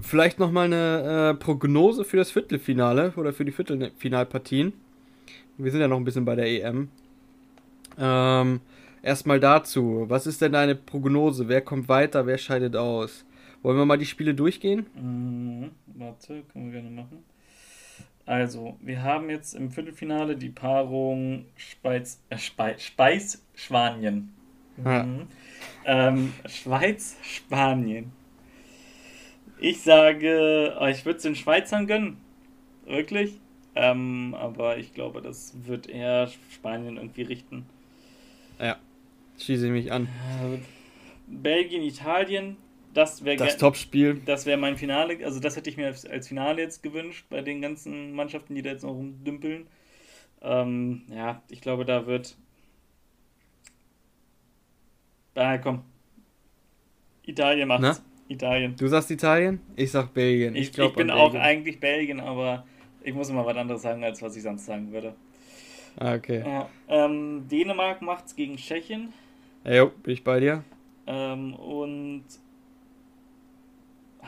vielleicht 0.00 0.38
nochmal 0.38 0.66
eine 0.66 1.30
äh, 1.30 1.34
Prognose 1.34 2.04
für 2.04 2.16
das 2.16 2.30
Viertelfinale 2.30 3.12
oder 3.16 3.32
für 3.32 3.44
die 3.44 3.52
Viertelfinalpartien. 3.52 4.72
Wir 5.58 5.70
sind 5.70 5.80
ja 5.80 5.88
noch 5.88 5.96
ein 5.96 6.04
bisschen 6.04 6.24
bei 6.24 6.34
der 6.34 6.46
EM. 6.46 6.88
Ähm, 7.98 8.60
erstmal 9.02 9.40
dazu. 9.40 10.06
Was 10.08 10.26
ist 10.26 10.40
denn 10.40 10.52
deine 10.52 10.74
Prognose? 10.74 11.48
Wer 11.48 11.60
kommt 11.60 11.88
weiter? 11.88 12.26
Wer 12.26 12.38
scheidet 12.38 12.76
aus? 12.76 13.24
Wollen 13.62 13.76
wir 13.76 13.84
mal 13.84 13.98
die 13.98 14.06
Spiele 14.06 14.34
durchgehen? 14.34 14.86
Mhm, 14.94 15.70
warte, 15.98 16.42
können 16.52 16.72
wir 16.72 16.80
gerne 16.80 16.90
machen. 16.90 17.24
Also, 18.24 18.76
wir 18.80 19.02
haben 19.02 19.28
jetzt 19.28 19.54
im 19.54 19.70
Viertelfinale 19.70 20.36
die 20.36 20.50
Paarung 20.50 21.46
Speiz, 21.56 22.22
äh, 22.30 22.38
Speis-Schwanien. 22.38 24.32
Mhm. 24.76 25.26
Ähm, 25.84 26.32
Schweiz-Spanien. 26.46 28.12
Ich 29.60 29.82
sage, 29.82 30.76
oh, 30.80 30.86
ich 30.86 31.04
würde 31.04 31.18
es 31.18 31.22
den 31.22 31.36
Schweizern 31.36 31.86
gönnen. 31.86 32.16
Wirklich. 32.86 33.38
Ähm, 33.74 34.34
aber 34.38 34.78
ich 34.78 34.94
glaube, 34.94 35.20
das 35.20 35.52
wird 35.66 35.88
eher 35.88 36.28
Spanien 36.50 36.96
irgendwie 36.96 37.22
richten. 37.22 37.66
Ja, 38.58 38.78
schieße 39.38 39.66
ich 39.66 39.72
mich 39.72 39.92
an. 39.92 40.08
Belgien, 41.26 41.82
Italien, 41.82 42.56
das 42.94 43.24
wäre 43.24 43.36
das 43.36 43.58
Topspiel. 43.58 44.20
Das 44.24 44.46
wäre 44.46 44.58
mein 44.58 44.76
Finale, 44.76 45.24
also 45.24 45.38
das 45.38 45.56
hätte 45.56 45.70
ich 45.70 45.76
mir 45.76 45.86
als, 45.86 46.04
als, 46.04 46.28
Finale 46.28 46.62
jetzt 46.62 46.82
gewünscht 46.82 47.26
bei 47.30 47.42
den 47.42 47.60
ganzen 47.60 48.12
Mannschaften, 48.12 48.54
die 48.54 48.62
da 48.62 48.70
jetzt 48.70 48.82
noch 48.82 48.94
rumdümpeln. 48.94 49.66
Ähm, 50.42 51.02
ja, 51.08 51.42
ich 51.48 51.60
glaube, 51.60 51.84
da 51.84 52.06
wird. 52.06 52.36
Ah, 55.34 55.58
komm. 55.58 55.84
Italien 57.24 57.68
macht's. 57.68 58.02
Italien. 58.30 58.76
Du 58.76 58.86
sagst 58.86 59.10
Italien? 59.10 59.60
Ich 59.74 59.90
sag 59.90 60.14
Belgien. 60.14 60.54
Ich, 60.54 60.70
ich, 60.70 60.78
ich 60.78 60.92
bin 60.94 61.10
auch 61.10 61.34
eigentlich 61.34 61.80
Belgien, 61.80 62.20
aber 62.20 62.64
ich 63.02 63.12
muss 63.12 63.28
immer 63.28 63.44
was 63.44 63.56
anderes 63.56 63.82
sagen, 63.82 64.04
als 64.04 64.22
was 64.22 64.36
ich 64.36 64.42
sonst 64.42 64.66
sagen 64.66 64.92
würde. 64.92 65.14
Ah, 65.96 66.14
okay. 66.14 66.42
Ja, 66.46 66.68
ähm, 66.88 67.48
Dänemark 67.50 68.00
macht's 68.02 68.36
gegen 68.36 68.56
Tschechien. 68.56 69.12
Ja, 69.64 69.74
jo, 69.74 69.92
bin 70.02 70.14
ich 70.14 70.22
bei 70.22 70.38
dir. 70.38 70.62
Ähm, 71.08 71.54
und 71.54 72.24
ah, 74.20 74.26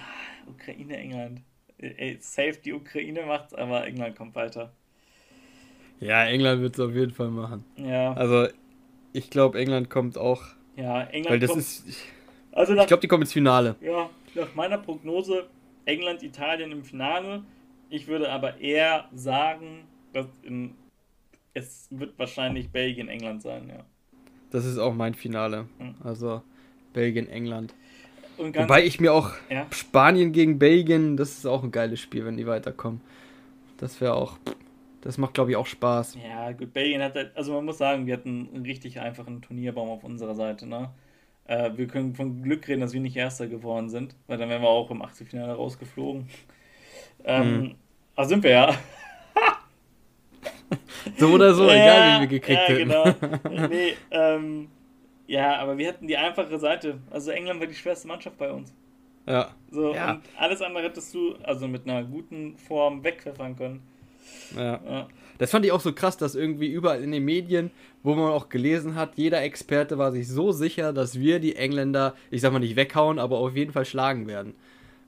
Ukraine, 0.49 0.97
England. 0.97 1.41
Ey, 1.79 2.17
safe 2.21 2.59
die 2.65 2.73
Ukraine 2.73 3.25
macht's, 3.25 3.55
aber 3.55 3.87
England 3.87 4.17
kommt 4.17 4.35
weiter. 4.35 4.73
Ja, 6.01 6.25
England 6.25 6.61
wird 6.61 6.75
es 6.75 6.81
auf 6.81 6.93
jeden 6.93 7.13
Fall 7.13 7.31
machen. 7.31 7.65
Ja. 7.77 8.15
Also, 8.15 8.49
ich 9.13 9.31
glaube, 9.31 9.61
England 9.61 9.91
kommt 9.91 10.19
auch. 10.19 10.43
Ja, 10.75 11.05
England 11.05 11.31
weil 11.31 11.39
das 11.39 11.51
kommt. 11.51 11.61
Ist, 11.63 11.85
also 12.53 12.75
nach, 12.75 12.83
ich 12.83 12.89
glaube, 12.89 13.01
die 13.01 13.09
kommen 13.09 13.23
ins 13.23 13.33
Finale. 13.33 13.77
Ja, 13.81 14.11
nach 14.35 14.55
meiner 14.55 14.79
Prognose 14.79 15.47
England, 15.85 16.23
Italien 16.23 16.73
im 16.73 16.85
Finale. 16.85 17.43
Ich 17.91 18.07
würde 18.07 18.31
aber 18.31 18.59
eher 18.61 19.09
sagen, 19.15 19.85
dass 20.13 20.27
in, 20.43 20.75
es 21.55 21.89
wird 21.91 22.19
wahrscheinlich 22.19 22.71
Belgien, 22.71 23.09
England 23.09 23.43
sein, 23.43 23.69
ja. 23.69 23.85
Das 24.51 24.65
ist 24.67 24.79
auch 24.79 24.95
mein 24.95 25.15
Finale. 25.15 25.67
Also 26.05 26.43
Belgien, 26.93 27.29
England. 27.29 27.75
Wobei 28.39 28.85
ich 28.85 29.01
mir 29.01 29.13
auch 29.13 29.33
ja? 29.51 29.67
Spanien 29.71 30.33
gegen 30.33 30.59
Belgien, 30.59 31.17
das 31.17 31.39
ist 31.39 31.47
auch 31.47 31.63
ein 31.63 31.71
geiles 31.71 32.01
Spiel, 32.01 32.25
wenn 32.25 32.37
die 32.37 32.47
weiterkommen. 32.47 33.01
Das 33.79 34.01
wäre 34.01 34.15
auch, 34.15 34.39
das 35.01 35.19
macht 35.19 35.35
glaube 35.35 35.51
ich 35.51 35.57
auch 35.57 35.67
Spaß. 35.67 36.17
Ja, 36.23 36.53
gut, 36.53 36.73
Belgien 36.73 37.03
hat, 37.03 37.15
halt, 37.15 37.37
also 37.37 37.53
man 37.55 37.65
muss 37.65 37.79
sagen, 37.79 38.07
wir 38.07 38.15
hatten 38.15 38.49
einen 38.55 38.65
richtig 38.65 39.01
einfachen 39.01 39.43
Turnierbaum 39.43 39.91
auf 39.91 40.05
unserer 40.05 40.35
Seite, 40.35 40.67
ne? 40.67 40.91
Äh, 41.47 41.71
wir 41.77 41.87
können 41.87 42.15
von 42.15 42.43
Glück 42.43 42.69
reden, 42.69 42.81
dass 42.81 42.93
wir 42.93 43.01
nicht 43.01 43.17
Erster 43.17 43.49
geworden 43.49 43.89
sind, 43.89 44.15
weil 44.27 44.39
dann 44.39 44.49
wären 44.49 44.63
wir 44.63 44.69
auch 44.69 44.91
im 44.91 45.03
Achtelfinale 45.03 45.55
rausgeflogen. 45.55 46.29
Ähm, 47.25 47.61
mhm. 47.61 47.75
Also 48.15 48.31
sind 48.31 48.45
wir 48.45 48.51
ja. 48.51 48.75
so 51.17 51.29
oder 51.29 51.55
so, 51.55 51.69
ja, 51.69 51.75
egal 51.75 52.17
wie 52.17 52.21
wir 52.21 52.41
gekriegt 52.41 52.69
ja, 52.69 52.75
hätten. 52.75 52.89
Genau. 52.89 53.69
nee, 53.69 53.95
ähm, 54.11 54.69
ja, 55.27 55.57
aber 55.57 55.79
wir 55.79 55.89
hatten 55.89 56.07
die 56.07 56.17
einfache 56.17 56.59
Seite. 56.59 56.99
Also 57.11 57.31
England 57.31 57.61
war 57.61 57.67
die 57.67 57.75
schwerste 57.75 58.09
Mannschaft 58.09 58.39
bei 58.39 58.51
uns. 58.51 58.75
Ja. 59.27 59.51
So, 59.71 59.95
ja. 59.95 60.13
und 60.13 60.23
alles 60.37 60.61
andere 60.63 60.85
hättest 60.85 61.15
du 61.15 61.35
also 61.43 61.69
mit 61.69 61.89
einer 61.89 62.05
guten 62.05 62.57
Form 62.57 63.05
wegpfeffern 63.05 63.57
können. 63.57 63.83
Ja. 64.57 64.81
ja. 64.85 65.09
Das 65.39 65.51
fand 65.51 65.65
ich 65.65 65.73
auch 65.73 65.81
so 65.81 65.93
krass, 65.93 66.17
dass 66.17 66.35
irgendwie 66.35 66.69
überall 66.69 67.03
in 67.03 67.11
den 67.11 67.25
Medien, 67.25 67.71
wo 68.03 68.15
man 68.15 68.31
auch 68.31 68.49
gelesen 68.49 68.95
hat, 68.95 69.13
jeder 69.17 69.43
Experte 69.43 69.99
war 69.99 70.13
sich 70.13 70.29
so 70.29 70.53
sicher, 70.53 70.93
dass 70.93 71.19
wir 71.19 71.41
die 71.41 71.57
Engländer, 71.57 72.15
ich 72.31 72.41
sag 72.41 72.53
mal 72.53 72.59
nicht 72.59 72.77
weghauen, 72.77 73.19
aber 73.19 73.39
auf 73.39 73.57
jeden 73.57 73.73
Fall 73.73 73.85
schlagen 73.85 74.29
werden. 74.29 74.55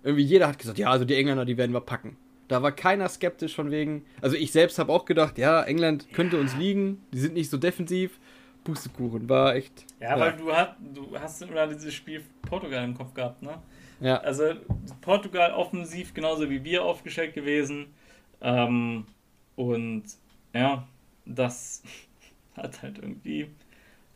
Irgendwie 0.03 0.25
jeder 0.25 0.49
hat 0.49 0.59
gesagt, 0.59 0.79
ja, 0.79 0.91
also 0.91 1.05
die 1.05 1.15
Engländer, 1.15 1.45
die 1.45 1.57
werden 1.57 1.73
wir 1.73 1.81
packen. 1.81 2.17
Da 2.49 2.63
war 2.63 2.73
keiner 2.73 3.09
skeptisch 3.09 3.55
von 3.55 3.71
wegen. 3.71 4.05
Also 4.21 4.37
ich 4.37 4.53
selbst 4.53 4.79
habe 4.79 4.93
auch 4.93 5.05
gedacht, 5.05 5.39
ja, 5.39 5.63
England 5.63 6.13
könnte 6.13 6.37
ja. 6.37 6.43
uns 6.43 6.57
liegen, 6.57 7.01
die 7.13 7.19
sind 7.19 7.35
nicht 7.35 7.51
so 7.51 7.57
defensiv. 7.57 8.19
Pustekuchen, 8.65 9.29
war 9.29 9.55
echt. 9.55 9.85
Ja, 10.01 10.17
ja. 10.17 10.21
weil 10.21 10.33
du, 10.33 10.53
hat, 10.53 10.77
du 10.81 11.19
hast 11.19 11.43
immer 11.43 11.67
dieses 11.67 11.93
Spiel 11.93 12.23
Portugal 12.49 12.83
im 12.83 12.95
Kopf 12.95 13.13
gehabt, 13.15 13.43
ne? 13.43 13.59
Ja. 14.01 14.17
Also 14.19 14.55
Portugal 15.01 15.53
offensiv 15.53 16.15
genauso 16.15 16.51
wie 16.51 16.65
wir 16.65 16.83
aufgestellt 16.83 17.35
gewesen. 17.35 17.87
Ähm, 18.45 19.07
und 19.57 20.05
ja, 20.53 20.87
das 21.25 21.83
hat 22.57 22.83
halt 22.83 22.99
irgendwie 22.99 23.49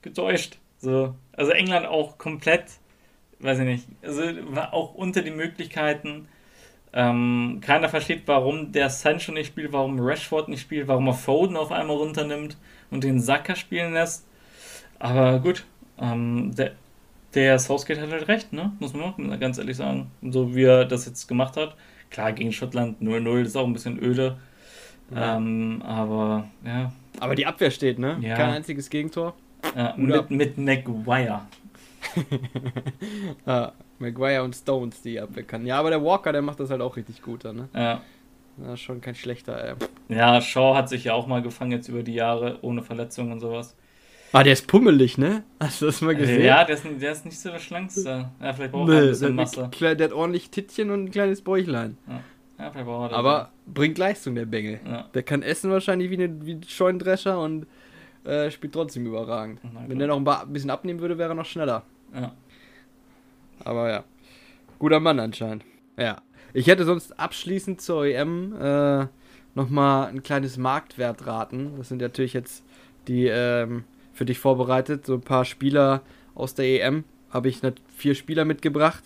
getäuscht. 0.03 0.59
So. 0.79 1.15
Also 1.33 1.51
England 1.53 1.87
auch 1.87 2.19
komplett, 2.19 2.65
weiß 3.41 3.59
ich 3.61 3.65
nicht, 3.65 3.89
also 4.03 4.23
war 4.55 4.73
auch 4.75 4.95
unter 4.95 5.23
den 5.23 5.37
Möglichkeiten. 5.37 6.29
Ähm, 6.93 7.61
keiner 7.61 7.89
versteht, 7.89 8.23
warum 8.27 8.73
der 8.73 8.89
Sancho 8.91 9.33
nicht 9.33 9.49
spielt, 9.49 9.73
warum 9.73 9.99
Rashford 10.01 10.49
nicht 10.49 10.63
spielt, 10.63 10.89
warum 10.89 11.07
er 11.09 11.15
Foden 11.15 11.57
auf 11.57 11.73
einmal 11.73 11.97
runternimmt 11.97 12.57
und 12.91 13.05
den 13.05 13.21
Saka 13.21 13.57
spielen 13.57 13.93
lässt. 13.93 14.27
Aber 14.99 15.41
gut, 15.41 15.67
ähm, 15.99 16.55
der, 16.55 16.73
der 17.35 17.59
Southgate 17.59 18.01
hat 18.01 18.11
halt 18.11 18.29
recht, 18.29 18.53
ne? 18.53 18.73
Muss 18.79 18.95
man 18.95 19.03
auch 19.05 19.41
ganz 19.41 19.59
ehrlich 19.59 19.77
sagen. 19.77 20.11
So 20.23 20.55
wie 20.55 20.65
er 20.65 20.85
das 20.87 21.07
jetzt 21.07 21.27
gemacht 21.29 21.57
hat. 21.57 21.77
Klar, 22.11 22.33
gegen 22.33 22.53
Schottland 22.53 23.01
0-0 23.03 23.43
ist 23.43 23.57
auch 23.57 23.67
ein 23.67 23.73
bisschen 23.73 24.03
öde. 24.03 24.39
Ja. 25.15 25.37
Ähm, 25.37 25.83
aber 25.85 26.49
ja. 26.65 26.93
Aber 27.21 27.35
die 27.35 27.47
Abwehr 27.47 27.71
steht, 27.71 27.99
ne? 27.99 28.19
Ja. 28.21 28.37
Kein 28.37 28.51
einziges 28.51 28.91
Gegentor. 28.91 29.35
Ja, 29.77 29.95
mit, 29.97 30.31
mit 30.31 30.59
Maguire. 30.59 31.43
ja, 33.47 33.73
Maguire 33.99 34.43
und 34.43 34.55
Stones, 34.55 35.03
die 35.03 35.19
Abwehr 35.19 35.43
kann. 35.43 35.67
Ja, 35.67 35.79
aber 35.79 35.91
der 35.91 36.03
Walker, 36.03 36.33
der 36.33 36.43
macht 36.43 36.61
das 36.61 36.71
halt 36.71 36.81
auch 36.81 36.97
richtig 36.97 37.23
gut, 37.23 37.45
ne? 37.45 37.69
Ja. 37.75 38.01
Ja, 38.65 38.77
schon 38.77 39.01
kein 39.01 39.15
schlechter, 39.15 39.63
ey. 39.63 39.75
Ja, 40.09 40.41
Shaw 40.41 40.75
hat 40.75 40.89
sich 40.89 41.05
ja 41.05 41.15
auch 41.15 41.27
mal 41.27 41.43
gefangen 41.43 41.73
jetzt 41.73 41.89
über 41.89 42.03
die 42.03 42.15
Jahre, 42.15 42.59
ohne 42.63 42.83
Verletzungen 42.83 43.33
und 43.33 43.41
sowas. 43.41 43.77
Ah, 44.33 44.43
der 44.43 44.53
ist 44.53 44.67
pummelig, 44.67 45.17
ne? 45.17 45.43
Hast 45.59 45.81
du 45.81 45.87
das 45.87 46.01
mal 46.03 46.15
gesehen? 46.15 46.43
Ja, 46.45 46.65
der 46.65 46.77
ist, 46.77 46.85
der 46.85 47.13
ist 47.13 47.25
nicht 47.25 47.39
so 47.39 47.51
der 47.51 47.59
Schlankste. 47.59 48.31
Ja, 48.41 48.53
vielleicht 48.53 48.73
braucht 48.73 48.91
er 48.91 48.99
ein 48.99 49.09
bisschen 49.09 49.35
Masse. 49.35 49.71
Der, 49.81 49.95
der 49.95 50.09
hat 50.09 50.13
ordentlich 50.15 50.51
Tittchen 50.51 50.91
und 50.91 51.05
ein 51.05 51.11
kleines 51.11 51.41
Bäuchlein. 51.43 51.97
Ja. 52.07 52.21
Ja, 52.59 52.73
er 52.75 53.13
Aber 53.13 53.53
bringt 53.67 53.99
Leistung, 53.99 54.35
der 54.35 54.45
Bengel. 54.45 54.81
Ja. 54.85 55.05
Der 55.15 55.23
kann 55.23 55.43
essen 55.43 55.71
wahrscheinlich 55.71 56.11
wie, 56.11 56.15
eine, 56.15 56.45
wie 56.45 56.55
ein 56.55 56.63
Scheunendrescher 56.65 57.41
und 57.41 57.67
äh, 58.25 58.51
spielt 58.51 58.73
trotzdem 58.73 59.07
überragend. 59.07 59.61
Wenn 59.87 59.99
der 60.01 60.09
noch 60.09 60.17
ein 60.19 60.53
bisschen 60.53 60.71
abnehmen 60.71 60.99
würde, 60.99 61.19
wäre 61.19 61.31
er 61.31 61.35
noch 61.37 61.47
schneller. 61.47 61.85
Ja. 62.13 62.33
Aber 63.65 63.89
ja. 63.89 64.05
Guter 64.81 64.99
Mann 64.99 65.21
anscheinend. 65.21 65.65
Ja. 65.97 66.21
Ich 66.53 66.67
hätte 66.67 66.85
sonst 66.85 67.19
abschließend 67.19 67.81
zur 67.81 68.07
EM 68.07 68.55
äh, 68.61 69.07
nochmal 69.55 70.09
ein 70.09 70.25
kleines 70.25 70.57
Marktwertraten. 70.57 71.77
Das 71.77 71.89
sind 71.89 72.01
natürlich 72.01 72.33
jetzt 72.33 72.65
die 73.07 73.27
ähm, 73.27 73.85
für 74.19 74.25
dich 74.25 74.39
vorbereitet. 74.39 75.07
So 75.07 75.15
ein 75.15 75.21
paar 75.21 75.45
Spieler 75.45 76.03
aus 76.35 76.55
der 76.55 76.67
EM. 76.67 77.05
Habe 77.31 77.49
ich 77.49 77.61
vier 77.97 78.15
Spieler 78.15 78.45
mitgebracht 78.45 79.05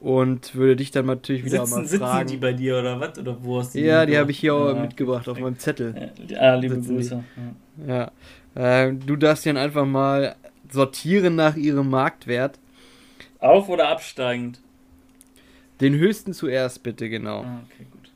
und 0.00 0.54
würde 0.54 0.76
dich 0.76 0.90
dann 0.90 1.06
natürlich 1.06 1.44
wieder 1.44 1.66
sitzen, 1.66 1.82
mal 1.82 1.86
fragen. 1.86 2.28
Sitzen 2.28 2.40
die 2.40 2.40
bei 2.40 2.52
dir 2.54 2.78
oder 2.78 2.98
was? 2.98 3.18
Oder 3.18 3.36
wo 3.42 3.58
hast 3.58 3.74
du 3.74 3.78
die 3.78 3.84
Ja, 3.84 4.06
die 4.06 4.16
habe 4.16 4.30
ich 4.30 4.38
hier 4.38 4.54
auch 4.54 4.74
mitgebracht 4.74 5.28
auf 5.28 5.38
meinem 5.38 5.58
Zettel. 5.58 6.12
Ja, 6.26 6.54
liebe 6.54 6.80
Grüße. 6.80 7.22
Ja. 7.86 8.10
ja. 8.56 8.86
Äh, 8.86 8.94
du 8.94 9.16
darfst 9.16 9.44
dann 9.46 9.56
einfach 9.56 9.84
mal 9.84 10.36
sortieren 10.70 11.34
nach 11.34 11.56
ihrem 11.56 11.90
Marktwert. 11.90 12.58
Auf- 13.40 13.68
oder 13.68 13.88
absteigend? 13.88 14.60
Den 15.80 15.94
höchsten 15.94 16.32
zuerst 16.32 16.82
bitte, 16.82 17.08
genau. 17.08 17.42
Ah, 17.42 17.60
okay, 17.66 17.86
gut. 17.90 18.10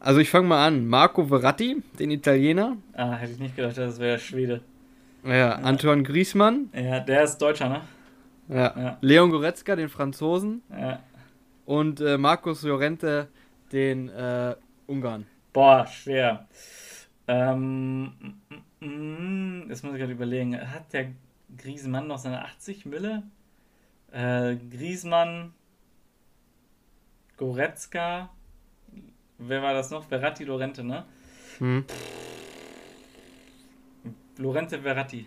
Also 0.00 0.20
ich 0.20 0.30
fange 0.30 0.48
mal 0.48 0.66
an. 0.66 0.86
Marco 0.86 1.26
Verratti, 1.26 1.82
den 1.98 2.10
Italiener. 2.10 2.76
Ah, 2.94 3.12
hätte 3.14 3.32
ich 3.32 3.38
nicht 3.38 3.56
gedacht, 3.56 3.76
das 3.76 3.98
wäre 3.98 4.18
Schwede. 4.18 4.60
Ja, 5.24 5.52
Antoine 5.52 6.02
Griezmann. 6.02 6.70
Ja, 6.74 7.00
der 7.00 7.24
ist 7.24 7.38
Deutscher, 7.38 7.68
ne? 7.68 7.80
Ja. 8.48 8.74
ja. 8.76 8.98
Leon 9.00 9.30
Goretzka, 9.30 9.74
den 9.74 9.88
Franzosen. 9.88 10.62
Ja. 10.70 11.00
Und 11.64 12.00
äh, 12.00 12.18
Markus 12.18 12.62
Llorente, 12.62 13.28
den 13.72 14.08
äh, 14.10 14.54
Ungarn. 14.86 15.26
Boah, 15.52 15.86
schwer. 15.86 16.46
Ähm, 17.26 18.04
mm, 18.04 18.56
mm, 18.80 19.62
mm, 19.64 19.70
jetzt 19.70 19.82
muss 19.82 19.94
ich 19.94 20.00
gerade 20.00 20.12
überlegen. 20.12 20.60
Hat 20.60 20.92
der 20.92 21.12
Griezmann 21.56 22.06
noch 22.06 22.18
seine 22.18 22.44
80 22.44 22.84
Mille? 22.84 23.22
Äh, 24.12 24.56
Griezmann, 24.56 25.54
Goretzka, 27.36 28.28
wer 29.38 29.62
war 29.62 29.72
das 29.72 29.90
noch? 29.90 30.04
Verratti, 30.04 30.44
Lorente, 30.44 30.84
ne? 30.84 31.04
Hm. 31.58 31.84
Lorente, 34.38 34.80
Verratti. 34.80 35.26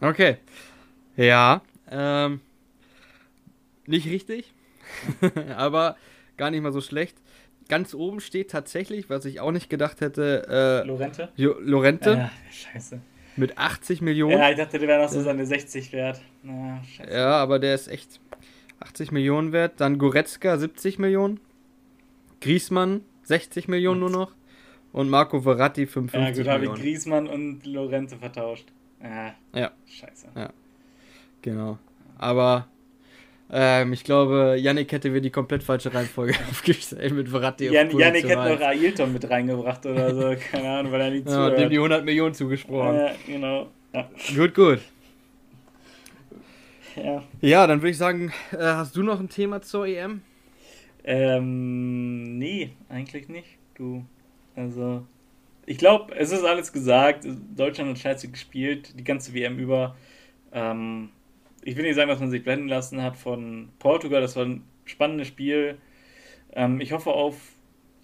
Okay. 0.00 0.36
Ja, 1.16 1.62
ähm, 1.90 2.40
nicht 3.86 4.06
richtig, 4.06 4.52
aber 5.56 5.96
gar 6.36 6.50
nicht 6.50 6.62
mal 6.62 6.72
so 6.72 6.80
schlecht. 6.80 7.16
Ganz 7.68 7.94
oben 7.94 8.20
steht 8.20 8.50
tatsächlich, 8.50 9.10
was 9.10 9.24
ich 9.24 9.40
auch 9.40 9.50
nicht 9.50 9.70
gedacht 9.70 10.00
hätte, 10.00 10.82
äh, 10.84 10.86
Lorente. 10.86 11.30
Jo 11.36 11.56
Lorente. 11.58 12.10
Ja, 12.10 12.30
scheiße. 12.50 13.00
Mit 13.36 13.58
80 13.58 14.00
Millionen. 14.02 14.38
Ja, 14.38 14.50
ich 14.50 14.56
dachte, 14.56 14.78
der 14.78 14.88
wäre 14.88 15.02
noch 15.02 15.10
so 15.10 15.20
seine 15.20 15.44
60 15.44 15.92
wert. 15.92 16.20
Na, 16.42 16.82
scheiße. 16.84 17.12
Ja, 17.12 17.32
aber 17.32 17.58
der 17.58 17.74
ist 17.74 17.88
echt 17.88 18.20
80 18.80 19.12
Millionen 19.12 19.52
wert. 19.52 19.74
Dann 19.78 19.98
Goretzka 19.98 20.56
70 20.56 20.98
Millionen. 20.98 21.40
Griesmann 22.40 23.02
60 23.24 23.68
Millionen 23.68 24.00
nur 24.00 24.10
noch. 24.10 24.32
Und 24.96 25.10
Marco 25.10 25.42
Verratti 25.42 25.86
55 25.86 26.14
Millionen. 26.14 26.46
Ja, 26.46 26.56
gut, 26.56 26.68
habe 26.68 26.78
ich 26.78 26.82
Griesmann 26.82 27.26
und 27.26 27.66
Lorente 27.66 28.16
vertauscht. 28.16 28.64
Ja. 29.02 29.34
ja. 29.54 29.70
Scheiße. 29.86 30.28
Ja. 30.34 30.48
Genau. 31.42 31.78
Aber 32.16 32.66
ähm, 33.52 33.92
ich 33.92 34.04
glaube, 34.04 34.56
Yannick 34.58 34.90
hätte 34.92 35.10
mir 35.10 35.20
die 35.20 35.28
komplett 35.28 35.62
falsche 35.62 35.92
Reihenfolge 35.92 36.32
aufgestellt 36.50 37.12
mit 37.12 37.28
Verratti. 37.28 37.66
Jan 37.66 37.90
Yannick 37.90 38.24
hätte 38.24 38.54
noch 38.54 38.60
Ailton 38.62 39.12
mit 39.12 39.28
reingebracht 39.28 39.84
oder 39.84 40.14
so, 40.14 40.34
keine 40.50 40.78
Ahnung, 40.78 40.92
weil 40.92 41.00
er 41.02 41.10
nicht 41.10 41.28
ja, 41.28 41.50
dem 41.50 41.68
die 41.68 41.76
100 41.76 42.02
Millionen 42.02 42.32
zugesprochen. 42.32 42.96
Ja, 42.96 43.12
genau. 43.26 43.68
Ja. 43.92 44.08
Gut, 44.34 44.54
gut. 44.54 44.80
Ja. 46.96 47.22
Ja, 47.42 47.66
dann 47.66 47.82
würde 47.82 47.90
ich 47.90 47.98
sagen, 47.98 48.32
äh, 48.50 48.56
hast 48.62 48.96
du 48.96 49.02
noch 49.02 49.20
ein 49.20 49.28
Thema 49.28 49.60
zur 49.60 49.86
EM? 49.86 50.22
Ähm, 51.04 52.38
nee, 52.38 52.70
eigentlich 52.88 53.28
nicht. 53.28 53.58
Du, 53.74 54.02
also, 54.56 55.06
ich 55.66 55.78
glaube, 55.78 56.14
es 56.16 56.32
ist 56.32 56.44
alles 56.44 56.72
gesagt. 56.72 57.26
Deutschland 57.54 57.90
hat 57.90 57.98
scheiße 57.98 58.30
gespielt, 58.30 58.98
die 58.98 59.04
ganze 59.04 59.34
WM 59.34 59.58
über. 59.58 59.96
Ähm, 60.52 61.10
ich 61.62 61.76
will 61.76 61.84
nicht 61.84 61.96
sagen, 61.96 62.08
dass 62.08 62.20
man 62.20 62.30
sich 62.30 62.42
blenden 62.42 62.68
lassen 62.68 63.02
hat 63.02 63.16
von 63.16 63.68
Portugal. 63.78 64.20
Das 64.20 64.36
war 64.36 64.44
ein 64.44 64.64
spannendes 64.84 65.28
Spiel. 65.28 65.78
Ähm, 66.52 66.80
ich 66.80 66.92
hoffe 66.92 67.10
auf 67.10 67.36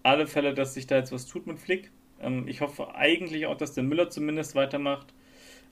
alle 0.03 0.27
Fälle, 0.27 0.55
dass 0.55 0.75
sich 0.75 0.87
da 0.87 0.97
jetzt 0.97 1.13
was 1.13 1.27
tut 1.27 1.47
mit 1.47 1.59
Flick. 1.59 1.91
Ähm, 2.21 2.47
ich 2.49 2.61
hoffe 2.61 2.95
eigentlich 2.95 3.47
auch, 3.47 3.57
dass 3.57 3.73
der 3.73 3.85
Müller 3.85 4.11
zumindest 4.11 4.55
weitermacht. 4.55 5.15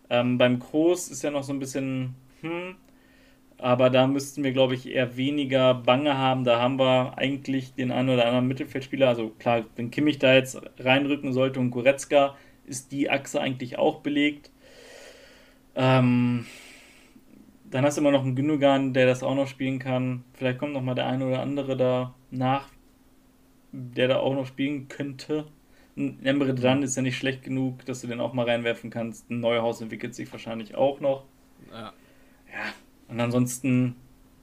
Ähm, 0.09 0.39
beim 0.39 0.59
Groß 0.59 1.09
ist 1.11 1.23
ja 1.23 1.31
noch 1.31 1.45
so 1.45 1.53
ein 1.53 1.59
bisschen, 1.59 2.15
hm, 2.41 2.77
aber 3.61 3.91
da 3.91 4.07
müssten 4.07 4.43
wir, 4.43 4.53
glaube 4.53 4.75
ich, 4.75 4.89
eher 4.89 5.17
weniger 5.17 5.75
Bange 5.75 6.17
haben. 6.17 6.45
Da 6.45 6.61
haben 6.61 6.79
wir 6.79 7.19
eigentlich 7.19 7.75
den 7.75 7.93
einen 7.93 8.09
oder 8.09 8.27
anderen 8.27 8.49
Mittelfeldspieler. 8.49 9.09
Also 9.09 9.31
klar, 9.39 9.65
wenn 9.77 9.91
Kimmich 9.91 10.19
da 10.19 10.35
jetzt 10.35 10.61
reinrücken 10.79 11.33
sollte 11.33 11.61
und 11.61 11.71
Goretzka, 11.71 12.37
ist 12.67 12.93
die 12.93 13.11
Achse 13.11 13.41
eigentlich 13.41 13.79
auch 13.79 14.01
belegt. 14.01 14.51
Ähm, 15.75 16.47
dann 17.71 17.85
hast 17.85 17.97
du 17.97 18.01
immer 18.01 18.11
noch 18.11 18.25
einen 18.25 18.35
Gündogan, 18.35 18.93
der 18.93 19.07
das 19.07 19.23
auch 19.23 19.35
noch 19.35 19.47
spielen 19.47 19.79
kann. 19.79 20.25
Vielleicht 20.33 20.59
kommt 20.59 20.73
noch 20.73 20.83
mal 20.83 20.95
der 20.95 21.07
eine 21.07 21.27
oder 21.27 21.41
andere 21.41 21.77
da 21.77 22.15
nach, 22.31 22.69
der 23.73 24.09
da 24.09 24.19
auch 24.19 24.35
noch 24.35 24.47
spielen 24.47 24.89
könnte. 24.89 25.47
Ein 25.97 26.25
Emre 26.25 26.55
Can 26.55 26.83
ist 26.83 26.97
ja 26.97 27.03
nicht 27.03 27.19
schlecht 27.19 27.43
genug, 27.43 27.85
dass 27.85 28.01
du 28.01 28.07
den 28.07 28.21
auch 28.21 28.33
mal 28.33 28.47
reinwerfen 28.47 28.91
kannst. 28.91 29.31
Ein 29.31 29.41
Neuhaus 29.41 29.81
entwickelt 29.81 30.15
sich 30.15 30.31
wahrscheinlich 30.33 30.75
auch 30.75 31.01
noch. 31.01 31.25
Ja. 31.71 31.93
Ja. 32.53 32.73
Und 33.11 33.21
ansonsten, 33.21 33.97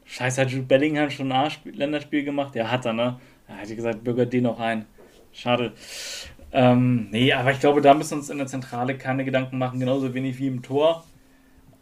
scheiße, 0.06 0.42
hat 0.42 0.52
Jude 0.52 0.66
Bellingham 0.66 1.10
schon 1.10 1.32
ein 1.32 1.52
Länderspiel 1.66 2.24
gemacht? 2.24 2.56
Ja, 2.56 2.70
hat 2.70 2.86
er, 2.86 2.94
ne? 2.94 3.20
Da 3.48 3.56
hätte 3.56 3.72
ich 3.72 3.78
gesagt, 3.78 4.04
bürgert 4.04 4.34
den 4.34 4.44
noch 4.44 4.60
ein. 4.60 4.86
Schade. 5.32 5.74
Ähm, 6.52 7.10
nee, 7.12 7.32
aber 7.34 7.52
ich 7.52 7.60
glaube, 7.60 7.82
da 7.82 7.94
müssen 7.94 8.12
wir 8.12 8.18
uns 8.18 8.30
in 8.30 8.38
der 8.38 8.48
Zentrale 8.48 8.98
keine 8.98 9.26
Gedanken 9.26 9.58
machen, 9.58 9.80
genauso 9.80 10.14
wenig 10.14 10.38
wie 10.40 10.48
im 10.48 10.62
Tor. 10.62 11.04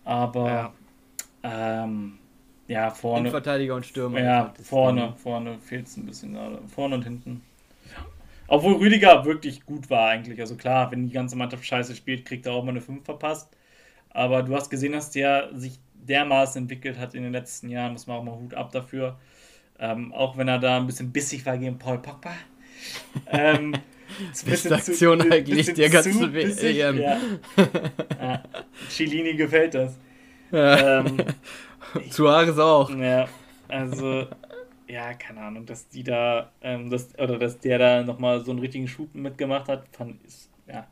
Aber 0.03 0.49
ja. 0.49 1.83
Ähm, 1.83 2.19
ja, 2.67 2.89
vorne. 2.89 3.29
Verteidiger 3.29 3.75
und 3.75 3.85
Stürmer. 3.85 4.19
Ja, 4.19 4.53
vorne, 4.63 5.01
Ding. 5.01 5.15
vorne 5.17 5.59
fehlt 5.59 5.87
es 5.87 5.97
ein 5.97 6.05
bisschen 6.05 6.33
gerade. 6.33 6.59
Vorne 6.67 6.95
und 6.95 7.03
hinten. 7.03 7.41
Obwohl 8.47 8.75
Rüdiger 8.75 9.25
wirklich 9.25 9.65
gut 9.65 9.89
war 9.89 10.09
eigentlich. 10.09 10.39
Also 10.39 10.55
klar, 10.55 10.91
wenn 10.91 11.07
die 11.07 11.13
ganze 11.13 11.35
Mannschaft 11.35 11.65
scheiße 11.65 11.95
spielt, 11.95 12.25
kriegt 12.25 12.45
er 12.45 12.53
auch 12.53 12.63
mal 12.63 12.71
eine 12.71 12.81
5 12.81 13.03
verpasst. 13.03 13.55
Aber 14.09 14.43
du 14.43 14.55
hast 14.55 14.69
gesehen, 14.69 14.93
dass 14.93 15.11
der 15.11 15.49
sich 15.53 15.79
dermaßen 16.07 16.63
entwickelt 16.63 16.97
hat 16.97 17.13
in 17.13 17.23
den 17.23 17.31
letzten 17.31 17.69
Jahren. 17.69 17.93
Muss 17.93 18.07
man 18.07 18.17
auch 18.17 18.23
mal 18.23 18.35
Hut 18.35 18.53
ab 18.53 18.71
dafür. 18.71 19.17
Ähm, 19.79 20.13
auch 20.13 20.37
wenn 20.37 20.47
er 20.47 20.59
da 20.59 20.77
ein 20.77 20.87
bisschen 20.87 21.11
bissig 21.11 21.45
war 21.45 21.57
gegen 21.57 21.77
Paul 21.77 21.99
Pogba. 21.99 22.33
ähm, 23.27 23.75
Aktion 24.69 25.31
eigentlich 25.31 25.73
der 25.73 25.89
ganzen 25.89 26.33
WM. 26.33 26.99
Ja. 26.99 27.19
ja. 28.21 28.43
Chilini 28.89 29.35
gefällt 29.35 29.73
das. 29.73 29.97
Ja. 30.51 30.99
Ähm, 30.99 31.17
Suarez 32.09 32.57
auch. 32.57 32.89
Ja, 32.91 33.27
also, 33.67 34.27
ja, 34.87 35.13
keine 35.13 35.41
Ahnung, 35.41 35.65
dass 35.65 35.87
die 35.89 36.03
da, 36.03 36.51
ähm, 36.61 36.89
das, 36.89 37.17
oder 37.17 37.37
dass 37.37 37.59
der 37.59 37.79
da 37.79 38.03
nochmal 38.03 38.43
so 38.43 38.51
einen 38.51 38.59
richtigen 38.59 38.87
Schub 38.87 39.13
mitgemacht 39.13 39.67
hat, 39.67 39.87
fand 39.91 40.23
ist, 40.23 40.49
ja, 40.67 40.87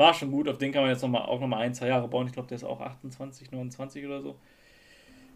war 0.00 0.14
schon 0.14 0.32
gut. 0.32 0.48
Auf 0.48 0.58
den 0.58 0.72
kann 0.72 0.82
man 0.82 0.90
jetzt 0.90 1.02
noch 1.02 1.08
mal, 1.08 1.20
auch 1.20 1.38
nochmal 1.38 1.60
ein, 1.60 1.74
zwei 1.74 1.88
Jahre 1.88 2.08
bauen. 2.08 2.26
Ich 2.26 2.32
glaube, 2.32 2.48
der 2.48 2.56
ist 2.56 2.64
auch 2.64 2.80
28, 2.80 3.52
29 3.52 4.04
oder 4.06 4.20
so. 4.20 4.34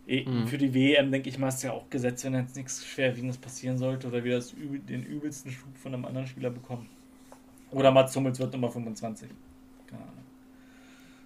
E 0.06 0.24
mhm. 0.24 0.46
Für 0.48 0.58
die 0.58 0.74
WM, 0.74 1.12
denke 1.12 1.28
ich 1.28 1.38
mal, 1.38 1.48
ist 1.48 1.62
ja 1.62 1.72
auch 1.72 1.88
gesetzt, 1.88 2.24
wenn 2.24 2.34
jetzt 2.34 2.56
nichts 2.56 2.84
Schwerwiegendes 2.84 3.38
passieren 3.38 3.78
sollte 3.78 4.08
oder 4.08 4.24
wir 4.24 4.36
das 4.36 4.52
übel, 4.52 4.80
den 4.80 5.04
übelsten 5.04 5.50
Schub 5.50 5.76
von 5.76 5.94
einem 5.94 6.04
anderen 6.04 6.26
Spieler 6.26 6.50
bekommen. 6.50 6.88
Oder 7.70 7.90
Mats 7.90 8.16
Hummels 8.16 8.38
wird 8.38 8.52
Nummer 8.52 8.70
25. 8.70 9.28
Keine 9.86 10.02
Ahnung. 10.02 10.14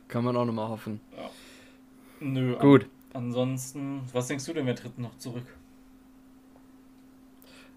Kann 0.09 0.25
man 0.25 0.37
auch 0.37 0.45
nochmal 0.45 0.69
hoffen. 0.69 1.01
Ja. 1.17 1.31
Nö. 2.21 2.57
Gut. 2.59 2.89
An, 3.13 3.25
ansonsten, 3.25 4.03
was 4.13 4.29
denkst 4.29 4.45
du 4.47 4.53
denn, 4.53 4.67
wer 4.67 4.75
tritt 4.75 4.99
noch 4.99 5.17
zurück? 5.19 5.47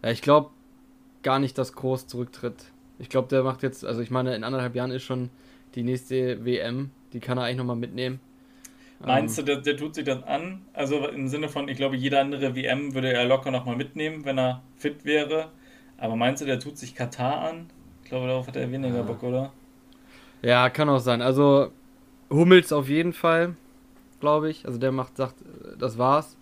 Ja, 0.02 0.10
ich 0.10 0.22
glaube 0.22 0.50
gar 1.24 1.40
nicht, 1.40 1.58
dass 1.58 1.74
Groß 1.74 2.08
zurücktritt. 2.08 2.72
Ich 2.98 3.10
glaube, 3.10 3.28
der 3.28 3.44
macht 3.44 3.64
jetzt, 3.64 3.86
also 3.86 4.02
ich 4.02 4.12
meine, 4.12 4.36
in 4.36 4.44
anderthalb 4.44 4.76
Jahren 4.76 4.92
ist 4.92 5.04
schon 5.04 5.30
die 5.76 5.84
nächste 5.84 6.44
WM. 6.46 6.92
Die 7.14 7.20
kann 7.20 7.38
er 7.38 7.46
eigentlich 7.46 7.58
nochmal 7.58 7.76
mitnehmen. 7.76 8.20
Meinst 9.06 9.40
ähm, 9.40 9.46
du, 9.46 9.54
der, 9.54 9.62
der 9.62 9.78
tut 9.78 9.96
sich 9.96 10.06
das 10.06 10.24
an? 10.24 10.62
Also 10.74 11.08
im 11.08 11.28
Sinne 11.28 11.50
von, 11.50 11.68
ich 11.68 11.78
glaube, 11.78 11.96
jede 11.96 12.20
andere 12.20 12.56
WM 12.56 12.94
würde 12.94 13.12
er 13.12 13.26
locker 13.26 13.52
nochmal 13.52 13.76
mitnehmen, 13.76 14.26
wenn 14.26 14.38
er 14.38 14.62
fit 14.78 15.06
wäre. 15.06 15.50
Aber 15.98 16.16
meinst 16.16 16.42
du, 16.42 16.46
der 16.46 16.60
tut 16.60 16.78
sich 16.78 16.96
Katar 16.96 17.42
an? 17.42 17.70
Ich 18.04 18.10
glaube, 18.10 18.28
darauf 18.28 18.48
hat 18.48 18.56
er 18.56 18.72
weniger 18.72 18.98
ja. 18.98 19.02
Bock, 19.04 19.24
oder? 19.24 19.52
Ja, 20.42 20.70
kann 20.70 20.90
auch 20.90 21.00
sein. 21.00 21.22
Also 21.22 21.72
Hummels 22.30 22.72
auf 22.72 22.90
jeden 22.90 23.14
Fall, 23.14 23.56
glaube 24.20 24.50
ich. 24.50 24.66
Also 24.66 24.78
der 24.78 24.92
macht, 24.92 25.18
sagt, 25.18 25.36
das 25.78 25.98
war's. 25.98 26.38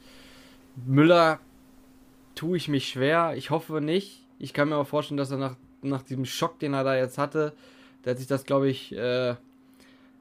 Müller 0.85 1.39
tue 2.35 2.57
ich 2.57 2.67
mich 2.67 2.87
schwer. 2.87 3.33
Ich 3.35 3.49
hoffe 3.49 3.81
nicht. 3.81 4.25
Ich 4.37 4.53
kann 4.53 4.69
mir 4.69 4.77
auch 4.77 4.87
vorstellen, 4.87 5.17
dass 5.17 5.31
er 5.31 5.37
nach, 5.37 5.55
nach 5.81 6.01
diesem 6.01 6.25
Schock, 6.25 6.59
den 6.59 6.73
er 6.73 6.83
da 6.83 6.95
jetzt 6.95 7.17
hatte, 7.17 7.53
der 8.09 8.15
hat 8.15 8.17
sich 8.17 8.27
das, 8.27 8.43
glaube 8.43 8.69
ich, 8.69 8.91
äh, 8.91 9.35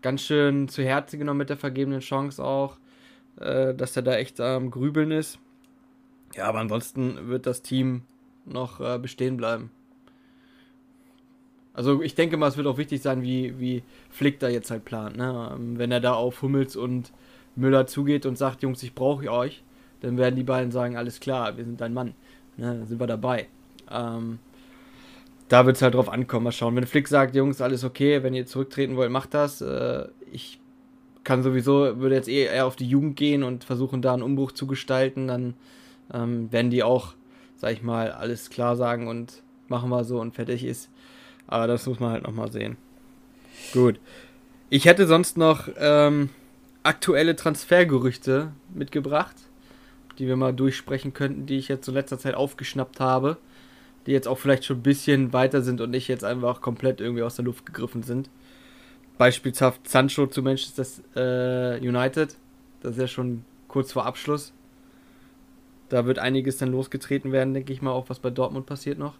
ganz 0.03 0.20
schön 0.20 0.68
zu 0.68 0.82
Herzen 0.82 1.18
genommen 1.18 1.39
mit 1.39 1.49
der 1.49 1.57
vergebenen 1.57 2.01
Chance 2.01 2.45
auch, 2.45 2.76
äh, 3.41 3.72
dass 3.74 3.97
er 3.97 4.03
da 4.03 4.14
echt 4.16 4.43
am 4.43 4.70
Grübeln 4.70 5.11
ist. 5.11 5.39
Ja, 6.34 6.45
aber 6.45 6.59
ansonsten 6.59 7.28
wird 7.28 7.47
das 7.47 7.62
Team 7.62 8.03
noch 8.45 8.78
äh, 8.80 8.99
bestehen 8.99 9.39
bleiben. 9.39 9.70
Also 11.72 12.03
ich 12.03 12.14
denke 12.14 12.36
mal, 12.36 12.49
es 12.49 12.59
wird 12.59 12.66
auch 12.66 12.76
wichtig 12.76 13.01
sein, 13.01 13.22
wie, 13.22 13.59
wie 13.59 13.82
Flick 14.11 14.39
da 14.39 14.49
jetzt 14.49 14.70
halt 14.70 14.84
plant. 14.84 15.16
Ne? 15.16 15.51
Ähm, 15.55 15.78
wenn 15.78 15.91
er 15.91 16.01
da 16.01 16.12
auf 16.12 16.43
Hummels 16.43 16.76
und 16.76 17.11
Müller 17.57 17.86
zugeht 17.86 18.26
und 18.26 18.36
sagt, 18.36 18.62
Jungs, 18.62 18.82
ich 18.82 18.95
brauche 18.95 19.32
euch, 19.32 19.62
dann 20.03 20.18
werden 20.18 20.36
die 20.36 20.45
beiden 20.45 20.72
sagen, 20.72 20.99
alles 20.99 21.20
klar, 21.20 21.57
wir 21.57 21.64
sind 21.64 21.80
dein 21.80 21.95
Mann. 21.95 22.09
Ne? 22.59 22.66
Dann 22.66 22.86
sind 22.86 23.01
wir 23.01 23.07
dabei. 23.07 23.47
Ähm, 23.91 24.41
da 25.49 25.66
wird 25.66 25.76
es 25.76 25.82
halt 25.82 25.94
drauf 25.94 26.09
ankommen. 26.09 26.44
Mal 26.44 26.53
schauen. 26.53 26.76
Wenn 26.76 26.86
Flick 26.86 27.09
sagt, 27.09 27.34
Jungs, 27.34 27.61
alles 27.61 27.84
okay, 27.84 28.22
wenn 28.22 28.34
ihr 28.34 28.46
zurücktreten 28.46 28.96
wollt, 28.96 29.11
macht 29.11 29.34
das. 29.34 29.61
Äh, 29.61 30.09
ich 30.30 30.61
kann 31.24 31.42
sowieso, 31.42 31.99
würde 31.99 32.14
jetzt 32.14 32.28
eher 32.28 32.66
auf 32.66 32.76
die 32.76 32.88
Jugend 32.88 33.16
gehen 33.16 33.42
und 33.42 33.64
versuchen, 33.64 34.03
da 34.03 34.14
einen 34.14 34.22
Umbruch 34.22 34.53
zu 34.53 34.66
gestalten. 34.66 35.28
Dann 35.28 35.55
ähm, 36.12 36.53
werden 36.53 36.70
die 36.70 36.82
auch, 36.82 37.14
sag 37.57 37.72
ich 37.72 37.82
mal, 37.82 38.12
alles 38.12 38.51
klar 38.51 38.76
sagen 38.76 39.09
und 39.09 39.42
machen 39.68 39.90
wir 39.90 40.05
so 40.05 40.20
und 40.20 40.34
fertig 40.34 40.64
ist. 40.64 40.90
Aber 41.46 41.66
das 41.66 41.86
muss 41.86 42.01
man 42.01 42.12
halt 42.12 42.24
nochmal 42.24 42.53
sehen. 42.53 42.76
Gut. 43.72 43.99
Ich 44.70 44.84
hätte 44.84 45.07
sonst 45.07 45.38
noch 45.38 45.68
ähm, 45.78 46.28
aktuelle 46.82 47.36
Transfergerüchte 47.36 48.53
mitgebracht, 48.74 49.34
die 50.18 50.26
wir 50.26 50.36
mal 50.36 50.53
durchsprechen 50.53 51.14
könnten, 51.14 51.46
die 51.46 51.57
ich 51.57 51.68
jetzt 51.68 51.88
in 51.88 51.94
letzter 51.94 52.18
Zeit 52.18 52.34
aufgeschnappt 52.34 53.01
habe 53.01 53.38
die 54.09 54.12
jetzt 54.12 54.26
auch 54.26 54.38
vielleicht 54.38 54.64
schon 54.64 54.78
ein 54.78 54.82
bisschen 54.82 55.34
weiter 55.34 55.61
sind 55.61 55.82
und 55.82 55.90
nicht 55.90 56.09
jetzt 56.09 56.24
einfach 56.24 56.62
komplett 56.62 57.02
irgendwie 57.02 57.22
aus 57.22 57.36
der 57.36 57.44
Luft 57.44 57.66
gegriffen 57.66 58.02
sind. 58.02 58.30
Beispielshaft 59.18 59.86
Sancho 59.86 60.26
zu 60.26 60.42
Manchester 60.42 60.82
äh, 61.14 61.86
United. 61.86 62.34
Das 62.80 62.92
ist 62.92 62.98
ja 62.98 63.06
schon 63.06 63.44
kurz 63.68 63.92
vor 63.92 64.06
Abschluss. 64.06 64.54
Da 65.90 66.06
wird 66.06 66.18
einiges 66.18 66.56
dann 66.56 66.72
losgetreten 66.72 67.32
werden, 67.32 67.52
denke 67.52 67.70
ich 67.70 67.82
mal, 67.82 67.90
auch 67.90 68.09
was 68.09 68.18
bei 68.18 68.30
Dortmund 68.30 68.64
passiert 68.64 68.98
noch. 68.98 69.12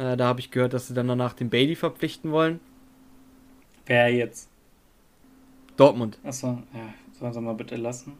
Äh, 0.00 0.16
da 0.16 0.26
habe 0.26 0.40
ich 0.40 0.50
gehört, 0.50 0.72
dass 0.72 0.88
sie 0.88 0.94
dann 0.94 1.06
danach 1.06 1.34
den 1.34 1.48
Bailey 1.48 1.76
verpflichten 1.76 2.32
wollen. 2.32 2.58
Wer 3.86 4.12
jetzt? 4.12 4.48
Dortmund. 5.76 6.18
Achso, 6.24 6.60
ja, 6.74 6.92
sollen 7.12 7.32
sie 7.32 7.40
mal 7.40 7.54
bitte 7.54 7.76
lassen. 7.76 8.14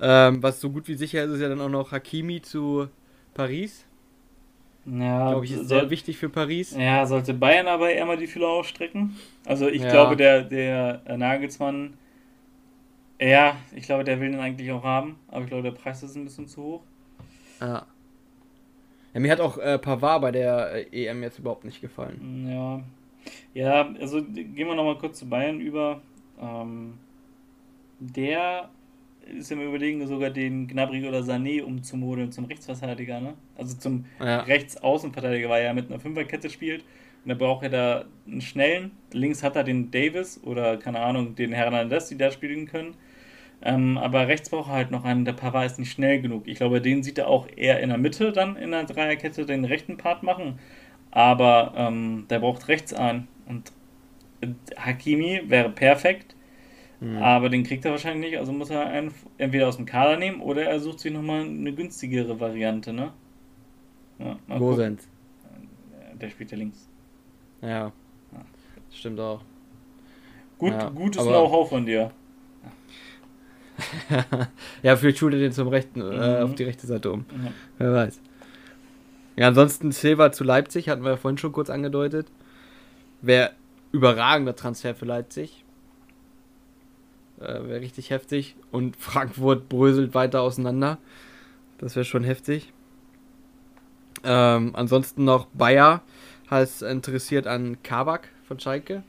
Ähm, 0.00 0.42
was 0.42 0.60
so 0.60 0.70
gut 0.70 0.88
wie 0.88 0.94
sicher 0.94 1.24
ist, 1.24 1.32
ist 1.32 1.40
ja 1.40 1.48
dann 1.48 1.60
auch 1.60 1.68
noch 1.68 1.92
Hakimi 1.92 2.40
zu 2.40 2.88
Paris. 3.34 3.84
Ja, 4.86 5.30
glaube 5.30 5.44
ich, 5.44 5.52
ist 5.52 5.68
sehr 5.68 5.90
wichtig 5.90 6.16
für 6.16 6.28
Paris. 6.30 6.74
Ja, 6.74 7.04
sollte 7.04 7.34
Bayern 7.34 7.66
aber 7.66 7.90
eher 7.90 8.06
mal 8.06 8.16
die 8.16 8.26
Fühler 8.26 8.48
ausstrecken. 8.48 9.16
Also 9.44 9.68
ich 9.68 9.82
ja. 9.82 9.90
glaube, 9.90 10.16
der, 10.16 10.44
der 10.44 11.02
Nagelsmann, 11.16 11.94
ja, 13.20 13.56
ich 13.74 13.84
glaube, 13.84 14.04
der 14.04 14.18
will 14.20 14.30
den 14.30 14.40
eigentlich 14.40 14.70
auch 14.72 14.84
haben, 14.84 15.16
aber 15.28 15.42
ich 15.42 15.48
glaube, 15.48 15.64
der 15.64 15.72
Preis 15.72 16.02
ist 16.02 16.16
ein 16.16 16.24
bisschen 16.24 16.46
zu 16.46 16.62
hoch. 16.62 16.82
Ja. 17.60 17.86
ja 19.12 19.20
mir 19.20 19.30
hat 19.30 19.40
auch 19.40 19.58
äh, 19.58 19.78
Pavard 19.78 20.22
bei 20.22 20.32
der 20.32 20.92
äh, 20.92 21.06
EM 21.06 21.22
jetzt 21.22 21.38
überhaupt 21.38 21.64
nicht 21.64 21.80
gefallen. 21.80 22.48
Ja. 22.48 22.82
Ja, 23.52 23.90
also 24.00 24.22
gehen 24.22 24.54
wir 24.54 24.74
nochmal 24.74 24.96
kurz 24.96 25.18
zu 25.18 25.28
Bayern 25.28 25.60
über. 25.60 26.00
Ähm, 26.40 26.94
der 27.98 28.70
ist 29.36 29.50
ja 29.50 29.56
mir 29.56 29.66
überlegen, 29.66 30.06
sogar 30.06 30.30
den 30.30 30.68
Gnabry 30.68 31.06
oder 31.06 31.20
Sané 31.20 31.62
umzumodeln 31.62 32.32
zum 32.32 32.46
Rechtsverteidiger, 32.46 33.20
ne? 33.20 33.34
Also 33.56 33.76
zum 33.76 34.04
ja. 34.20 34.40
Rechtsaußenverteidiger, 34.40 35.48
weil 35.48 35.64
er 35.64 35.74
mit 35.74 35.90
einer 35.90 36.00
Fünferkette 36.00 36.50
spielt. 36.50 36.84
Und 37.24 37.30
er 37.30 37.36
braucht 37.36 37.62
ja 37.62 37.68
da 37.68 38.04
einen 38.26 38.40
schnellen. 38.40 38.92
Links 39.12 39.42
hat 39.42 39.56
er 39.56 39.64
den 39.64 39.90
Davis 39.90 40.40
oder, 40.44 40.76
keine 40.76 41.00
Ahnung, 41.00 41.34
den 41.34 41.52
Hernandez, 41.52 42.08
die 42.08 42.16
da 42.16 42.30
spielen 42.30 42.66
können. 42.66 42.94
Ähm, 43.60 43.98
aber 43.98 44.28
rechts 44.28 44.50
braucht 44.50 44.70
er 44.70 44.74
halt 44.74 44.90
noch 44.90 45.04
einen. 45.04 45.24
Der 45.24 45.32
Pavard 45.32 45.66
ist 45.66 45.78
nicht 45.78 45.92
schnell 45.92 46.20
genug. 46.20 46.46
Ich 46.46 46.58
glaube, 46.58 46.80
den 46.80 47.02
sieht 47.02 47.18
er 47.18 47.28
auch 47.28 47.48
eher 47.56 47.80
in 47.80 47.88
der 47.88 47.98
Mitte 47.98 48.32
dann 48.32 48.56
in 48.56 48.70
der 48.70 48.84
Dreierkette 48.84 49.46
den 49.46 49.64
rechten 49.64 49.96
Part 49.96 50.22
machen. 50.22 50.58
Aber 51.10 51.74
ähm, 51.76 52.26
der 52.30 52.38
braucht 52.38 52.68
rechts 52.68 52.92
einen. 52.92 53.26
Und 53.46 53.72
Hakimi 54.76 55.42
wäre 55.46 55.70
perfekt. 55.70 56.34
Mhm. 57.00 57.18
Aber 57.18 57.48
den 57.48 57.62
kriegt 57.62 57.84
er 57.84 57.92
wahrscheinlich 57.92 58.30
nicht, 58.30 58.38
also 58.38 58.52
muss 58.52 58.70
er 58.70 58.86
einen 58.86 59.12
entweder 59.36 59.68
aus 59.68 59.76
dem 59.76 59.86
Kader 59.86 60.16
nehmen 60.16 60.40
oder 60.40 60.64
er 60.64 60.80
sucht 60.80 61.00
sich 61.00 61.12
nochmal 61.12 61.42
eine 61.42 61.72
günstigere 61.72 62.38
Variante, 62.40 62.92
ne? 62.92 63.12
Ja, 64.18 64.36
Gosens. 64.58 65.08
Der 66.20 66.28
spielt 66.30 66.50
ja 66.50 66.58
links. 66.58 66.88
Ja. 67.62 67.68
ja. 67.68 67.92
Stimmt 68.90 69.20
auch. 69.20 69.42
Gut, 70.58 70.72
ja, 70.72 70.88
gutes 70.88 71.22
Know-how 71.22 71.68
von 71.68 71.86
dir. 71.86 72.10
ja, 74.82 74.96
vielleicht 74.96 75.18
schult 75.18 75.34
er 75.34 75.40
den 75.40 75.52
zum 75.52 75.68
rechten, 75.68 76.00
äh, 76.00 76.04
mhm. 76.04 76.20
äh, 76.20 76.40
auf 76.40 76.54
die 76.56 76.64
rechte 76.64 76.88
Seite 76.88 77.12
um. 77.12 77.20
Mhm. 77.20 77.48
Wer 77.78 77.92
weiß. 77.92 78.20
Ja, 79.36 79.46
ansonsten 79.46 79.92
Silva 79.92 80.32
zu 80.32 80.42
Leipzig, 80.42 80.88
hatten 80.88 81.04
wir 81.04 81.10
ja 81.10 81.16
vorhin 81.16 81.38
schon 81.38 81.52
kurz 81.52 81.70
angedeutet. 81.70 82.26
Wäre 83.22 83.52
überragender 83.92 84.56
Transfer 84.56 84.96
für 84.96 85.04
Leipzig. 85.04 85.64
Äh, 87.40 87.68
wäre 87.68 87.80
richtig 87.80 88.10
heftig. 88.10 88.56
Und 88.70 88.96
Frankfurt 88.96 89.68
bröselt 89.68 90.14
weiter 90.14 90.42
auseinander. 90.42 90.98
Das 91.78 91.94
wäre 91.94 92.04
schon 92.04 92.24
heftig. 92.24 92.72
Ähm, 94.24 94.72
ansonsten 94.74 95.24
noch 95.24 95.46
Bayer 95.46 96.02
heißt 96.50 96.82
interessiert 96.82 97.46
an 97.46 97.82
Kabak 97.82 98.28
von 98.44 98.58
Schalke. 98.58 99.02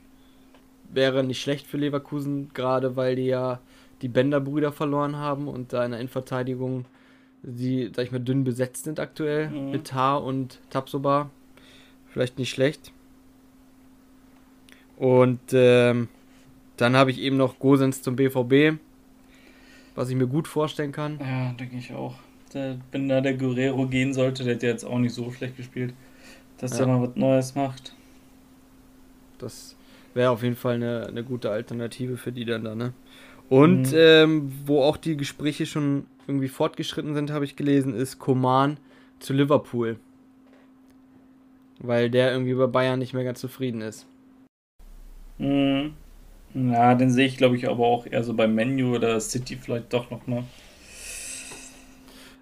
Wäre 0.92 1.24
nicht 1.24 1.40
schlecht 1.40 1.66
für 1.66 1.78
Leverkusen, 1.78 2.50
gerade 2.54 2.96
weil 2.96 3.16
die 3.16 3.26
ja 3.26 3.60
die 4.02 4.08
Bender-Brüder 4.08 4.72
verloren 4.72 5.16
haben 5.16 5.48
und 5.48 5.72
da 5.72 5.84
in 5.84 5.90
der 5.90 6.00
Innenverteidigung 6.00 6.84
die, 7.42 7.90
sag 7.94 8.04
ich 8.04 8.12
mal, 8.12 8.18
dünn 8.18 8.44
besetzt 8.44 8.84
sind 8.84 9.00
aktuell. 9.00 9.48
Mhm. 9.50 9.70
Mit 9.70 9.92
Haar 9.92 10.22
und 10.22 10.60
Tapsoba. 10.70 11.30
Vielleicht 12.08 12.38
nicht 12.38 12.50
schlecht. 12.50 12.92
Und 14.96 15.40
ähm, 15.52 16.08
dann 16.80 16.96
habe 16.96 17.10
ich 17.10 17.20
eben 17.20 17.36
noch 17.36 17.58
Gosens 17.58 18.02
zum 18.02 18.16
BVB, 18.16 18.78
was 19.94 20.08
ich 20.10 20.16
mir 20.16 20.26
gut 20.26 20.48
vorstellen 20.48 20.92
kann. 20.92 21.18
Ja, 21.20 21.52
denke 21.52 21.76
ich 21.76 21.92
auch. 21.92 22.14
Der, 22.54 22.78
wenn 22.90 23.08
da 23.08 23.20
der 23.20 23.34
Guerrero 23.34 23.86
gehen 23.86 24.12
sollte, 24.12 24.44
der 24.44 24.54
hat 24.54 24.62
ja 24.62 24.70
jetzt 24.70 24.84
auch 24.84 24.98
nicht 24.98 25.14
so 25.14 25.30
schlecht 25.30 25.56
gespielt, 25.56 25.94
dass 26.58 26.72
ja. 26.72 26.78
der 26.78 26.86
mal 26.88 27.08
was 27.08 27.16
Neues 27.16 27.54
macht. 27.54 27.94
Das 29.38 29.76
wäre 30.14 30.30
auf 30.30 30.42
jeden 30.42 30.56
Fall 30.56 30.74
eine, 30.74 31.06
eine 31.06 31.22
gute 31.22 31.50
Alternative 31.50 32.16
für 32.16 32.32
die 32.32 32.44
dann 32.44 32.64
da, 32.64 32.74
ne? 32.74 32.92
Und 33.48 33.92
mhm. 33.92 33.98
ähm, 33.98 34.52
wo 34.64 34.82
auch 34.82 34.96
die 34.96 35.16
Gespräche 35.16 35.66
schon 35.66 36.06
irgendwie 36.26 36.48
fortgeschritten 36.48 37.14
sind, 37.14 37.32
habe 37.32 37.44
ich 37.44 37.56
gelesen, 37.56 37.94
ist 37.94 38.18
Koman 38.18 38.78
zu 39.18 39.32
Liverpool. 39.32 39.98
weil 41.80 42.10
der 42.10 42.32
irgendwie 42.32 42.54
bei 42.54 42.66
Bayern 42.66 42.98
nicht 42.98 43.14
mehr 43.14 43.24
ganz 43.24 43.40
zufrieden 43.40 43.80
ist. 43.80 44.06
Mhm. 45.38 45.94
Ja, 46.54 46.94
den 46.94 47.10
sehe 47.10 47.26
ich, 47.26 47.36
glaube 47.36 47.56
ich, 47.56 47.68
aber 47.68 47.86
auch 47.86 48.06
eher 48.06 48.24
so 48.24 48.34
beim 48.34 48.54
Menu 48.54 48.96
oder 48.96 49.20
City 49.20 49.56
vielleicht 49.56 49.92
doch 49.92 50.10
nochmal. 50.10 50.44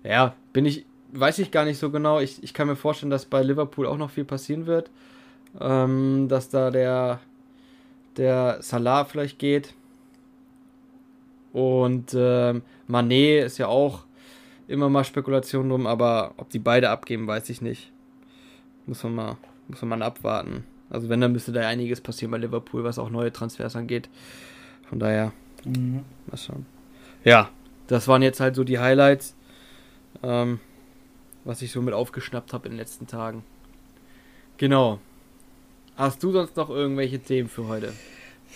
Ja, 0.03 0.35
bin 0.53 0.65
ich, 0.65 0.87
weiß 1.13 1.39
ich 1.41 1.51
gar 1.51 1.65
nicht 1.65 1.79
so 1.79 1.91
genau. 1.91 2.21
Ich, 2.21 2.43
ich 2.43 2.55
kann 2.55 2.69
mir 2.69 2.77
vorstellen, 2.77 3.11
dass 3.11 3.27
bei 3.27 3.43
Liverpool 3.43 3.87
auch 3.87 3.99
noch 3.99 4.11
viel 4.11 4.25
passieren 4.25 4.67
wird. 4.67 4.91
Ähm, 5.61 6.27
dass 6.29 6.49
da 6.49 6.71
der, 6.71 7.21
der 8.17 8.59
Salah 8.61 9.05
vielleicht 9.05 9.39
geht. 9.39 9.75
Und 11.53 12.15
ähm, 12.17 12.63
Manet 12.87 13.45
ist 13.45 13.59
ja 13.59 13.69
auch 13.69 14.05
immer 14.69 14.89
mal 14.89 15.05
Spekulation 15.05 15.69
drum, 15.69 15.87
aber 15.87 16.35
ob 16.37 16.51
die 16.51 16.59
beide 16.59 16.91
abgeben, 16.91 17.27
weiß 17.27 17.49
ich 17.51 17.63
nicht. 17.63 17.91
Muss 18.87 19.03
man 19.03 19.15
mal, 19.15 19.37
muss 19.67 19.83
man 19.83 19.99
mal 19.99 20.05
abwarten. 20.05 20.65
Also 20.91 21.09
wenn, 21.09 21.21
dann 21.21 21.33
müsste 21.33 21.53
da 21.53 21.67
einiges 21.67 22.01
passieren 22.01 22.31
bei 22.31 22.39
Liverpool, 22.39 22.85
was 22.85 22.99
auch 22.99 23.11
neue 23.11 23.33
Transfers 23.33 23.77
angeht. 23.77 24.09
Von 24.89 24.99
daher, 24.99 25.33
mhm. 25.65 26.05
mal 26.27 26.37
schauen. 26.37 26.67
Ja, 27.25 27.51
das 27.89 28.09
waren 28.09 28.23
jetzt 28.23 28.41
halt 28.41 28.55
so 28.55 28.65
die 28.65 28.79
Highlights, 28.79 29.35
ähm, 30.23 30.61
was 31.45 31.63
ich 31.63 31.73
so 31.73 31.83
mit 31.83 31.95
aufgeschnappt 31.95 32.53
habe 32.53 32.67
in 32.67 32.73
den 32.73 32.79
letzten 32.79 33.07
Tagen. 33.07 33.43
Genau. 34.57 34.99
Hast 35.97 36.23
du 36.23 36.33
sonst 36.33 36.57
noch 36.57 36.71
irgendwelche 36.71 37.19
Themen 37.19 37.49
für 37.49 37.67
heute? 37.67 37.93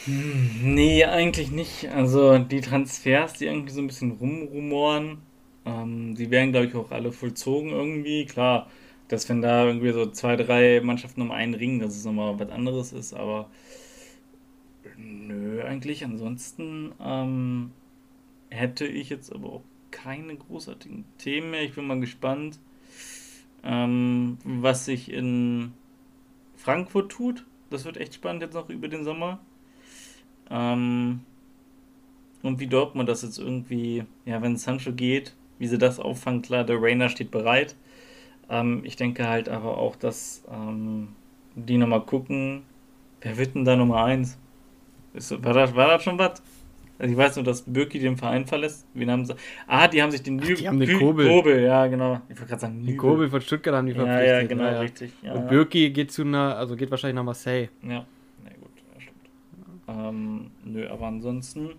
Hm, 0.04 0.74
nee, 0.74 1.04
eigentlich 1.04 1.50
nicht. 1.50 1.88
Also 1.90 2.38
die 2.38 2.60
Transfers, 2.60 3.34
die 3.34 3.46
irgendwie 3.46 3.72
so 3.72 3.80
ein 3.80 3.86
bisschen 3.86 4.12
rumrumoren, 4.12 5.18
ähm, 5.64 6.14
die 6.14 6.30
werden, 6.30 6.52
glaube 6.52 6.66
ich, 6.66 6.74
auch 6.74 6.90
alle 6.90 7.12
vollzogen 7.12 7.70
irgendwie. 7.70 8.24
Klar, 8.26 8.68
dass 9.12 9.28
wenn 9.28 9.42
da 9.42 9.66
irgendwie 9.66 9.92
so 9.92 10.06
zwei, 10.06 10.36
drei 10.36 10.80
Mannschaften 10.82 11.20
um 11.20 11.32
einen 11.32 11.52
ringen, 11.52 11.80
dass 11.80 11.94
es 11.94 12.06
nochmal 12.06 12.40
was 12.40 12.48
anderes 12.48 12.94
ist, 12.94 13.12
aber 13.12 13.50
nö, 14.96 15.62
eigentlich. 15.62 16.02
Ansonsten 16.02 16.92
ähm, 16.98 17.72
hätte 18.48 18.86
ich 18.86 19.10
jetzt 19.10 19.30
aber 19.30 19.52
auch 19.52 19.62
keine 19.90 20.34
großartigen 20.34 21.04
Themen 21.18 21.50
mehr. 21.50 21.62
Ich 21.62 21.74
bin 21.74 21.86
mal 21.86 22.00
gespannt, 22.00 22.58
ähm, 23.62 24.38
was 24.44 24.86
sich 24.86 25.12
in 25.12 25.74
Frankfurt 26.56 27.12
tut. 27.12 27.44
Das 27.68 27.84
wird 27.84 27.98
echt 27.98 28.14
spannend 28.14 28.40
jetzt 28.40 28.54
noch 28.54 28.70
über 28.70 28.88
den 28.88 29.04
Sommer. 29.04 29.40
Ähm, 30.48 31.20
und 32.42 32.60
wie 32.60 32.66
Dortmund 32.66 33.10
das 33.10 33.20
jetzt 33.20 33.38
irgendwie, 33.38 34.04
ja, 34.24 34.40
wenn 34.40 34.56
Sancho 34.56 34.92
geht, 34.92 35.36
wie 35.58 35.66
sie 35.66 35.78
das 35.78 36.00
auffangen. 36.00 36.40
Klar, 36.40 36.64
der 36.64 36.80
Rainer 36.80 37.10
steht 37.10 37.30
bereit. 37.30 37.76
Ähm, 38.52 38.82
ich 38.84 38.96
denke 38.96 39.26
halt 39.26 39.48
aber 39.48 39.78
auch, 39.78 39.96
dass 39.96 40.44
ähm, 40.52 41.08
die 41.54 41.78
nochmal 41.78 42.02
gucken, 42.02 42.64
wer 43.22 43.38
wird 43.38 43.54
denn 43.54 43.64
da 43.64 43.74
Nummer 43.76 44.04
1? 44.04 44.38
war, 45.14 45.54
das, 45.54 45.74
war 45.74 45.88
das 45.88 46.02
schon 46.02 46.18
was? 46.18 46.42
Also 46.98 47.12
ich 47.12 47.18
weiß 47.18 47.36
nur, 47.36 47.44
dass 47.46 47.62
Birki 47.62 47.98
den 47.98 48.16
Verein 48.16 48.46
verlässt. 48.46 48.86
Wen 48.92 49.10
haben 49.10 49.24
sie? 49.24 49.34
Ah, 49.66 49.88
die 49.88 50.02
haben 50.02 50.10
sich 50.10 50.22
den 50.22 50.36
Nü 50.36 50.54
Die 50.54 50.68
haben 50.68 50.78
den 50.78 50.98
Kobel. 50.98 51.26
Kobel, 51.26 51.62
ja, 51.62 51.86
genau. 51.86 52.20
Ich 52.28 52.36
wollte 52.36 52.50
gerade 52.50 52.60
sagen, 52.60 52.74
Nübel. 52.76 52.92
Den 52.92 52.96
Kobel 52.98 53.30
von 53.30 53.40
Stuttgart 53.40 53.74
haben 53.74 53.86
die 53.86 53.94
verpflichtet. 53.94 54.28
Ja, 54.28 54.40
ja, 54.40 54.46
genau, 54.46 54.64
ja. 54.64 54.80
richtig. 54.80 55.12
Ja. 55.22 55.32
Und 55.32 55.48
Birki 55.48 55.90
geht 55.90 56.12
zu 56.12 56.22
einer, 56.22 56.56
also 56.56 56.76
geht 56.76 56.90
wahrscheinlich 56.90 57.16
nach 57.16 57.24
Marseille. 57.24 57.70
Ja, 57.82 58.06
na 58.44 58.50
gut, 58.60 58.70
ja, 58.94 59.00
stimmt. 59.00 59.28
Ähm, 59.88 60.50
nö, 60.64 60.88
aber 60.88 61.06
ansonsten. 61.06 61.70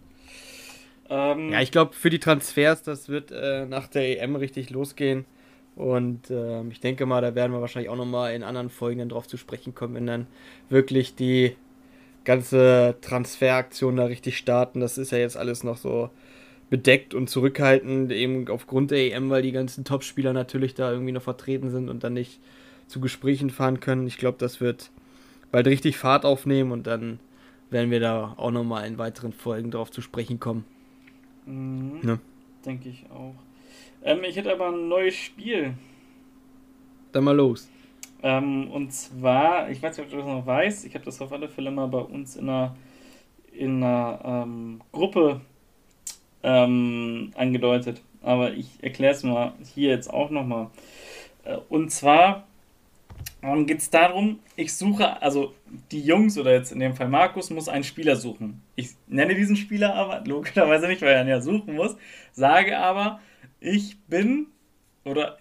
Ähm, 1.09 1.51
ja, 1.51 1.61
ich 1.61 1.71
glaube, 1.71 1.93
für 1.93 2.09
die 2.09 2.19
Transfers, 2.19 2.82
das 2.82 3.07
wird 3.07 3.32
äh, 3.32 3.65
nach 3.65 3.88
der 3.88 4.21
EM 4.21 4.36
richtig 4.36 4.71
losgehen. 4.71 5.26
Und 5.76 6.30
äh, 6.30 6.63
ich 6.67 6.80
denke 6.80 7.05
mal, 7.05 7.21
da 7.21 7.36
werden 7.36 7.51
wir 7.51 7.61
wahrscheinlich 7.61 7.89
auch 7.89 7.97
nochmal 7.97 8.34
in 8.34 8.43
anderen 8.43 8.69
Folgen 8.69 8.99
dann 8.99 9.09
drauf 9.09 9.28
zu 9.28 9.38
sprechen 9.38 9.74
kommen, 9.74 9.95
wenn 9.95 10.07
dann 10.07 10.28
wirklich 10.69 11.15
die 11.15 11.55
ganze 12.26 12.95
Transferaktion 13.01 13.97
da 13.97 14.05
richtig 14.05 14.38
starten. 14.38 14.80
Das 14.80 14.97
ist 14.97 15.11
ja 15.11 15.17
jetzt 15.17 15.38
alles 15.38 15.63
noch 15.63 15.78
so 15.78 16.09
bedeckt 16.69 17.13
und 17.13 17.30
zurückhaltend, 17.30 18.11
eben 18.11 18.47
aufgrund 18.49 18.91
der 18.91 19.13
EM, 19.13 19.30
weil 19.30 19.41
die 19.41 19.51
ganzen 19.51 19.84
Topspieler 19.84 20.34
natürlich 20.34 20.74
da 20.74 20.91
irgendwie 20.91 21.11
noch 21.11 21.21
vertreten 21.21 21.69
sind 21.69 21.89
und 21.89 22.03
dann 22.03 22.13
nicht 22.13 22.39
zu 22.88 22.99
Gesprächen 22.99 23.49
fahren 23.49 23.80
können. 23.80 24.07
Ich 24.07 24.17
glaube, 24.17 24.38
das 24.39 24.61
wird 24.61 24.91
bald 25.51 25.67
richtig 25.67 25.97
Fahrt 25.97 26.26
aufnehmen 26.26 26.71
und 26.71 26.88
dann 26.88 27.19
werden 27.69 27.91
wir 27.91 27.99
da 27.99 28.34
auch 28.38 28.51
nochmal 28.51 28.88
in 28.88 28.97
weiteren 28.97 29.34
Folgen 29.34 29.71
drauf 29.71 29.91
zu 29.91 30.01
sprechen 30.01 30.39
kommen. 30.39 30.65
Mhm, 31.45 31.99
ne? 32.01 32.19
Denke 32.65 32.89
ich 32.89 33.05
auch. 33.11 33.36
Ähm, 34.04 34.24
ich 34.24 34.36
hätte 34.36 34.51
aber 34.51 34.70
ein 34.70 34.88
neues 34.88 35.16
Spiel. 35.16 35.76
Dann 37.12 37.24
mal 37.24 37.36
los. 37.36 37.70
Ähm, 38.22 38.70
und 38.72 38.91
zwar, 38.91 39.70
ich 39.70 39.82
weiß 39.82 39.97
nicht, 39.97 40.06
ob 40.06 40.12
du 40.12 40.18
das 40.18 40.26
noch 40.26 40.45
weißt, 40.45 40.86
ich 40.86 40.95
habe 40.95 41.06
das 41.06 41.22
auf 41.22 41.32
alle 41.32 41.49
Fälle 41.49 41.72
mal 41.72 41.88
bei 41.88 41.99
uns 41.99 42.36
in 42.36 42.49
einer, 42.49 42.76
in 43.51 43.84
einer 43.84 44.20
ähm, 44.24 44.82
Gruppe 44.91 45.41
ähm, 46.41 47.32
angedeutet. 47.36 48.01
Aber 48.22 48.54
ich 48.54 48.68
erkläre 48.82 49.14
es 49.14 49.24
mal 49.24 49.54
hier 49.74 49.89
jetzt 49.89 50.10
auch 50.10 50.30
nochmal. 50.30 50.68
Äh, 51.43 51.58
und 51.70 51.91
zwar 51.91 52.45
ähm, 53.41 53.68
geht 53.68 53.80
es 53.80 53.89
darum, 53.89 54.39
ich 54.56 54.74
suche, 54.74 55.22
also 55.22 55.54
die 55.91 56.01
Jungs 56.01 56.38
oder 56.38 56.54
jetzt 56.54 56.72
in 56.72 56.80
dem 56.80 56.95
Fall 56.95 57.10
Markus 57.10 57.49
muss 57.49 57.68
einen 57.68 57.84
Spieler 57.84 58.16
suchen. 58.16 58.62
Ich 58.76 58.91
nenne 59.08 59.36
diesen 59.36 59.58
Spieler 59.58 59.95
aber 59.95 60.24
logischerweise 60.26 60.88
nicht, 60.88 61.01
weil 61.01 61.10
er 61.10 61.22
ihn 61.22 61.28
ja 61.28 61.41
suchen 61.41 61.76
muss, 61.76 61.95
sage 62.32 62.78
aber, 62.78 63.20
ich 63.64 63.97
bin, 64.07 64.47
oder 65.05 65.38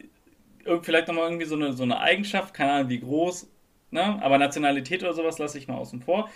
vielleicht 0.82 1.08
nochmal 1.08 1.24
irgendwie 1.24 1.46
so 1.46 1.56
eine, 1.56 1.72
so 1.72 1.82
eine 1.82 2.00
Eigenschaft, 2.00 2.54
keine 2.54 2.72
Ahnung 2.72 2.88
wie 2.88 3.00
groß, 3.00 3.50
ne? 3.90 4.22
aber 4.22 4.38
Nationalität 4.38 5.02
oder 5.02 5.12
sowas 5.12 5.38
lasse 5.38 5.58
ich 5.58 5.66
mal 5.66 5.76
außen 5.76 6.00
vor. 6.00 6.30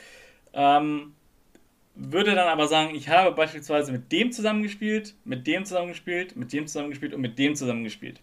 Ähm, 0.52 1.14
würde 1.94 2.34
dann 2.34 2.48
aber 2.48 2.66
sagen, 2.66 2.94
ich 2.94 3.08
habe 3.08 3.34
beispielsweise 3.34 3.92
mit 3.92 4.10
dem 4.12 4.32
zusammengespielt, 4.32 5.14
mit 5.24 5.46
dem 5.46 5.64
zusammengespielt, 5.64 6.36
mit 6.36 6.52
dem 6.52 6.66
zusammengespielt 6.66 7.14
und 7.14 7.20
mit 7.20 7.38
dem 7.38 7.54
zusammengespielt. 7.54 8.20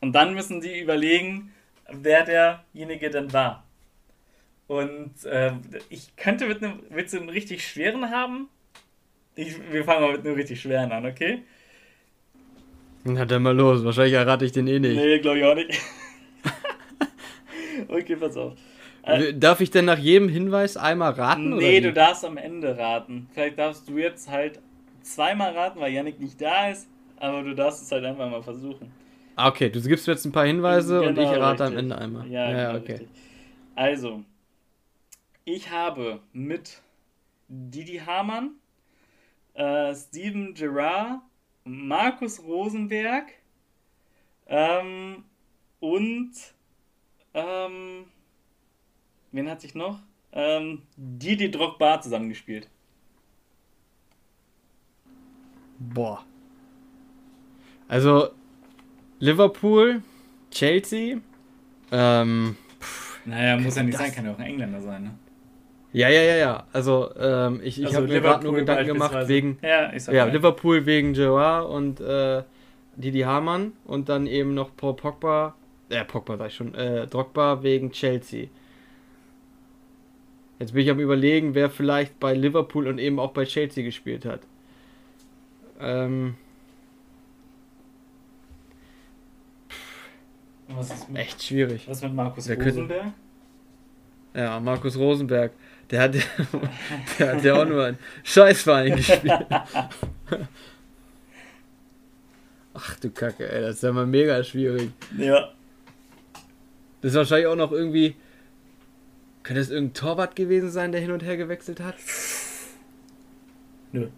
Und 0.00 0.12
dann 0.12 0.34
müssen 0.34 0.60
sie 0.60 0.78
überlegen, 0.78 1.52
wer 1.88 2.24
derjenige 2.24 3.10
denn 3.10 3.32
war. 3.32 3.64
Und 4.66 5.24
äh, 5.24 5.52
ich 5.88 6.14
könnte 6.16 6.46
mit 6.46 6.62
einem, 6.62 6.82
du 6.90 7.16
einen 7.16 7.28
richtig 7.30 7.66
schweren 7.66 8.10
haben? 8.10 8.48
Ich, 9.36 9.56
wir 9.72 9.84
fangen 9.84 10.02
mal 10.02 10.12
mit 10.12 10.26
einem 10.26 10.34
richtig 10.34 10.60
schweren 10.60 10.92
an, 10.92 11.06
okay? 11.06 11.44
Na 13.14 13.24
dann 13.24 13.42
mal 13.42 13.56
los, 13.56 13.84
wahrscheinlich 13.84 14.14
errate 14.14 14.44
ich 14.44 14.52
den 14.52 14.66
eh 14.66 14.78
nicht. 14.78 14.96
Nee, 14.96 15.18
glaube 15.18 15.38
ich 15.38 15.44
auch 15.44 15.54
nicht. 15.54 15.80
okay, 17.88 18.16
pass 18.16 18.36
auf. 18.36 18.54
Äh, 19.02 19.34
Darf 19.34 19.60
ich 19.60 19.70
denn 19.70 19.86
nach 19.86 19.98
jedem 19.98 20.28
Hinweis 20.28 20.76
einmal 20.76 21.12
raten? 21.12 21.56
Nee, 21.56 21.80
du 21.80 21.92
darfst 21.92 22.24
am 22.24 22.36
Ende 22.36 22.76
raten. 22.76 23.28
Vielleicht 23.32 23.58
darfst 23.58 23.88
du 23.88 23.98
jetzt 23.98 24.30
halt 24.30 24.60
zweimal 25.02 25.52
raten, 25.52 25.80
weil 25.80 25.92
Yannick 25.92 26.20
nicht 26.20 26.40
da 26.40 26.68
ist, 26.68 26.88
aber 27.16 27.42
du 27.42 27.54
darfst 27.54 27.82
es 27.82 27.90
halt 27.90 28.04
einfach 28.04 28.30
mal 28.30 28.42
versuchen. 28.42 28.92
Ah, 29.36 29.48
okay, 29.48 29.70
du 29.70 29.80
gibst 29.80 30.06
mir 30.06 30.14
jetzt 30.14 30.24
ein 30.24 30.32
paar 30.32 30.46
Hinweise 30.46 31.00
genau, 31.00 31.08
und 31.08 31.18
ich 31.18 31.40
rate 31.40 31.62
richtig. 31.62 31.66
am 31.66 31.76
Ende 31.76 31.98
einmal. 31.98 32.26
Ja, 32.26 32.50
ja 32.50 32.66
genau, 32.66 32.78
okay. 32.82 32.92
Richtig. 32.92 33.08
Also, 33.76 34.24
ich 35.44 35.70
habe 35.70 36.20
mit 36.32 36.82
Didi 37.48 38.02
Hamann, 38.04 38.56
äh, 39.54 39.94
Steven 39.94 40.54
Gerrard, 40.54 41.20
Markus 41.68 42.42
Rosenberg 42.42 43.26
ähm, 44.46 45.24
und 45.80 46.32
ähm, 47.34 48.04
wen 49.32 49.50
hat 49.50 49.60
sich 49.60 49.74
noch? 49.74 50.00
Ähm, 50.32 50.82
Didi 50.96 51.50
Drogba 51.50 52.00
zusammengespielt. 52.00 52.68
Boah. 55.78 56.24
Also 57.86 58.30
Liverpool, 59.18 60.02
Chelsea, 60.50 61.18
ähm, 61.92 62.56
pff, 62.80 63.26
naja, 63.26 63.56
muss 63.58 63.76
ja 63.76 63.82
nicht 63.82 63.96
sein, 63.96 64.12
kann 64.12 64.24
ja 64.24 64.32
auch 64.32 64.38
ein 64.38 64.46
Engländer 64.46 64.80
sein, 64.80 65.04
ne? 65.04 65.18
Ja, 65.98 66.08
ja, 66.08 66.22
ja, 66.22 66.36
ja. 66.36 66.66
Also, 66.72 67.10
ähm, 67.18 67.60
ich, 67.60 67.80
ich 67.80 67.86
also 67.86 67.96
habe 67.96 68.06
mir 68.06 68.20
gerade 68.20 68.44
nur 68.44 68.54
Gedanken 68.54 68.86
gemacht 68.86 69.26
wegen 69.26 69.58
ja, 69.62 69.92
ja 70.12 70.26
Liverpool 70.26 70.86
wegen 70.86 71.12
Gerard 71.12 71.68
und 71.68 71.98
äh, 72.00 72.44
Didi 72.94 73.22
Hamann 73.22 73.72
und 73.84 74.08
dann 74.08 74.28
eben 74.28 74.54
noch 74.54 74.76
Paul 74.76 74.94
Pogba, 74.94 75.56
äh, 75.88 76.04
Pogba 76.04 76.36
sag 76.36 76.46
ich 76.46 76.54
schon, 76.54 76.72
äh, 76.76 77.08
Drogba 77.08 77.64
wegen 77.64 77.90
Chelsea. 77.90 78.46
Jetzt 80.60 80.72
bin 80.72 80.84
ich 80.84 80.90
am 80.90 81.00
überlegen, 81.00 81.56
wer 81.56 81.68
vielleicht 81.68 82.20
bei 82.20 82.32
Liverpool 82.32 82.86
und 82.86 82.98
eben 83.00 83.18
auch 83.18 83.32
bei 83.32 83.44
Chelsea 83.44 83.82
gespielt 83.82 84.24
hat. 84.24 84.42
Ähm. 85.80 86.36
Was 90.68 90.92
ist 90.92 91.08
mit, 91.08 91.22
Echt 91.22 91.42
schwierig. 91.42 91.88
Was 91.88 92.02
mit 92.02 92.14
Markus 92.14 92.48
Rosenberg? 92.48 93.06
Ja, 94.32 94.60
Markus 94.60 94.96
Rosenberg. 94.96 95.50
Der 95.90 96.02
hat, 96.02 96.14
der 97.18 97.36
hat 97.36 97.44
ja 97.44 97.54
auch 97.54 97.64
nur 97.64 97.84
einen 97.84 97.98
Scheißverein 98.22 98.96
gespielt. 98.96 99.46
Ach 102.74 102.96
du 103.00 103.10
Kacke, 103.10 103.50
ey, 103.50 103.62
das 103.62 103.76
ist 103.76 103.82
ja 103.82 103.92
mal 103.92 104.06
mega 104.06 104.42
schwierig. 104.44 104.90
Ja. 105.16 105.52
Das 107.00 107.12
ist 107.12 107.16
wahrscheinlich 107.16 107.46
auch 107.46 107.56
noch 107.56 107.72
irgendwie 107.72 108.16
Könnte 109.48 109.62
es 109.62 109.70
irgendein 109.70 109.94
Torwart 109.94 110.36
gewesen 110.36 110.70
sein, 110.70 110.92
der 110.92 111.00
hin 111.00 111.10
und 111.10 111.22
her 111.22 111.38
gewechselt 111.38 111.80
hat? 111.80 111.94
Nö. 113.92 114.08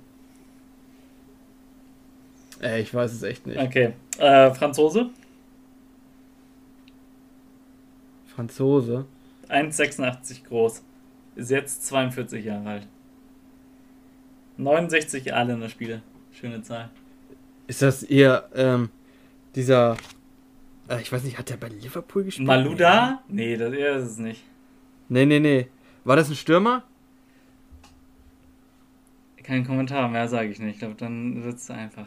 Ey, 2.58 2.82
ich 2.82 2.92
weiß 2.92 3.12
es 3.12 3.22
echt 3.22 3.46
nicht. 3.46 3.60
Okay. 3.60 3.92
Äh, 4.18 4.52
Franzose? 4.52 5.10
Franzose. 8.26 9.06
1,86 9.48 10.42
groß. 10.48 10.82
Ist 11.36 11.50
jetzt 11.50 11.86
42 11.86 12.44
Jahre 12.44 12.68
alt. 12.68 12.88
69 14.56 15.32
alle 15.34 15.68
Spiele. 15.68 16.02
Schöne 16.32 16.62
Zahl. 16.62 16.90
Ist 17.66 17.82
das 17.82 18.02
eher 18.02 18.48
ähm, 18.54 18.90
dieser. 19.54 19.96
Äh, 20.88 21.00
ich 21.00 21.12
weiß 21.12 21.24
nicht, 21.24 21.38
hat 21.38 21.50
der 21.50 21.56
bei 21.56 21.68
Liverpool 21.68 22.24
gespielt? 22.24 22.46
Maluda? 22.46 23.22
Nee, 23.28 23.56
das 23.56 23.72
er 23.72 23.96
ist 23.96 24.10
es 24.10 24.18
nicht. 24.18 24.42
Nee, 25.08 25.26
nee, 25.26 25.40
nee. 25.40 25.68
War 26.04 26.16
das 26.16 26.28
ein 26.28 26.36
Stürmer? 26.36 26.84
Kein 29.42 29.66
Kommentar, 29.66 30.08
mehr 30.08 30.28
sage 30.28 30.50
ich 30.50 30.58
nicht. 30.58 30.74
Ich 30.74 30.78
glaube, 30.78 30.94
dann 30.94 31.42
wird 31.42 31.56
es 31.56 31.70
einfach. 31.70 32.06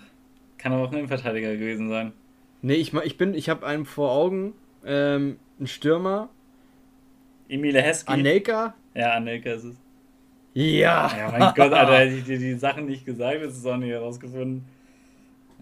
Kann 0.57 0.71
aber 0.71 0.84
auch 0.84 0.91
ein 0.91 0.97
Innenverteidiger 0.97 1.53
gewesen 1.53 1.89
sein. 1.89 2.13
Nee, 2.61 2.76
ich, 2.76 2.93
ich 2.93 3.17
bin, 3.17 3.34
ich 3.34 3.49
habe 3.49 3.65
einen 3.65 3.86
vor 3.86 4.11
Augen, 4.11 4.53
ähm, 4.86 5.38
ein 5.59 5.67
Stürmer. 5.67 6.30
Emile 7.49 7.82
Heskey. 7.82 8.13
Anelka? 8.13 8.74
Ja, 8.93 9.13
Anelka 9.13 9.51
ist 9.51 9.63
es. 9.63 9.75
Ja! 10.53 11.11
Ja, 11.17 11.31
mein 11.31 11.53
Gott, 11.55 11.73
Alter, 11.73 11.97
hätte 11.97 12.15
ich 12.15 12.23
dir 12.25 12.37
die 12.37 12.53
Sachen 12.53 12.85
nicht 12.85 13.05
gesagt, 13.05 13.39
hättest 13.39 13.63
du 13.63 13.67
es 13.67 13.73
auch 13.73 13.77
nicht 13.77 13.89
herausgefunden. 13.89 14.65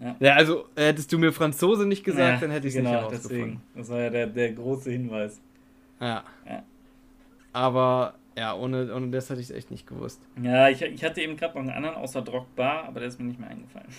Ja. 0.02 0.16
ja, 0.20 0.34
also 0.34 0.66
hättest 0.76 1.14
du 1.14 1.20
mir 1.20 1.32
Franzose 1.32 1.86
nicht 1.86 2.04
gesagt, 2.04 2.34
ja, 2.34 2.38
dann 2.40 2.52
hätte 2.52 2.68
ich 2.68 2.74
es 2.74 2.78
genau, 2.78 2.92
nicht 2.92 3.02
herausgefunden. 3.02 3.62
Deswegen. 3.62 3.62
Das 3.76 3.90
war 3.90 4.00
ja 4.00 4.10
der, 4.10 4.28
der 4.28 4.52
große 4.54 4.90
Hinweis. 4.90 5.40
Ja. 6.00 6.24
ja. 6.48 6.64
Aber 7.54 8.16
ja, 8.36 8.56
ohne, 8.56 8.94
ohne 8.94 9.12
das 9.12 9.30
hätte 9.30 9.42
ich 9.42 9.50
es 9.50 9.56
echt 9.56 9.72
nicht 9.72 9.86
gewusst. 9.86 10.20
Ja, 10.42 10.70
ich, 10.70 10.82
ich 10.82 11.04
hatte 11.04 11.22
eben 11.22 11.38
gerade 11.38 11.54
noch 11.54 11.62
einen 11.62 11.72
anderen 11.72 11.96
außer 11.98 12.22
Drogba, 12.22 12.84
aber 12.88 13.00
der 13.00 13.10
ist 13.10 13.20
mir 13.20 13.26
nicht 13.28 13.40
mehr 13.40 13.50
eingefallen. 13.50 13.90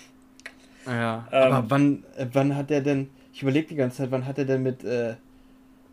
Ja, 0.85 1.27
ähm, 1.31 1.53
aber 1.53 1.69
wann, 1.69 2.03
äh, 2.17 2.25
wann 2.33 2.55
hat 2.55 2.69
er 2.69 2.81
denn, 2.81 3.09
ich 3.31 3.41
überlege 3.41 3.67
die 3.69 3.75
ganze 3.75 3.97
Zeit, 3.97 4.11
wann 4.11 4.25
hat 4.25 4.37
er 4.37 4.45
denn 4.45 4.63
mit 4.63 4.83
äh, 4.83 5.15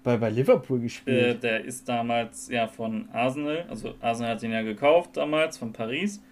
bei, 0.02 0.16
bei 0.16 0.30
Liverpool 0.30 0.80
gespielt? 0.80 1.36
Äh, 1.36 1.38
der 1.38 1.64
ist 1.64 1.88
damals 1.88 2.48
ja 2.48 2.66
von 2.66 3.08
Arsenal, 3.12 3.64
also 3.68 3.94
Arsenal 4.00 4.32
hat 4.32 4.42
ihn 4.42 4.52
ja 4.52 4.62
gekauft 4.62 5.16
damals, 5.16 5.58
von 5.58 5.72
Paris. 5.72 6.22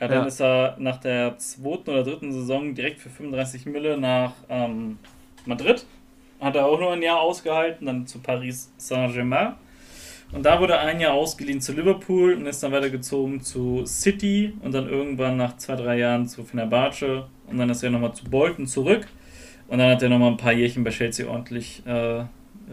Ja, 0.00 0.08
dann 0.08 0.22
ja. 0.22 0.26
ist 0.26 0.40
er 0.40 0.76
nach 0.78 0.96
der 0.98 1.38
zweiten 1.38 1.90
oder 1.90 2.02
dritten 2.02 2.32
Saison 2.32 2.74
direkt 2.74 3.00
für 3.00 3.08
35 3.08 3.66
Mille 3.66 3.96
nach 3.96 4.32
ähm, 4.48 4.98
Madrid. 5.46 5.86
Hat 6.40 6.56
er 6.56 6.66
auch 6.66 6.80
nur 6.80 6.92
ein 6.92 7.02
Jahr 7.02 7.20
ausgehalten, 7.20 7.86
dann 7.86 8.06
zu 8.06 8.18
Paris 8.18 8.72
Saint-Germain. 8.76 9.54
Und 10.32 10.46
da 10.46 10.58
wurde 10.58 10.78
ein 10.78 10.98
Jahr 10.98 11.12
ausgeliehen 11.12 11.60
zu 11.60 11.72
Liverpool 11.72 12.34
und 12.34 12.46
ist 12.46 12.62
dann 12.62 12.72
weitergezogen 12.72 13.42
zu 13.42 13.84
City 13.84 14.54
und 14.62 14.72
dann 14.72 14.88
irgendwann 14.88 15.36
nach 15.36 15.58
zwei, 15.58 15.76
drei 15.76 15.98
Jahren 15.98 16.26
zu 16.26 16.42
Fenerbahce 16.42 17.26
und 17.46 17.58
dann 17.58 17.68
ist 17.68 17.82
er 17.82 17.90
nochmal 17.90 18.14
zu 18.14 18.24
Bolton 18.24 18.66
zurück 18.66 19.06
und 19.68 19.78
dann 19.78 19.90
hat 19.90 20.02
er 20.02 20.08
nochmal 20.08 20.30
ein 20.30 20.38
paar 20.38 20.52
Jährchen 20.52 20.84
bei 20.84 20.90
Chelsea 20.90 21.28
ordentlich 21.28 21.86
äh, 21.86 22.24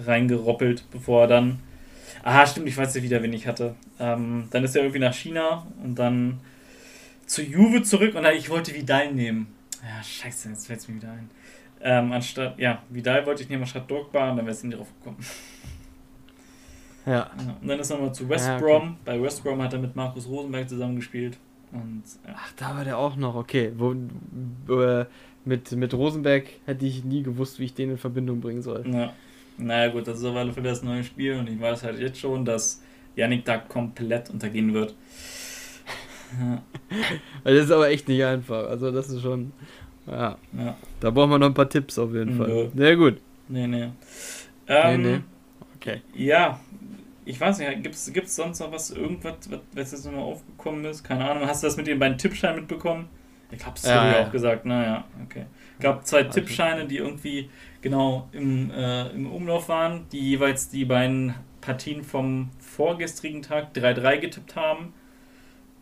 reingeroppelt, 0.06 0.86
bevor 0.92 1.24
er 1.24 1.28
dann. 1.28 1.60
Ah, 2.24 2.46
stimmt, 2.46 2.68
ich 2.68 2.78
weiß 2.78 2.96
nicht 2.96 3.04
wieder, 3.04 3.22
wen 3.24 3.34
ich 3.34 3.48
hatte. 3.48 3.76
Ähm, 4.00 4.48
dann 4.52 4.64
ist 4.64 4.76
er 4.76 4.82
irgendwie 4.84 5.00
nach 5.00 5.14
China 5.14 5.66
und 5.84 5.96
dann 5.96 6.40
zu 7.26 7.42
Juve 7.44 7.84
zurück 7.84 8.16
und 8.16 8.24
dann, 8.24 8.36
ich 8.36 8.50
wollte 8.50 8.74
Vidal 8.74 9.14
nehmen. 9.14 9.48
Ja, 9.82 10.04
scheiße, 10.04 10.50
jetzt 10.50 10.68
fällt 10.68 10.80
es 10.80 10.88
mir 10.88 10.96
wieder 10.96 11.12
ein. 11.12 11.30
Ähm, 11.82 12.12
anstatt, 12.12 12.60
ja, 12.60 12.84
Vidal 12.90 13.26
wollte 13.26 13.44
ich 13.44 13.50
nehmen 13.50 13.64
anstatt 13.64 13.90
Drogba 13.90 14.32
und 14.32 14.38
dann 14.38 14.46
wäre 14.46 14.56
es 14.56 14.64
nicht 14.64 14.78
drauf 14.78 14.92
gekommen. 15.00 15.18
Ja. 17.06 17.32
Und 17.62 17.68
dann 17.68 17.80
ist 17.80 17.90
er 17.90 17.98
nochmal 17.98 18.14
zu 18.14 18.28
West 18.28 18.48
ja, 18.48 18.58
okay. 18.58 18.66
Brom. 18.66 18.98
Bei 19.06 19.22
West 19.22 19.44
Brom 19.44 19.62
hat 19.62 19.74
er 19.74 19.80
mit 19.80 19.96
Markus 19.96 20.28
Rosenberg 20.28 20.68
zusammengespielt. 20.68 21.38
Und, 21.72 22.04
ja. 22.28 22.36
Ach, 22.36 22.52
da 22.56 22.76
war 22.76 22.84
der 22.84 22.98
auch 22.98 23.16
noch, 23.16 23.36
okay. 23.36 23.72
Wo, 23.76 23.94
äh, 24.74 25.06
mit, 25.46 25.72
mit 25.72 25.94
Rosenberg 25.94 26.46
hätte 26.66 26.86
ich 26.86 27.04
nie 27.04 27.24
gewusst, 27.24 27.60
wie 27.60 27.66
ich 27.66 27.74
den 27.74 27.92
in 27.92 27.98
Verbindung 27.98 28.42
bringen 28.42 28.62
soll. 28.62 28.86
Ja. 28.92 29.14
Naja, 29.60 29.92
gut, 29.92 30.08
das 30.08 30.20
ist 30.20 30.26
auf 30.26 30.36
alle 30.36 30.54
Fälle 30.54 30.70
das 30.70 30.84
neue 30.84 31.04
Spiel 31.04 31.34
und 31.36 31.50
ich 31.50 31.60
weiß 31.60 31.84
halt 31.84 32.00
jetzt 32.00 32.20
schon, 32.20 32.46
dass 32.46 32.82
Yannick 33.16 33.46
da 33.46 33.58
komplett 33.58 34.30
untergehen 34.30 34.74
wird. 34.74 34.96
Ja. 36.40 36.62
das 37.44 37.66
ist 37.66 37.72
aber 37.72 37.90
echt 37.90 38.08
nicht 38.08 38.24
einfach. 38.24 38.70
Also, 38.70 38.92
das 38.92 39.10
ist 39.10 39.22
schon. 39.22 39.52
Ja. 40.08 40.38
ja. 40.58 40.78
Da 41.00 41.10
brauchen 41.10 41.32
wir 41.32 41.40
noch 41.40 41.48
ein 41.48 41.54
paar 41.54 41.70
Tipps 41.70 42.00
auf 42.00 42.14
jeden 42.14 42.38
Fall. 42.38 42.72
Sehr 42.76 42.96
gut. 42.96 43.18
Nee, 43.48 43.68
nee. 43.68 43.90
Ähm, 44.68 45.02
nee, 45.02 45.10
nee. 45.10 45.20
Okay. 45.76 46.02
Ja, 46.14 46.60
ich 47.26 47.40
weiß 47.40 47.60
nicht, 47.60 47.84
gibt 47.84 47.96
es 48.28 48.36
sonst 48.36 48.60
noch 48.60 48.72
was, 48.72 48.92
irgendwas, 48.92 49.36
was 49.74 49.92
jetzt 49.92 50.06
nochmal 50.06 50.24
aufgekommen 50.24 50.86
ist? 50.86 51.04
Keine 51.04 51.30
Ahnung. 51.30 51.48
Hast 51.48 51.64
du 51.64 51.68
das 51.68 51.78
mit 51.78 51.88
den 51.88 52.00
beiden 52.00 52.18
Tippscheinen 52.18 52.58
mitbekommen? 52.58 53.08
Ich 53.52 53.64
das 53.64 53.86
ja, 53.86 54.12
ja. 54.12 54.26
auch 54.26 54.32
gesagt. 54.32 54.66
Naja, 54.66 55.06
okay. 55.24 55.46
Es 55.78 55.84
gab 55.84 56.06
zwei 56.06 56.22
ja, 56.22 56.30
Tippscheine, 56.30 56.86
die 56.86 56.98
irgendwie 56.98 57.50
genau 57.82 58.28
im, 58.32 58.72
äh, 58.72 59.10
im 59.10 59.32
Umlauf 59.32 59.70
waren, 59.70 60.08
die 60.12 60.20
jeweils 60.20 60.70
die 60.70 60.86
beiden 60.86 61.36
Partien 61.62 62.04
vom 62.04 62.50
vorgestrigen 62.60 63.42
Tag 63.42 63.74
3-3 63.74 64.18
getippt 64.18 64.56
haben. 64.56 64.94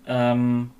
Ähm, 0.05 0.71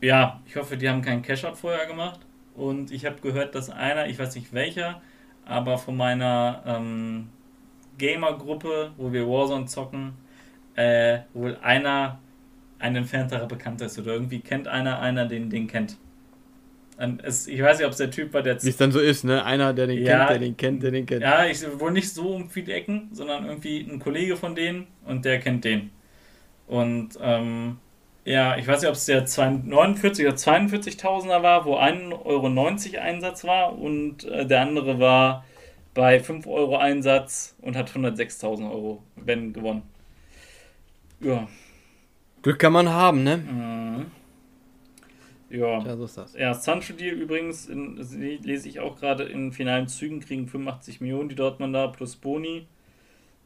ja, 0.00 0.40
ich 0.46 0.56
hoffe, 0.56 0.76
die 0.76 0.88
haben 0.88 1.02
keinen 1.02 1.22
Cash-Out 1.22 1.56
vorher 1.56 1.86
gemacht. 1.86 2.20
Und 2.54 2.90
ich 2.90 3.06
habe 3.06 3.16
gehört, 3.20 3.54
dass 3.54 3.70
einer, 3.70 4.08
ich 4.08 4.18
weiß 4.18 4.34
nicht 4.34 4.52
welcher, 4.52 5.00
aber 5.44 5.78
von 5.78 5.96
meiner 5.96 6.62
ähm, 6.66 7.28
Gamer-Gruppe, 7.98 8.92
wo 8.96 9.12
wir 9.12 9.28
Warzone 9.28 9.66
zocken, 9.66 10.14
äh, 10.74 11.20
wohl 11.34 11.56
einer 11.62 12.18
ein 12.78 12.94
entfernterer 12.94 13.46
Bekannter 13.46 13.86
ist 13.86 13.98
oder 13.98 14.12
irgendwie 14.12 14.40
kennt 14.40 14.68
einer 14.68 15.00
einer, 15.00 15.26
den 15.26 15.50
den 15.50 15.66
kennt. 15.66 15.96
Es, 17.22 17.46
ich 17.46 17.62
weiß 17.62 17.78
nicht, 17.78 17.86
ob 17.86 17.92
es 17.92 17.98
der 17.98 18.10
Typ 18.10 18.32
war, 18.34 18.42
der. 18.42 18.60
Wie 18.60 18.68
es 18.68 18.76
dann 18.76 18.90
so 18.90 18.98
ist, 18.98 19.24
ne? 19.24 19.44
Einer, 19.44 19.72
der 19.72 19.86
den 19.86 20.02
ja, 20.04 20.18
kennt, 20.18 20.30
der 20.30 20.38
den 20.40 20.56
kennt, 20.56 20.82
der 20.82 20.90
den 20.90 21.06
kennt. 21.06 21.22
Ja, 21.22 21.46
ich 21.46 21.64
wohl 21.78 21.92
nicht 21.92 22.12
so 22.12 22.34
um 22.34 22.50
viele 22.50 22.72
Ecken, 22.72 23.08
sondern 23.12 23.46
irgendwie 23.46 23.80
ein 23.80 24.00
Kollege 24.00 24.36
von 24.36 24.56
denen 24.56 24.88
und 25.04 25.24
der 25.24 25.38
kennt 25.38 25.64
den. 25.64 25.90
Und 26.66 27.10
ähm, 27.22 27.78
ja, 28.24 28.56
ich 28.56 28.66
weiß 28.66 28.80
nicht, 28.80 28.88
ob 28.88 28.96
es 28.96 29.06
der 29.06 29.24
49 29.26 30.26
oder 30.26 30.36
42.000er 30.36 31.42
war, 31.42 31.64
wo 31.64 31.78
1,90 31.78 32.24
Euro 32.24 33.00
Einsatz 33.00 33.44
war 33.44 33.78
und 33.78 34.24
äh, 34.24 34.44
der 34.44 34.62
andere 34.62 34.98
war 34.98 35.44
bei 35.94 36.20
5 36.20 36.46
Euro 36.46 36.76
Einsatz 36.76 37.56
und 37.62 37.76
hat 37.76 37.90
106.000 37.90 38.70
Euro, 38.70 39.02
wenn 39.16 39.52
gewonnen. 39.52 39.82
Ja. 41.20 41.48
Glück 42.42 42.58
kann 42.58 42.72
man 42.72 42.88
haben, 42.88 43.22
ne? 43.22 43.36
Mhm. 43.38 44.17
Ja. 45.50 45.82
ja, 45.82 45.96
so 45.96 46.04
ist 46.04 46.18
das. 46.18 46.34
Ja, 46.34 46.52
Sancho 46.54 46.92
Deal 46.92 47.14
übrigens, 47.14 47.66
in, 47.66 47.96
lese 47.96 48.68
ich 48.68 48.80
auch 48.80 48.96
gerade 48.96 49.24
in 49.24 49.52
finalen 49.52 49.88
Zügen, 49.88 50.20
kriegen 50.20 50.46
85 50.46 51.00
Millionen 51.00 51.28
die 51.28 51.34
Dortmunder 51.34 51.88
plus 51.88 52.16
Boni. 52.16 52.66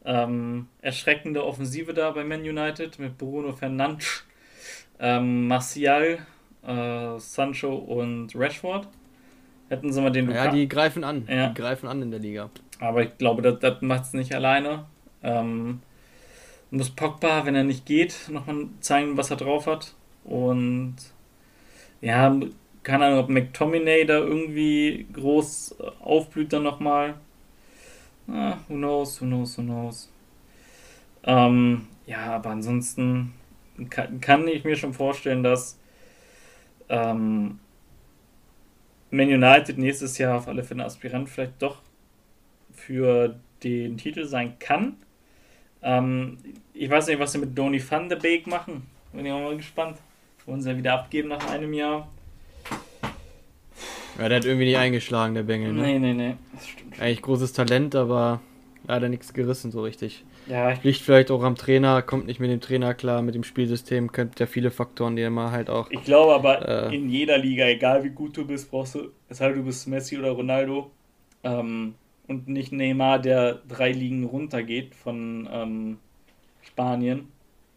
Ähm, 0.05 0.67
erschreckende 0.81 1.45
Offensive 1.45 1.93
da 1.93 2.11
bei 2.11 2.25
Man 2.25 2.41
United 2.41 2.99
mit 2.99 3.17
Bruno 3.17 3.53
Fernandes, 3.53 4.25
ähm, 4.99 5.47
Martial, 5.47 6.19
äh, 6.67 7.19
Sancho 7.19 7.73
und 7.73 8.35
Rashford. 8.35 8.87
Hätten 9.69 9.93
sie 9.93 10.01
mal 10.01 10.11
den 10.11 10.27
Luka 10.27 10.45
Ja, 10.45 10.51
die 10.51 10.67
greifen 10.67 11.05
an. 11.05 11.25
Ja. 11.29 11.47
Die 11.47 11.53
greifen 11.53 11.87
an 11.87 12.01
in 12.01 12.11
der 12.11 12.19
Liga. 12.19 12.49
Aber 12.79 13.03
ich 13.03 13.17
glaube, 13.17 13.41
das, 13.41 13.59
das 13.59 13.81
macht 13.81 14.03
es 14.03 14.13
nicht 14.13 14.35
alleine. 14.35 14.85
Ähm, 15.23 15.81
muss 16.69 16.89
Pogba, 16.89 17.45
wenn 17.45 17.55
er 17.55 17.63
nicht 17.63 17.85
geht, 17.85 18.27
nochmal 18.29 18.67
zeigen, 18.81 19.15
was 19.15 19.31
er 19.31 19.37
drauf 19.37 19.67
hat. 19.67 19.93
Und 20.25 20.95
ja, 22.03 22.37
keine 22.83 23.05
Ahnung, 23.05 23.19
ob 23.19 23.29
McTominay 23.29 24.05
da 24.05 24.17
irgendwie 24.17 25.07
groß 25.13 25.77
aufblüht 26.01 26.51
dann 26.51 26.63
nochmal. 26.63 27.15
Ah, 28.27 28.57
who 28.67 28.75
knows, 28.75 29.21
who 29.21 29.25
knows, 29.25 29.57
who 29.57 29.61
knows. 29.61 30.11
Ähm, 31.23 31.87
ja, 32.05 32.35
aber 32.35 32.49
ansonsten 32.49 33.33
kann, 33.89 34.19
kann, 34.19 34.47
ich 34.49 34.65
mir 34.65 34.75
schon 34.75 34.93
vorstellen, 34.93 35.43
dass 35.43 35.79
ähm, 36.89 37.59
man 39.09 39.27
United 39.27 39.77
nächstes 39.77 40.17
Jahr 40.17 40.35
auf 40.37 40.49
alle 40.49 40.63
Fälle 40.63 40.83
Aspirant 40.83 41.29
vielleicht 41.29 41.61
doch 41.61 41.81
für 42.73 43.39
den 43.63 43.97
Titel 43.97 44.25
sein 44.25 44.59
kann. 44.59 44.97
Ähm, 45.81 46.37
ich 46.73 46.89
weiß 46.89 47.07
nicht, 47.07 47.19
was 47.19 47.31
sie 47.31 47.37
mit 47.37 47.57
Donny 47.57 47.81
van 47.89 48.09
de 48.09 48.19
Beek 48.19 48.45
machen. 48.45 48.87
Bin 49.13 49.25
ich 49.25 49.31
auch 49.31 49.39
mal 49.39 49.55
gespannt. 49.55 49.97
Wollen 50.45 50.61
sie 50.61 50.71
ja 50.71 50.77
wieder 50.77 50.93
abgeben 50.93 51.29
nach 51.29 51.49
einem 51.49 51.73
Jahr. 51.73 52.09
Ja, 54.19 54.29
der 54.29 54.37
hat 54.37 54.45
irgendwie 54.45 54.65
nicht 54.65 54.77
eingeschlagen, 54.77 55.33
der 55.33 55.43
Bengel. 55.43 55.73
Ne? 55.73 55.81
Nee, 55.81 55.99
nee, 55.99 56.13
nee. 56.13 56.35
Das 56.53 56.67
stimmt. 56.67 56.99
Eigentlich 56.99 57.21
großes 57.21 57.53
Talent, 57.53 57.95
aber 57.95 58.41
leider 58.85 59.09
nichts 59.09 59.33
gerissen 59.33 59.71
so 59.71 59.81
richtig. 59.81 60.23
Ja. 60.47 60.73
Liegt 60.83 60.99
vielleicht 60.99 61.31
auch 61.31 61.41
am 61.43 61.55
Trainer, 61.55 62.01
kommt 62.01 62.25
nicht 62.25 62.39
mit 62.39 62.51
dem 62.51 62.59
Trainer 62.59 62.93
klar, 62.93 63.21
mit 63.21 63.33
dem 63.33 63.43
Spielsystem, 63.43 64.11
könnte 64.11 64.43
ja 64.43 64.45
viele 64.45 64.71
Faktoren, 64.71 65.15
die 65.15 65.21
immer 65.21 65.51
halt 65.51 65.69
auch. 65.69 65.89
Ich 65.89 66.03
glaube 66.03 66.35
aber, 66.35 66.91
äh, 66.91 66.95
in 66.95 67.09
jeder 67.09 67.37
Liga, 67.37 67.65
egal 67.65 68.03
wie 68.03 68.09
gut 68.09 68.35
du 68.35 68.45
bist, 68.45 68.69
brauchst 68.69 68.95
du, 68.95 69.11
weshalb 69.29 69.55
du 69.55 69.63
bist 69.63 69.87
Messi 69.87 70.17
oder 70.17 70.31
Ronaldo 70.31 70.91
ähm, 71.43 71.95
und 72.27 72.49
nicht 72.49 72.73
Neymar, 72.73 73.19
der 73.19 73.61
drei 73.67 73.93
Ligen 73.93 74.25
runtergeht 74.25 74.95
von, 74.95 75.47
ähm, 75.51 75.97
Spanien, 76.61 77.27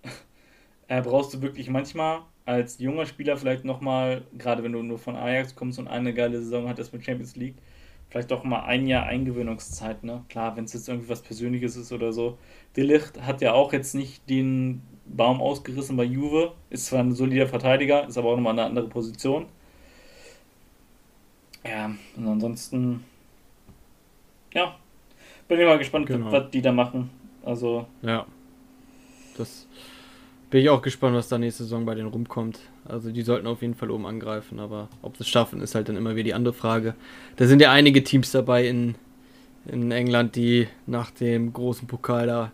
äh, 0.88 1.02
brauchst 1.02 1.34
du 1.34 1.42
wirklich 1.42 1.70
manchmal 1.70 2.22
als 2.46 2.78
junger 2.78 3.06
Spieler 3.06 3.36
vielleicht 3.36 3.64
nochmal, 3.64 4.22
gerade 4.38 4.62
wenn 4.62 4.72
du 4.72 4.82
nur 4.82 4.98
von 4.98 5.16
Ajax 5.16 5.54
kommst 5.54 5.78
und 5.78 5.88
eine 5.88 6.14
geile 6.14 6.40
Saison 6.40 6.68
hattest 6.68 6.92
mit 6.92 7.04
Champions 7.04 7.34
League, 7.36 7.56
vielleicht 8.08 8.32
auch 8.32 8.44
mal 8.44 8.60
ein 8.60 8.86
Jahr 8.86 9.04
Eingewöhnungszeit, 9.06 10.04
ne? 10.04 10.24
Klar, 10.28 10.56
wenn 10.56 10.64
es 10.64 10.72
jetzt 10.72 10.88
irgendwie 10.88 11.08
was 11.08 11.22
Persönliches 11.22 11.76
ist 11.76 11.92
oder 11.92 12.12
so. 12.12 12.38
De 12.76 12.84
Licht 12.84 13.20
hat 13.20 13.42
ja 13.42 13.52
auch 13.52 13.72
jetzt 13.72 13.94
nicht 13.94 14.30
den 14.30 14.80
Baum 15.06 15.40
ausgerissen 15.40 15.96
bei 15.96 16.04
Juve, 16.04 16.54
ist 16.70 16.86
zwar 16.86 17.00
ein 17.00 17.12
solider 17.12 17.48
Verteidiger, 17.48 18.06
ist 18.06 18.16
aber 18.16 18.30
auch 18.30 18.36
nochmal 18.36 18.52
eine 18.52 18.64
andere 18.64 18.88
Position. 18.88 19.46
Ja, 21.64 21.90
und 22.16 22.28
ansonsten, 22.28 23.04
ja, 24.54 24.76
bin 25.48 25.58
ich 25.58 25.66
mal 25.66 25.78
gespannt, 25.78 26.06
genau. 26.06 26.30
was 26.30 26.48
die 26.50 26.62
da 26.62 26.70
machen. 26.70 27.10
Also. 27.44 27.86
Ja. 28.02 28.24
Das 29.36 29.66
bin 30.50 30.62
ich 30.62 30.70
auch 30.70 30.82
gespannt, 30.82 31.16
was 31.16 31.28
da 31.28 31.38
nächste 31.38 31.64
Saison 31.64 31.84
bei 31.86 31.94
denen 31.94 32.08
rumkommt. 32.08 32.60
Also 32.84 33.10
die 33.10 33.22
sollten 33.22 33.46
auf 33.46 33.62
jeden 33.62 33.74
Fall 33.74 33.90
oben 33.90 34.06
angreifen, 34.06 34.60
aber 34.60 34.88
ob 35.02 35.16
sie 35.16 35.22
es 35.22 35.28
schaffen, 35.28 35.60
ist 35.60 35.74
halt 35.74 35.88
dann 35.88 35.96
immer 35.96 36.14
wieder 36.14 36.24
die 36.24 36.34
andere 36.34 36.54
Frage. 36.54 36.94
Da 37.36 37.46
sind 37.46 37.60
ja 37.60 37.72
einige 37.72 38.04
Teams 38.04 38.30
dabei 38.30 38.68
in, 38.68 38.94
in 39.66 39.90
England, 39.90 40.36
die 40.36 40.68
nach 40.86 41.10
dem 41.10 41.52
großen 41.52 41.88
Pokal 41.88 42.26
da 42.26 42.52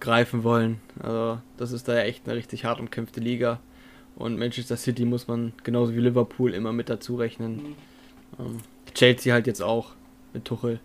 greifen 0.00 0.44
wollen. 0.44 0.80
Also 1.02 1.40
das 1.56 1.72
ist 1.72 1.88
da 1.88 1.94
ja 1.94 2.02
echt 2.02 2.26
eine 2.26 2.36
richtig 2.36 2.64
hart 2.64 2.80
umkämpfte 2.80 3.20
Liga. 3.20 3.60
Und 4.16 4.38
Manchester 4.38 4.76
City 4.76 5.06
muss 5.06 5.28
man 5.28 5.52
genauso 5.62 5.94
wie 5.94 6.00
Liverpool 6.00 6.52
immer 6.52 6.72
mit 6.72 6.90
dazu 6.90 7.16
rechnen. 7.16 7.76
Mhm. 8.36 8.58
Chelsea 8.94 9.32
halt 9.32 9.46
jetzt 9.46 9.62
auch 9.62 9.92
mit 10.34 10.44
Tuchel. 10.44 10.80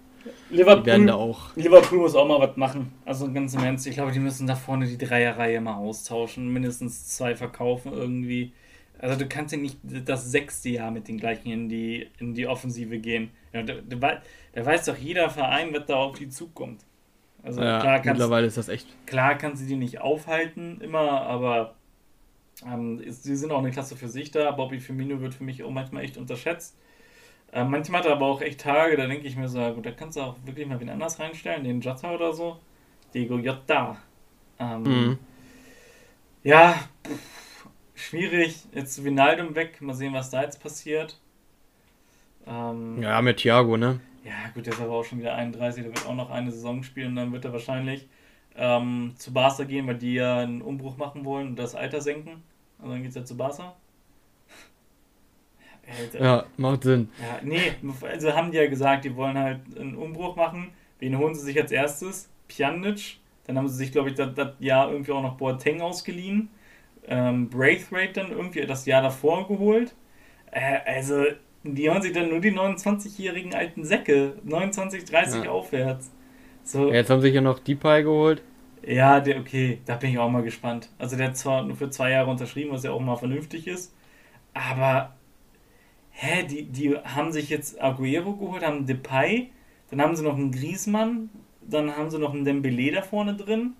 Liverpool, 0.50 0.86
werden 0.86 1.08
da 1.08 1.16
auch. 1.16 1.56
Liverpool 1.56 2.00
muss 2.00 2.16
auch 2.16 2.28
mal 2.28 2.40
was 2.40 2.56
machen. 2.58 2.94
Also 3.06 3.32
ganz 3.32 3.54
im 3.54 3.64
Ernst, 3.64 3.88
ich 3.88 3.96
glaube, 3.96 4.12
die 4.12 4.20
müssen 4.20 4.48
da 4.48 4.56
vorne 4.56 4.88
die 4.88 4.98
Dreierreihe 4.98 5.62
mal 5.62 5.76
austauschen. 5.76 6.52
Mindestens 6.52 7.10
zwei 7.10 7.36
verkaufen 7.36 7.94
irgendwie. 7.94 8.54
Also 9.00 9.20
du 9.20 9.28
kannst 9.28 9.54
ja 9.54 9.60
nicht 9.60 9.78
das 9.84 10.32
sechste 10.32 10.70
Jahr 10.70 10.92
mit 10.92 11.08
den 11.08 11.18
gleichen 11.18 11.50
in 11.50 11.70
die, 11.70 12.08
in 12.20 12.34
die 12.34 12.48
Offensive 12.48 12.98
gehen. 13.00 13.32
Ja, 13.54 13.64
da, 13.64 13.76
da, 13.88 14.22
da 14.54 14.66
weiß 14.66 14.86
doch 14.86 14.98
jeder 14.98 15.30
Verein, 15.30 15.74
was 15.74 15.86
da 15.86 15.96
auf 15.96 16.18
die 16.18 16.30
zukommt. 16.30 16.82
Also 17.44 17.62
ja, 17.62 17.80
klar 17.80 17.96
kannst, 17.98 18.20
mittlerweile 18.20 18.48
ist 18.48 18.58
das 18.58 18.70
echt. 18.70 18.88
Klar 19.06 19.36
kannst 19.36 19.62
du 19.62 19.68
die 19.68 19.76
nicht 19.76 20.02
aufhalten 20.02 20.82
immer, 20.82 21.22
aber 21.22 21.76
ähm, 22.66 23.02
sie 23.08 23.36
sind 23.36 23.52
auch 23.52 23.60
eine 23.60 23.72
Klasse 23.72 23.96
für 23.96 24.08
sich 24.08 24.32
da. 24.32 24.50
Bobby 24.52 24.80
Firmino 24.80 25.22
wird 25.22 25.36
für 25.36 25.44
mich 25.44 25.64
auch 25.64 25.70
manchmal 25.70 26.04
echt 26.04 26.18
unterschätzt. 26.18 26.76
Äh, 27.56 27.64
manchmal 27.64 28.02
hat 28.02 28.08
er 28.08 28.12
aber 28.12 28.26
auch 28.26 28.42
echt 28.42 28.60
Tage, 28.60 28.98
da 28.98 29.08
denke 29.08 29.26
ich 29.26 29.38
mir 29.38 29.48
so, 29.48 29.74
gut, 29.74 29.86
da 29.86 29.92
kannst 29.92 30.18
du 30.18 30.22
auch 30.22 30.36
wirklich 30.44 30.68
mal 30.68 30.78
wen 30.82 30.90
anders 30.90 31.22
reinstellen, 31.22 31.64
den 31.64 31.80
Jota 31.80 32.14
oder 32.14 32.34
so. 32.34 32.60
Diego 33.14 33.38
Jota. 33.38 33.96
Ähm, 34.60 34.84
mhm. 34.84 35.20
Ja, 36.44 36.74
pff, 37.08 37.70
schwierig. 37.94 38.66
Jetzt 38.74 39.02
Vinaldum 39.02 39.56
weg, 39.56 39.82
mal 39.82 39.94
sehen, 39.94 40.14
was 40.14 40.30
da 40.32 40.42
jetzt 40.42 40.62
passiert. 40.62 41.18
Ähm, 42.46 43.02
ja, 43.02 43.22
mit 43.22 43.38
Thiago, 43.38 43.78
ne? 43.78 44.02
Ja, 44.26 44.50
gut, 44.54 44.66
der 44.66 44.74
ist 44.74 44.82
aber 44.82 44.92
auch 44.92 45.06
schon 45.06 45.20
wieder 45.20 45.36
31, 45.36 45.86
der 45.86 45.96
wird 45.96 46.06
auch 46.06 46.14
noch 46.14 46.32
eine 46.32 46.52
Saison 46.52 46.84
spielen 46.84 47.12
und 47.12 47.16
dann 47.16 47.32
wird 47.32 47.46
er 47.46 47.54
wahrscheinlich 47.54 48.06
ähm, 48.58 49.14
zu 49.16 49.32
Barca 49.32 49.64
gehen, 49.64 49.88
weil 49.88 49.98
die 49.98 50.16
ja 50.16 50.40
einen 50.40 50.62
Umbruch 50.62 50.98
machen 50.98 51.24
wollen 51.24 51.48
und 51.48 51.56
das 51.56 51.74
Alter 51.74 52.02
senken. 52.02 52.44
Und 52.80 52.90
dann 52.90 53.02
geht 53.02 53.12
es 53.12 53.16
ja 53.16 53.24
zu 53.24 53.38
Barca. 53.38 53.78
Alter. 55.88 56.24
Ja, 56.24 56.46
macht 56.58 56.84
Sinn. 56.84 57.10
Ja, 57.20 57.40
nee, 57.44 57.74
also 58.02 58.34
haben 58.34 58.52
die 58.52 58.58
ja 58.58 58.68
gesagt, 58.68 59.06
die 59.06 59.16
wollen 59.16 59.38
halt 59.38 59.60
einen 59.78 59.96
Umbruch 59.96 60.36
machen. 60.36 60.72
Wen 61.00 61.18
holen 61.18 61.36
sie 61.36 61.42
sich 61.42 61.60
als 61.60 61.72
erstes? 61.72 62.30
Pjanic. 62.48 63.18
Dann 63.46 63.58
haben 63.58 63.68
sie 63.68 63.76
sich, 63.76 63.92
glaube 63.92 64.10
ich, 64.10 64.16
das, 64.16 64.34
das, 64.34 64.54
Jahr 64.60 64.92
irgendwie 64.92 65.12
auch 65.12 65.22
noch 65.22 65.38
Boateng 65.38 65.82
ausgeliehen. 65.82 66.50
Ähm, 67.08 67.50
Braithwaite 67.50 68.14
dann 68.14 68.32
irgendwie 68.32 68.62
das 68.62 68.86
Jahr 68.86 69.04
davor 69.04 69.48
geholt. 69.48 69.94
Äh, 70.52 70.80
also, 70.86 71.26
die 71.64 71.90
haben 71.90 72.02
sich 72.02 72.14
dann 72.14 72.30
nur 72.30 72.40
die 72.40 72.52
29-jährigen 72.52 73.54
alten 73.54 73.84
Säcke. 73.84 74.34
29, 74.44 75.06
30 75.06 75.44
ja. 75.44 75.52
aufwärts. 75.52 76.12
So. 76.64 76.92
Jetzt 76.92 77.10
haben 77.12 77.22
sie 77.22 77.28
sich 77.28 77.36
ja 77.36 77.42
noch 77.42 77.60
Depay 77.60 78.04
geholt. 78.04 78.42
Ja, 78.88 79.20
der, 79.20 79.40
okay, 79.40 79.80
da 79.86 79.96
bin 79.96 80.12
ich 80.12 80.20
auch 80.20 80.30
mal 80.30 80.44
gespannt. 80.44 80.90
Also 80.98 81.16
der 81.16 81.28
hat 81.28 81.38
zwar 81.38 81.64
nur 81.64 81.76
für 81.76 81.90
zwei 81.90 82.12
Jahre 82.12 82.30
unterschrieben, 82.30 82.72
was 82.72 82.84
ja 82.84 82.92
auch 82.92 83.00
mal 83.00 83.16
vernünftig 83.16 83.68
ist, 83.68 83.96
aber 84.54 85.16
hä, 86.16 86.44
die, 86.44 86.64
die 86.64 86.98
haben 86.98 87.32
sich 87.32 87.50
jetzt 87.50 87.82
Aguero 87.82 88.34
geholt, 88.34 88.66
haben 88.66 88.86
Depay, 88.86 89.52
dann 89.90 90.02
haben 90.02 90.16
sie 90.16 90.24
noch 90.24 90.36
einen 90.36 90.52
Griezmann, 90.52 91.30
dann 91.62 91.96
haben 91.96 92.10
sie 92.10 92.20
noch 92.20 92.34
einen 92.34 92.46
Dembele 92.46 92.92
da 92.92 93.02
vorne 93.02 93.36
drin. 93.36 93.74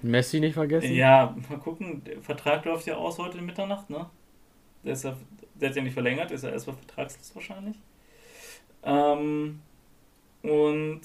Messi 0.00 0.40
nicht 0.40 0.54
vergessen? 0.54 0.92
Ja, 0.94 1.36
mal 1.48 1.58
gucken, 1.58 2.02
der 2.04 2.20
Vertrag 2.22 2.64
läuft 2.64 2.86
ja 2.86 2.96
aus 2.96 3.18
heute 3.18 3.40
Mitternacht, 3.40 3.90
ne? 3.90 4.06
Der, 4.84 4.94
ist 4.94 5.04
ja, 5.04 5.16
der 5.54 5.68
hat 5.68 5.76
ja 5.76 5.82
nicht 5.82 5.94
verlängert, 5.94 6.30
ist 6.30 6.44
ja 6.44 6.50
erstmal 6.50 6.76
vertragslos 6.76 7.34
wahrscheinlich. 7.34 7.76
Ähm, 8.84 9.60
und 10.42 11.00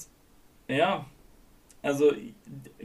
ja, 0.68 1.06
also 1.82 2.12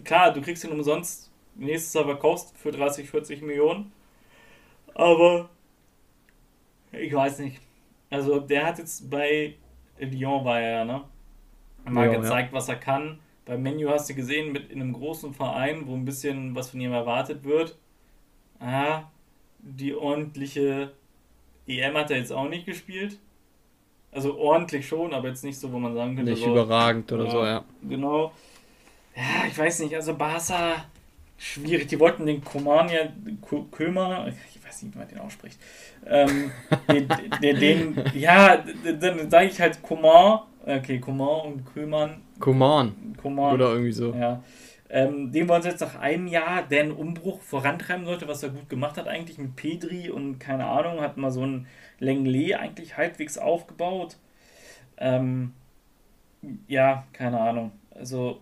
klar, 0.03 0.33
du 0.33 0.41
kriegst 0.41 0.63
ihn 0.63 0.71
umsonst 0.71 1.31
nächstes 1.55 1.93
Jahr 1.93 2.05
verkaufst 2.05 2.55
für 2.57 2.71
30, 2.71 3.09
40 3.09 3.41
Millionen, 3.41 3.91
aber 4.93 5.49
ich 6.91 7.13
weiß 7.13 7.39
nicht. 7.39 7.59
Also 8.13 8.39
der 8.39 8.67
hat 8.67 8.77
jetzt 8.77 9.09
bei 9.09 9.55
Lyon 9.97 10.45
war 10.45 10.61
er 10.61 10.71
ja, 10.71 10.85
ne? 10.85 11.03
Mal 11.89 12.09
Lyon, 12.09 12.21
gezeigt, 12.21 12.51
ja. 12.51 12.57
was 12.57 12.69
er 12.69 12.75
kann. 12.75 13.19
Beim 13.45 13.63
Menu 13.63 13.89
hast 13.89 14.07
du 14.07 14.13
gesehen, 14.13 14.51
mit 14.51 14.69
in 14.69 14.81
einem 14.81 14.93
großen 14.93 15.33
Verein, 15.33 15.87
wo 15.87 15.95
ein 15.95 16.05
bisschen 16.05 16.55
was 16.55 16.69
von 16.69 16.79
ihm 16.79 16.91
erwartet 16.91 17.43
wird. 17.43 17.75
Ah, 18.59 19.05
die 19.57 19.95
ordentliche 19.95 20.91
EM 21.67 21.97
hat 21.97 22.11
er 22.11 22.17
jetzt 22.17 22.31
auch 22.31 22.47
nicht 22.47 22.67
gespielt. 22.67 23.17
Also 24.11 24.37
ordentlich 24.37 24.87
schon, 24.87 25.11
aber 25.11 25.29
jetzt 25.29 25.43
nicht 25.43 25.57
so, 25.57 25.71
wo 25.71 25.79
man 25.79 25.95
sagen 25.95 26.15
könnte. 26.15 26.31
Nicht 26.31 26.43
so, 26.43 26.51
überragend 26.51 27.11
oder 27.11 27.25
ja, 27.25 27.31
so, 27.31 27.45
ja. 27.45 27.65
Genau. 27.81 28.31
Ja, 29.15 29.47
ich 29.47 29.57
weiß 29.57 29.79
nicht, 29.79 29.95
also 29.95 30.13
Barca, 30.15 30.85
schwierig. 31.37 31.87
Die 31.87 31.99
wollten 31.99 32.27
den 32.27 32.43
Koman 32.43 32.89
ja, 32.89 33.11
Kömer, 33.71 34.31
weiß 34.73 34.83
nicht, 34.83 34.95
wie 34.95 34.99
man 34.99 35.07
den 35.07 35.19
ausspricht. 35.19 35.59
Ähm, 36.05 36.51
den, 36.91 37.07
den, 37.41 37.59
den, 37.59 38.03
ja, 38.15 38.63
dann 38.99 39.29
sage 39.29 39.47
ich 39.47 39.59
halt 39.59 39.81
Coman, 39.81 40.41
okay, 40.65 40.99
Coman 40.99 41.53
und 41.53 41.73
Köman. 41.73 42.21
Coman. 42.39 43.15
Coman. 43.21 43.53
Oder 43.53 43.71
irgendwie 43.71 43.91
so. 43.91 44.13
Ja. 44.13 44.43
Ähm, 44.89 45.31
den 45.31 45.47
wollen 45.47 45.61
sie 45.61 45.69
jetzt 45.69 45.81
nach 45.81 45.99
einem 45.99 46.27
Jahr, 46.27 46.63
der 46.63 46.81
einen 46.81 46.91
Umbruch 46.91 47.41
vorantreiben 47.41 48.05
sollte, 48.05 48.27
was 48.27 48.43
er 48.43 48.49
gut 48.49 48.69
gemacht 48.69 48.97
hat, 48.97 49.07
eigentlich 49.07 49.37
mit 49.37 49.55
Pedri 49.55 50.09
und 50.09 50.39
keine 50.39 50.65
Ahnung, 50.65 51.01
hat 51.01 51.17
mal 51.17 51.31
so 51.31 51.45
ein 51.45 51.67
Lenglet 51.99 52.55
eigentlich 52.55 52.97
halbwegs 52.97 53.37
aufgebaut. 53.37 54.17
Ähm, 54.97 55.53
ja, 56.67 57.05
keine 57.13 57.39
Ahnung. 57.39 57.71
Also, 57.91 58.41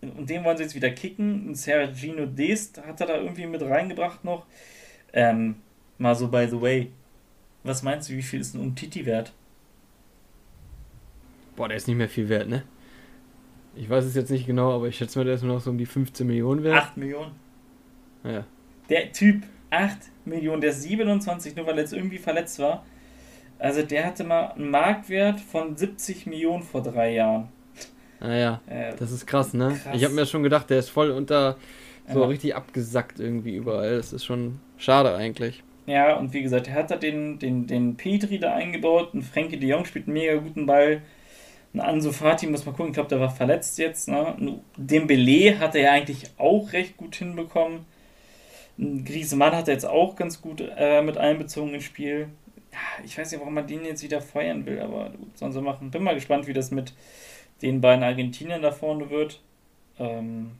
und 0.00 0.28
den 0.28 0.42
wollen 0.42 0.56
sie 0.56 0.64
jetzt 0.64 0.74
wieder 0.74 0.90
kicken. 0.90 1.54
Sergino 1.54 2.26
Dest 2.26 2.84
hat 2.84 3.00
er 3.00 3.06
da 3.06 3.16
irgendwie 3.18 3.46
mit 3.46 3.62
reingebracht 3.62 4.24
noch. 4.24 4.46
Ähm, 5.12 5.56
mal 5.98 6.14
so 6.14 6.28
by 6.28 6.46
the 6.48 6.60
way. 6.60 6.90
Was 7.64 7.82
meinst 7.82 8.08
du, 8.08 8.14
wie 8.14 8.22
viel 8.22 8.40
ist 8.40 8.54
ein 8.54 8.60
Umtiti 8.60 9.06
wert? 9.06 9.32
Boah, 11.54 11.68
der 11.68 11.76
ist 11.76 11.86
nicht 11.86 11.96
mehr 11.96 12.08
viel 12.08 12.28
wert, 12.28 12.48
ne? 12.48 12.64
Ich 13.74 13.88
weiß 13.88 14.04
es 14.04 14.14
jetzt 14.14 14.30
nicht 14.30 14.46
genau, 14.46 14.74
aber 14.74 14.88
ich 14.88 14.96
schätze 14.96 15.18
mal, 15.18 15.24
der 15.24 15.34
ist 15.34 15.42
nur 15.42 15.54
noch 15.54 15.60
so 15.60 15.70
um 15.70 15.78
die 15.78 15.86
15 15.86 16.26
Millionen 16.26 16.62
wert. 16.62 16.76
8 16.76 16.96
Millionen. 16.96 17.32
Ja. 18.24 18.44
Der 18.88 19.12
Typ, 19.12 19.44
8 19.70 19.96
Millionen, 20.24 20.60
der 20.60 20.70
ist 20.70 20.82
27, 20.82 21.56
nur 21.56 21.66
weil 21.66 21.74
er 21.74 21.82
jetzt 21.82 21.92
irgendwie 21.92 22.18
verletzt 22.18 22.58
war. 22.58 22.84
Also 23.58 23.82
der 23.82 24.06
hatte 24.06 24.24
mal 24.24 24.52
einen 24.52 24.70
Marktwert 24.70 25.40
von 25.40 25.76
70 25.76 26.26
Millionen 26.26 26.62
vor 26.62 26.82
drei 26.82 27.14
Jahren. 27.14 27.48
Naja, 28.20 28.60
ah 28.66 28.72
äh, 28.72 28.96
das 28.96 29.12
ist 29.12 29.26
krass, 29.26 29.54
ne? 29.54 29.78
Krass. 29.82 29.96
Ich 29.96 30.04
habe 30.04 30.14
mir 30.14 30.26
schon 30.26 30.42
gedacht, 30.42 30.68
der 30.70 30.78
ist 30.78 30.90
voll 30.90 31.10
unter 31.10 31.56
so 32.12 32.20
ja. 32.20 32.26
richtig 32.26 32.54
abgesackt 32.54 33.20
irgendwie 33.20 33.54
überall. 33.54 33.96
Das 33.96 34.12
ist 34.12 34.24
schon 34.24 34.58
schade 34.82 35.14
eigentlich. 35.14 35.62
Ja, 35.86 36.16
und 36.16 36.32
wie 36.32 36.42
gesagt, 36.42 36.68
er 36.68 36.74
hat 36.74 36.90
da 36.90 36.96
den, 36.96 37.38
den, 37.38 37.66
den 37.66 37.96
Petri 37.96 38.38
da 38.38 38.54
eingebaut. 38.54 39.14
Ein 39.14 39.22
Frankie 39.22 39.56
de 39.56 39.68
Jong 39.68 39.84
spielt 39.84 40.06
einen 40.06 40.14
mega 40.14 40.36
guten 40.36 40.66
Ball. 40.66 41.02
Ein 41.74 41.80
Ansu 41.80 42.12
Fati 42.12 42.46
muss 42.46 42.66
man 42.66 42.74
gucken, 42.74 42.90
ich 42.90 42.94
glaube, 42.94 43.08
der 43.08 43.20
war 43.20 43.30
verletzt 43.30 43.78
jetzt. 43.78 44.08
Ne? 44.08 44.60
Den 44.76 45.06
Belay 45.06 45.56
hat 45.58 45.74
er 45.74 45.82
ja 45.82 45.92
eigentlich 45.92 46.30
auch 46.38 46.72
recht 46.72 46.96
gut 46.96 47.16
hinbekommen. 47.16 47.86
Griezmann 48.78 49.54
hat 49.56 49.68
er 49.68 49.74
jetzt 49.74 49.86
auch 49.86 50.16
ganz 50.16 50.40
gut 50.40 50.62
äh, 50.76 51.02
mit 51.02 51.18
einbezogen 51.18 51.74
ins 51.74 51.84
Spiel. 51.84 52.28
Ich 53.04 53.18
weiß 53.18 53.30
nicht, 53.30 53.40
warum 53.40 53.54
man 53.54 53.66
den 53.66 53.84
jetzt 53.84 54.02
wieder 54.02 54.20
feuern 54.20 54.64
will, 54.64 54.80
aber 54.80 55.10
gut, 55.10 55.36
sollen 55.36 55.52
sie 55.52 55.60
machen. 55.60 55.90
Bin 55.90 56.02
mal 56.02 56.14
gespannt, 56.14 56.46
wie 56.46 56.54
das 56.54 56.70
mit 56.70 56.94
den 57.60 57.80
beiden 57.80 58.02
Argentiniern 58.02 58.62
da 58.62 58.72
vorne 58.72 59.10
wird. 59.10 59.40
Ähm, 59.98 60.52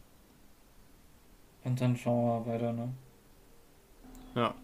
und 1.65 1.81
dann 1.81 1.97
schauen 1.97 2.45
wir 2.45 2.53
weiter, 2.53 2.73
ne? 2.73 2.89
Ja. 4.35 4.55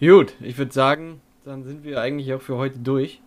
Gut, 0.00 0.34
ich 0.40 0.58
würde 0.58 0.72
sagen, 0.72 1.20
dann 1.44 1.64
sind 1.64 1.84
wir 1.84 2.00
eigentlich 2.00 2.32
auch 2.34 2.42
für 2.42 2.56
heute 2.56 2.78
durch. 2.78 3.20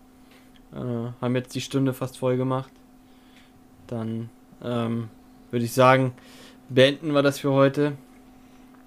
Äh, 0.73 0.77
haben 1.21 1.35
jetzt 1.35 1.55
die 1.55 1.61
Stunde 1.61 1.93
fast 1.93 2.17
voll 2.17 2.37
gemacht. 2.37 2.71
Dann 3.87 4.29
ähm, 4.63 5.09
würde 5.51 5.65
ich 5.65 5.73
sagen, 5.73 6.13
beenden 6.69 7.13
wir 7.13 7.23
das 7.23 7.39
für 7.39 7.51
heute. 7.51 7.93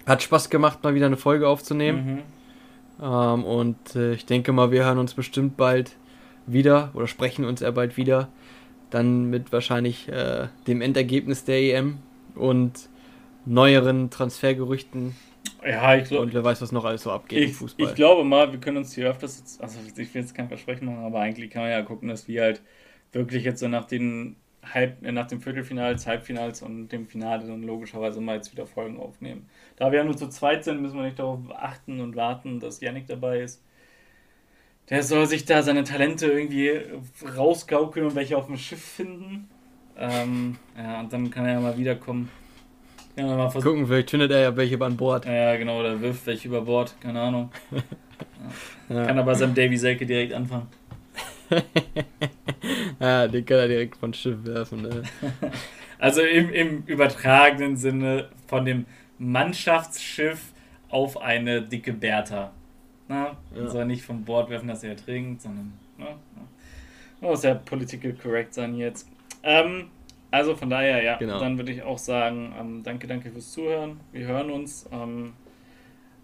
Hat 0.05 0.21
Spaß 0.21 0.49
gemacht, 0.49 0.83
mal 0.83 0.95
wieder 0.95 1.07
eine 1.07 1.17
Folge 1.17 1.47
aufzunehmen. 1.47 2.05
Mhm. 2.05 3.05
Ähm, 3.05 3.43
und 3.43 3.95
äh, 3.95 4.13
ich 4.13 4.25
denke 4.25 4.53
mal, 4.53 4.71
wir 4.71 4.85
hören 4.85 4.97
uns 4.97 5.13
bestimmt 5.13 5.57
bald 5.57 5.95
wieder 6.45 6.91
oder 6.93 7.07
sprechen 7.07 7.45
uns 7.45 7.61
eher 7.61 7.71
bald 7.71 7.97
wieder. 7.97 8.29
Dann 8.89 9.29
mit 9.29 9.51
wahrscheinlich 9.51 10.07
äh, 10.09 10.47
dem 10.67 10.81
Endergebnis 10.81 11.43
der 11.43 11.59
EM 11.59 11.97
und 12.35 12.89
neueren 13.45 14.09
Transfergerüchten. 14.09 15.15
Ja, 15.65 15.95
ich 15.95 16.05
glaube. 16.05 16.23
Und 16.23 16.33
wer 16.33 16.43
weiß, 16.43 16.61
was 16.61 16.71
noch 16.71 16.85
alles 16.85 17.03
so 17.03 17.11
abgeht 17.11 17.39
ich, 17.39 17.49
im 17.49 17.55
Fußball. 17.55 17.87
Ich 17.87 17.95
glaube 17.95 18.23
mal, 18.23 18.51
wir 18.51 18.59
können 18.59 18.77
uns 18.77 18.93
hier 18.93 19.09
öfters, 19.09 19.39
jetzt, 19.39 19.61
also 19.61 19.79
ich 19.85 20.13
will 20.13 20.21
jetzt 20.21 20.35
kein 20.35 20.47
Versprechen 20.47 20.85
machen, 20.85 21.03
aber 21.03 21.19
eigentlich 21.19 21.49
kann 21.49 21.63
man 21.63 21.71
ja 21.71 21.81
gucken, 21.81 22.09
dass 22.09 22.27
wir 22.27 22.41
halt 22.41 22.61
wirklich 23.11 23.43
jetzt 23.43 23.59
so 23.59 23.67
nach 23.67 23.85
den 23.85 24.35
Halb, 24.63 25.03
äh, 25.05 25.11
nach 25.11 25.27
dem 25.27 25.41
Viertelfinals, 25.41 26.07
Halbfinals 26.07 26.61
und 26.61 26.89
dem 26.89 27.07
Finale 27.07 27.47
dann 27.47 27.63
logischerweise 27.63 28.21
mal 28.21 28.35
jetzt 28.35 28.51
wieder 28.51 28.65
Folgen 28.65 28.97
aufnehmen. 28.97 29.47
Da 29.75 29.91
wir 29.91 29.99
ja 29.99 30.05
nur 30.05 30.17
zu 30.17 30.29
zweit 30.29 30.63
sind, 30.63 30.81
müssen 30.81 30.97
wir 30.97 31.03
nicht 31.03 31.19
darauf 31.19 31.39
achten 31.55 31.99
und 32.01 32.15
warten, 32.15 32.59
dass 32.59 32.81
Yannick 32.81 33.07
dabei 33.07 33.41
ist. 33.41 33.63
Der 34.89 35.03
soll 35.03 35.27
sich 35.27 35.45
da 35.45 35.63
seine 35.63 35.83
Talente 35.83 36.27
irgendwie 36.27 36.81
rausgaukeln 37.37 38.05
und 38.07 38.15
welche 38.15 38.37
auf 38.37 38.47
dem 38.47 38.57
Schiff 38.57 38.83
finden. 38.83 39.49
Ähm, 39.97 40.57
ja, 40.77 40.99
und 40.99 41.13
dann 41.13 41.29
kann 41.29 41.45
er 41.45 41.53
ja 41.53 41.59
mal 41.59 41.77
wiederkommen. 41.77 42.29
Ja, 43.15 43.25
mal 43.25 43.51
Gucken, 43.51 43.85
vielleicht 43.85 44.09
findet 44.09 44.31
er 44.31 44.39
ja 44.39 44.55
welche 44.55 44.79
an 44.81 44.97
Bord. 44.97 45.25
Ja, 45.25 45.55
genau, 45.55 45.79
oder 45.79 45.99
wirft 46.01 46.25
welche 46.25 46.47
über 46.47 46.61
Bord, 46.61 46.95
keine 46.99 47.21
Ahnung. 47.21 47.51
ja. 48.89 49.05
Kann 49.05 49.19
aber 49.19 49.35
seinem 49.35 49.53
Davy 49.53 49.77
Selke 49.77 50.05
direkt 50.05 50.33
anfangen. 50.33 50.67
ja, 52.99 53.27
den 53.27 53.45
kann 53.45 53.57
er 53.57 53.67
direkt 53.67 53.97
von 53.97 54.13
Schiff 54.13 54.37
werfen. 54.43 54.81
Ne? 54.81 55.03
also 55.99 56.21
im, 56.21 56.51
im 56.51 56.83
übertragenen 56.85 57.77
Sinne 57.77 58.29
von 58.47 58.65
dem 58.65 58.85
Mannschaftsschiff 59.19 60.51
auf 60.89 61.21
eine 61.21 61.61
dicke 61.61 61.93
Bertha. 61.93 62.51
Na? 63.07 63.37
Ja. 63.55 63.61
Also 63.61 63.83
nicht 63.83 64.03
vom 64.03 64.23
Bord 64.23 64.49
werfen, 64.49 64.67
dass 64.67 64.83
er 64.83 64.91
ertrinkt, 64.91 65.41
sondern. 65.41 65.73
Na, 65.97 66.07
na. 66.35 67.27
Muss 67.27 67.43
ja 67.43 67.53
political 67.53 68.13
correct 68.13 68.53
sein 68.53 68.75
jetzt. 68.75 69.07
Ähm, 69.43 69.89
also 70.33 70.55
von 70.55 70.67
daher, 70.67 71.03
ja, 71.03 71.17
genau. 71.17 71.39
dann 71.39 71.59
würde 71.59 71.71
ich 71.71 71.83
auch 71.83 71.99
sagen, 71.99 72.55
ähm, 72.59 72.81
danke, 72.83 73.05
danke 73.05 73.29
fürs 73.29 73.51
Zuhören. 73.51 73.99
Wir 74.11 74.25
hören 74.25 74.49
uns. 74.49 74.89
Ähm, 74.91 75.33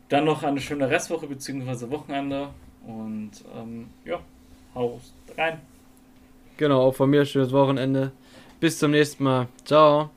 dann 0.10 0.26
noch 0.26 0.42
eine 0.42 0.60
schöne 0.60 0.90
Restwoche 0.90 1.28
bzw. 1.28 1.92
Wochenende. 1.92 2.50
Und 2.88 3.30
ähm, 3.56 3.92
ja, 4.06 4.20
hau 4.74 5.00
rein. 5.38 5.62
Genau, 6.58 6.88
auch 6.88 6.96
von 6.96 7.12
mir 7.12 7.24
schönes 7.24 7.52
Wochenende. 7.52 8.12
Bis 8.60 8.80
zum 8.80 8.90
nächsten 8.90 9.24
Mal. 9.24 9.48
Ciao. 9.64 10.10